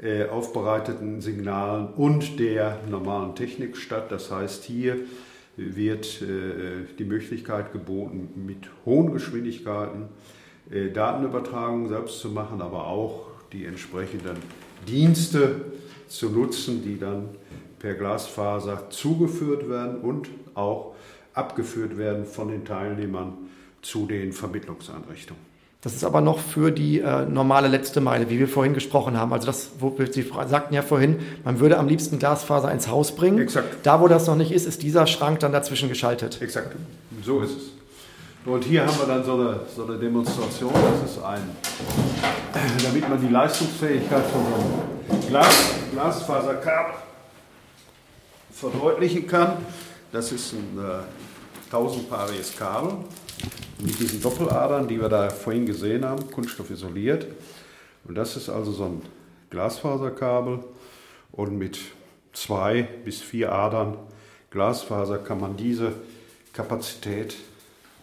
äh, 0.00 0.28
aufbereiteten 0.28 1.22
Signalen 1.22 1.88
und 1.88 2.38
der 2.38 2.78
normalen 2.88 3.34
Technik 3.34 3.76
statt. 3.76 4.12
Das 4.12 4.30
heißt, 4.30 4.62
hier 4.62 5.00
wird 5.56 6.22
äh, 6.22 6.86
die 6.98 7.04
Möglichkeit 7.04 7.72
geboten, 7.72 8.30
mit 8.46 8.70
hohen 8.84 9.12
Geschwindigkeiten 9.12 10.08
äh, 10.70 10.90
Datenübertragung 10.90 11.88
selbst 11.88 12.20
zu 12.20 12.30
machen, 12.30 12.60
aber 12.62 12.86
auch 12.86 13.26
die 13.52 13.66
entsprechenden 13.66 14.36
Dienste 14.86 15.72
zu 16.08 16.30
nutzen, 16.30 16.82
die 16.82 16.98
dann 16.98 17.30
per 17.78 17.94
Glasfaser 17.94 18.90
zugeführt 18.90 19.68
werden 19.68 20.00
und 20.00 20.28
auch 20.54 20.94
abgeführt 21.34 21.98
werden 21.98 22.24
von 22.24 22.48
den 22.48 22.64
Teilnehmern 22.64 23.34
zu 23.82 24.06
den 24.06 24.32
Vermittlungseinrichtungen. 24.32 25.51
Das 25.82 25.94
ist 25.94 26.04
aber 26.04 26.20
noch 26.20 26.38
für 26.38 26.70
die 26.70 27.00
äh, 27.00 27.26
normale 27.26 27.66
letzte 27.66 28.00
Meile, 28.00 28.30
wie 28.30 28.38
wir 28.38 28.46
vorhin 28.46 28.72
gesprochen 28.72 29.16
haben. 29.16 29.32
Also 29.32 29.46
das, 29.46 29.70
wo 29.80 29.92
Sie 29.98 30.24
sagten 30.46 30.74
ja 30.74 30.82
vorhin, 30.82 31.18
man 31.42 31.58
würde 31.58 31.76
am 31.76 31.88
liebsten 31.88 32.20
Glasfaser 32.20 32.70
ins 32.70 32.86
Haus 32.86 33.16
bringen. 33.16 33.40
Exakt. 33.40 33.84
Da, 33.84 34.00
wo 34.00 34.06
das 34.06 34.28
noch 34.28 34.36
nicht 34.36 34.52
ist, 34.52 34.64
ist 34.64 34.82
dieser 34.84 35.08
Schrank 35.08 35.40
dann 35.40 35.50
dazwischen 35.50 35.88
geschaltet. 35.88 36.40
Exakt. 36.40 36.76
So 37.24 37.40
ist 37.40 37.56
es. 37.56 37.62
Und 38.46 38.62
hier 38.62 38.86
haben 38.86 38.96
wir 38.96 39.06
dann 39.06 39.24
so 39.24 39.34
eine, 39.34 39.60
so 39.74 39.84
eine 39.84 39.98
Demonstration. 39.98 40.72
Das 40.72 41.10
ist 41.10 41.22
ein, 41.24 41.50
damit 42.84 43.08
man 43.08 43.20
die 43.20 43.32
Leistungsfähigkeit 43.32 44.24
von 44.26 44.40
so 44.40 45.14
einem 45.14 45.28
Glas, 45.28 45.74
Glasfaserkabel 45.92 46.94
verdeutlichen 48.52 49.26
kann. 49.26 49.56
Das 50.12 50.30
ist 50.30 50.52
ein 50.52 50.78
äh, 50.78 51.70
tausendpaariges 51.72 52.56
Kabel 52.56 52.98
mit 53.82 53.98
diesen 53.98 54.22
Doppeladern, 54.22 54.86
die 54.86 55.00
wir 55.00 55.08
da 55.08 55.28
vorhin 55.28 55.66
gesehen 55.66 56.04
haben, 56.04 56.30
Kunststoff 56.30 56.70
isoliert. 56.70 57.26
Und 58.04 58.14
das 58.14 58.36
ist 58.36 58.48
also 58.48 58.72
so 58.72 58.84
ein 58.84 59.02
Glasfaserkabel 59.50 60.60
und 61.32 61.58
mit 61.58 61.78
zwei 62.32 62.82
bis 63.04 63.20
vier 63.20 63.52
Adern 63.52 63.96
Glasfaser 64.50 65.18
kann 65.18 65.40
man 65.40 65.56
diese 65.56 65.92
Kapazität 66.52 67.36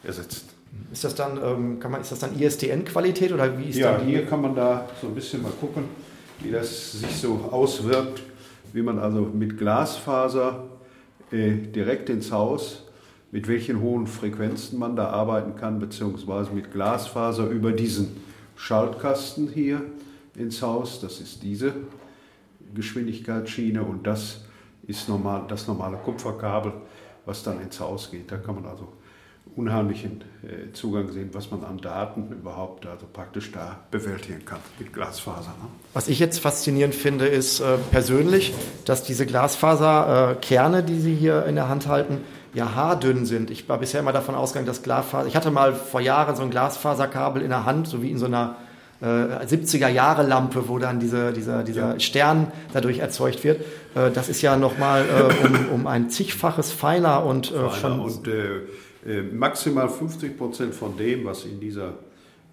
ersetzen. 0.03 0.49
Ist 0.91 1.03
das 1.03 1.15
dann, 1.15 1.39
ähm, 1.43 1.79
kann 1.79 1.91
man, 1.91 2.01
ist 2.01 2.11
das 2.11 2.19
dann 2.19 2.39
ISDN-Qualität 2.39 3.31
oder 3.31 3.57
wie 3.57 3.69
ist 3.69 3.77
Ja, 3.77 3.97
dann 3.97 4.05
hier 4.05 4.25
kann 4.25 4.41
man 4.41 4.55
da 4.55 4.87
so 5.01 5.07
ein 5.07 5.15
bisschen 5.15 5.41
mal 5.41 5.51
gucken, 5.59 5.85
wie 6.39 6.51
das 6.51 6.93
sich 6.93 7.15
so 7.17 7.49
auswirkt, 7.51 8.21
wie 8.73 8.81
man 8.81 8.99
also 8.99 9.21
mit 9.21 9.57
Glasfaser 9.57 10.63
äh, 11.31 11.51
direkt 11.51 12.09
ins 12.09 12.31
Haus 12.31 12.83
mit 13.31 13.47
welchen 13.47 13.81
hohen 13.81 14.07
Frequenzen 14.07 14.79
man 14.79 14.95
da 14.95 15.09
arbeiten 15.09 15.55
kann, 15.55 15.79
beziehungsweise 15.79 16.51
mit 16.51 16.71
Glasfaser 16.71 17.47
über 17.47 17.71
diesen 17.71 18.17
Schaltkasten 18.55 19.49
hier 19.49 19.81
ins 20.35 20.61
Haus. 20.61 20.99
Das 21.01 21.19
ist 21.19 21.43
diese 21.43 21.73
Geschwindigkeitsschiene 22.73 23.83
und 23.83 24.05
das 24.05 24.41
ist 24.87 25.07
normal, 25.07 25.43
das 25.47 25.67
normale 25.67 25.97
Kupferkabel, 25.97 26.73
was 27.25 27.43
dann 27.43 27.61
ins 27.61 27.79
Haus 27.79 28.09
geht. 28.09 28.31
Da 28.31 28.37
kann 28.37 28.55
man 28.55 28.65
also 28.65 28.87
unheimlichen 29.55 30.23
äh, 30.43 30.71
Zugang 30.73 31.11
sehen, 31.11 31.29
was 31.33 31.51
man 31.51 31.63
an 31.63 31.79
Daten 31.79 32.31
überhaupt 32.31 32.85
also 32.85 33.05
praktisch 33.11 33.51
da 33.51 33.79
bewältigen 33.91 34.45
kann 34.45 34.59
mit 34.77 34.93
Glasfaser. 34.93 35.53
Ne? 35.61 35.69
Was 35.93 36.07
ich 36.07 36.19
jetzt 36.19 36.39
faszinierend 36.39 36.95
finde, 36.95 37.27
ist 37.27 37.59
äh, 37.59 37.77
persönlich, 37.91 38.53
dass 38.85 39.03
diese 39.03 39.25
Glasfaserkerne, 39.25 40.79
äh, 40.79 40.83
die 40.83 40.99
Sie 40.99 41.15
hier 41.15 41.45
in 41.45 41.55
der 41.55 41.67
Hand 41.67 41.87
halten, 41.87 42.19
ja 42.53 42.75
haardünn 42.75 43.25
sind. 43.25 43.51
Ich 43.51 43.67
war 43.69 43.77
bisher 43.77 43.99
immer 43.99 44.11
davon 44.11 44.35
ausgegangen, 44.35 44.67
dass 44.67 44.81
Glasfaser. 44.81 45.27
Ich 45.27 45.35
hatte 45.35 45.51
mal 45.51 45.73
vor 45.73 46.01
Jahren 46.01 46.35
so 46.35 46.43
ein 46.43 46.49
Glasfaserkabel 46.49 47.41
in 47.41 47.49
der 47.49 47.65
Hand, 47.65 47.87
so 47.87 48.01
wie 48.01 48.11
in 48.11 48.17
so 48.17 48.25
einer 48.25 48.55
äh, 49.01 49.05
70er-Jahre-Lampe, 49.05 50.67
wo 50.67 50.77
dann 50.79 50.99
diese, 50.99 51.31
dieser, 51.31 51.63
dieser 51.63 51.93
ja. 51.93 51.99
Stern 51.99 52.51
dadurch 52.73 52.99
erzeugt 52.99 53.43
wird. 53.43 53.61
Äh, 53.95 54.11
das 54.11 54.29
ist 54.29 54.41
ja 54.41 54.57
nochmal 54.57 55.05
äh, 55.05 55.45
um, 55.45 55.69
um 55.81 55.87
ein 55.87 56.09
zigfaches 56.09 56.71
feiner 56.71 57.23
und 57.25 57.51
äh, 57.51 57.69
feiner 57.69 58.03
und 58.03 58.27
äh, 58.27 58.61
äh, 59.05 59.21
maximal 59.21 59.87
50 59.87 60.37
Prozent 60.37 60.75
von 60.75 60.97
dem, 60.97 61.25
was 61.25 61.45
in 61.45 61.59
dieser, 61.59 61.93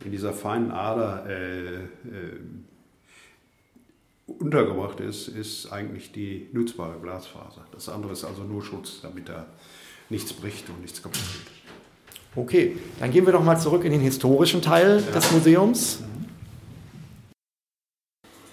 in 0.05 0.12
dieser 0.12 0.32
feinen 0.32 0.70
Ader 0.70 1.24
untergebracht 4.26 5.01
ist, 5.01 5.28
ist 5.28 5.72
eigentlich 5.72 6.12
die 6.12 6.49
nutzbare 6.53 6.99
Glasfaser. 7.01 7.64
Das 7.72 7.88
andere 7.88 8.12
ist 8.12 8.24
also 8.24 8.42
nur 8.42 8.62
Schutz, 8.62 9.01
damit 9.01 9.28
da 9.28 9.47
nichts 10.09 10.32
bricht 10.32 10.68
und 10.68 10.80
nichts 10.82 11.02
kaputt 11.02 11.20
geht. 11.20 11.57
Okay, 12.36 12.76
dann 13.00 13.11
gehen 13.11 13.24
wir 13.24 13.32
doch 13.32 13.42
mal 13.42 13.59
zurück 13.59 13.84
in 13.84 13.92
den 13.92 14.02
historischen 14.02 14.61
Teil 14.61 15.02
ja. 15.04 15.12
des 15.12 15.32
Museums. 15.32 16.00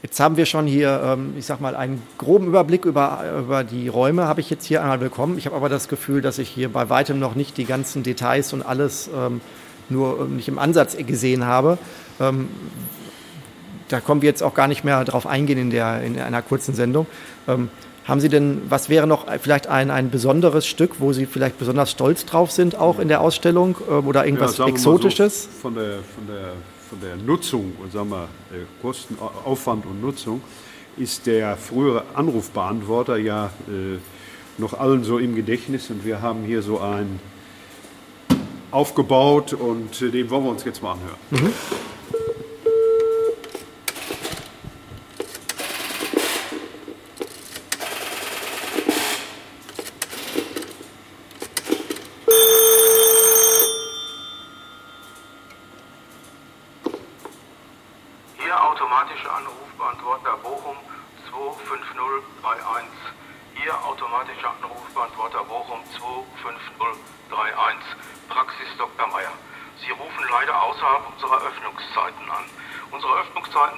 Jetzt 0.02 0.20
haben 0.20 0.38
wir 0.38 0.46
schon 0.46 0.68
hier, 0.68 1.02
ähm, 1.04 1.34
ich 1.38 1.46
sag 1.46 1.60
mal, 1.60 1.76
einen 1.76 2.02
groben 2.18 2.48
Überblick 2.48 2.86
über, 2.86 3.24
über 3.40 3.64
die 3.64 3.88
Räume, 3.88 4.26
habe 4.26 4.42
ich 4.42 4.50
jetzt 4.50 4.66
hier 4.66 4.82
einmal 4.82 5.00
bekommen. 5.00 5.38
Ich 5.38 5.46
habe 5.46 5.56
aber 5.56 5.70
das 5.70 5.88
Gefühl, 5.88 6.22
dass 6.22 6.40
ich 6.40 6.50
hier 6.50 6.72
bei 6.72 6.90
weitem 6.90 7.20
noch 7.20 7.36
nicht 7.36 7.58
die 7.58 7.66
ganzen 7.66 8.04
Details 8.04 8.54
und 8.54 8.62
alles 8.64 9.10
ähm, 9.14 9.42
nur 9.90 10.22
ähm, 10.22 10.38
nicht 10.38 10.48
im 10.48 10.60
Ansatz 10.60 10.96
gesehen 10.98 11.46
habe. 11.46 11.78
da 13.90 14.00
kommen 14.00 14.22
wir 14.22 14.30
jetzt 14.30 14.44
auch 14.44 14.54
gar 14.54 14.68
nicht 14.68 14.84
mehr 14.84 15.04
drauf 15.04 15.26
eingehen 15.26 15.58
in, 15.58 15.70
der, 15.72 16.02
in 16.04 16.20
einer 16.20 16.42
kurzen 16.42 16.74
Sendung. 16.76 17.06
Haben 18.06 18.20
Sie 18.20 18.30
denn, 18.30 18.62
was 18.68 18.90
wäre 18.90 19.08
noch 19.08 19.28
vielleicht 19.40 19.68
ein, 19.68 19.90
ein 19.90 20.10
besonderes 20.10 20.68
Stück, 20.68 21.00
wo 21.00 21.14
Sie 21.14 21.26
vielleicht 21.26 21.58
besonders 21.58 21.92
stolz 21.92 22.26
drauf 22.26 22.52
sind, 22.52 22.76
auch 22.76 23.00
in 23.00 23.08
der 23.08 23.22
Ausstellung 23.22 23.78
ähm, 23.90 24.08
oder 24.08 24.26
irgendwas 24.26 24.58
ja, 24.58 24.68
Exotisches? 24.68 25.44
So, 25.44 25.50
von, 25.62 25.76
der, 25.76 26.00
von, 26.16 26.28
der, 26.28 26.54
von 26.90 27.00
der 27.00 27.16
Nutzung 27.16 27.74
und 27.82 27.94
sagen 27.94 28.10
wir, 28.10 28.28
Kosten, 28.82 29.18
Aufwand 29.46 29.86
und 29.86 30.02
Nutzung 30.02 30.42
ist 30.98 31.26
der 31.26 31.56
frühere 31.56 32.04
Anrufbeantworter 32.14 33.18
ja 33.18 33.48
äh, 33.68 33.98
noch 34.58 34.80
allen 34.80 35.04
so 35.04 35.18
im 35.18 35.36
Gedächtnis 35.36 35.90
und 35.90 36.06
wir 36.06 36.22
haben 36.22 36.44
hier 36.44 36.62
so 36.62 36.80
einen 36.80 37.20
aufgebaut 38.72 39.54
und 39.54 40.02
äh, 40.02 40.10
den 40.10 40.30
wollen 40.30 40.44
wir 40.44 40.52
uns 40.52 40.64
jetzt 40.66 40.84
mal 40.84 40.94
anhören. 40.94 41.18
Mhm. 41.32 41.54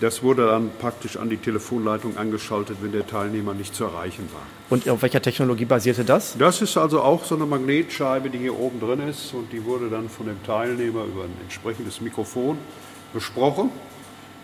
das 0.00 0.22
wurde 0.22 0.46
dann 0.46 0.70
praktisch 0.78 1.16
an 1.16 1.30
die 1.30 1.36
Telefonleitung 1.36 2.16
angeschaltet, 2.16 2.78
wenn 2.80 2.92
der 2.92 3.06
Teilnehmer 3.06 3.54
nicht 3.54 3.74
zu 3.74 3.84
erreichen 3.84 4.28
war. 4.32 4.42
Und 4.70 4.88
auf 4.88 5.02
welcher 5.02 5.22
Technologie 5.22 5.64
basierte 5.64 6.04
das? 6.04 6.36
Das 6.38 6.60
ist 6.60 6.76
also 6.76 7.00
auch 7.00 7.24
so 7.24 7.36
eine 7.36 7.46
Magnetscheibe, 7.46 8.28
die 8.30 8.38
hier 8.38 8.58
oben 8.58 8.80
drin 8.80 9.08
ist 9.08 9.32
und 9.34 9.52
die 9.52 9.64
wurde 9.64 9.88
dann 9.88 10.08
von 10.08 10.26
dem 10.26 10.42
Teilnehmer 10.44 11.04
über 11.04 11.24
ein 11.24 11.36
entsprechendes 11.42 12.00
Mikrofon 12.00 12.58
besprochen 13.12 13.70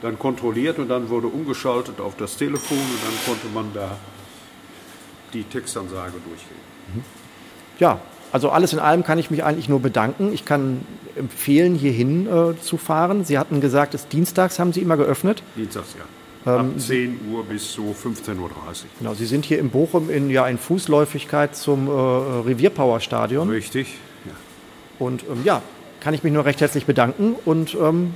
dann 0.04 0.18
kontrolliert 0.18 0.78
und 0.78 0.88
dann 0.88 1.08
wurde 1.08 1.28
umgeschaltet 1.28 1.98
auf 1.98 2.16
das 2.16 2.36
Telefon 2.36 2.78
und 2.78 3.02
dann 3.02 3.24
konnte 3.24 3.46
man 3.54 3.72
da 3.72 3.96
die 5.32 5.44
Textansage 5.44 6.12
durchgehen. 6.12 7.04
Ja, 7.78 8.00
also 8.34 8.50
alles 8.50 8.72
in 8.72 8.80
allem 8.80 9.04
kann 9.04 9.16
ich 9.18 9.30
mich 9.30 9.44
eigentlich 9.44 9.68
nur 9.68 9.78
bedanken. 9.78 10.32
Ich 10.34 10.44
kann 10.44 10.80
empfehlen, 11.14 11.76
hierhin 11.76 12.26
äh, 12.26 12.60
zu 12.60 12.78
fahren. 12.78 13.24
Sie 13.24 13.38
hatten 13.38 13.60
gesagt, 13.60 13.94
es 13.94 14.08
dienstags 14.08 14.58
haben 14.58 14.72
Sie 14.72 14.80
immer 14.80 14.96
geöffnet. 14.96 15.44
Dienstags, 15.54 15.94
ja. 16.44 16.56
Ab 16.56 16.66
10 16.76 17.20
Uhr 17.30 17.44
bis 17.44 17.72
so 17.72 17.82
15.30 17.94 18.38
Uhr. 18.40 18.50
Genau, 18.98 19.14
Sie 19.14 19.26
sind 19.26 19.44
hier 19.44 19.60
in 19.60 19.70
Bochum 19.70 20.10
in, 20.10 20.30
ja, 20.30 20.48
in 20.48 20.58
Fußläufigkeit 20.58 21.54
zum 21.54 21.86
äh, 21.86 21.90
Revierpower-Stadion. 21.92 23.48
Richtig. 23.48 23.94
Ja. 24.26 24.32
Und 24.98 25.22
ähm, 25.22 25.42
ja, 25.44 25.62
kann 26.00 26.12
ich 26.12 26.24
mich 26.24 26.32
nur 26.32 26.44
recht 26.44 26.60
herzlich 26.60 26.86
bedanken 26.86 27.36
und 27.44 27.76
ähm, 27.80 28.12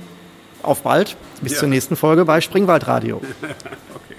auf 0.63 0.83
bald. 0.83 1.15
Bis 1.41 1.53
Ja. 1.53 1.59
zur 1.59 1.69
nächsten 1.69 1.95
Folge 1.95 2.25
bei 2.25 2.41
Springwald 2.41 2.87
Radio. 2.87 3.21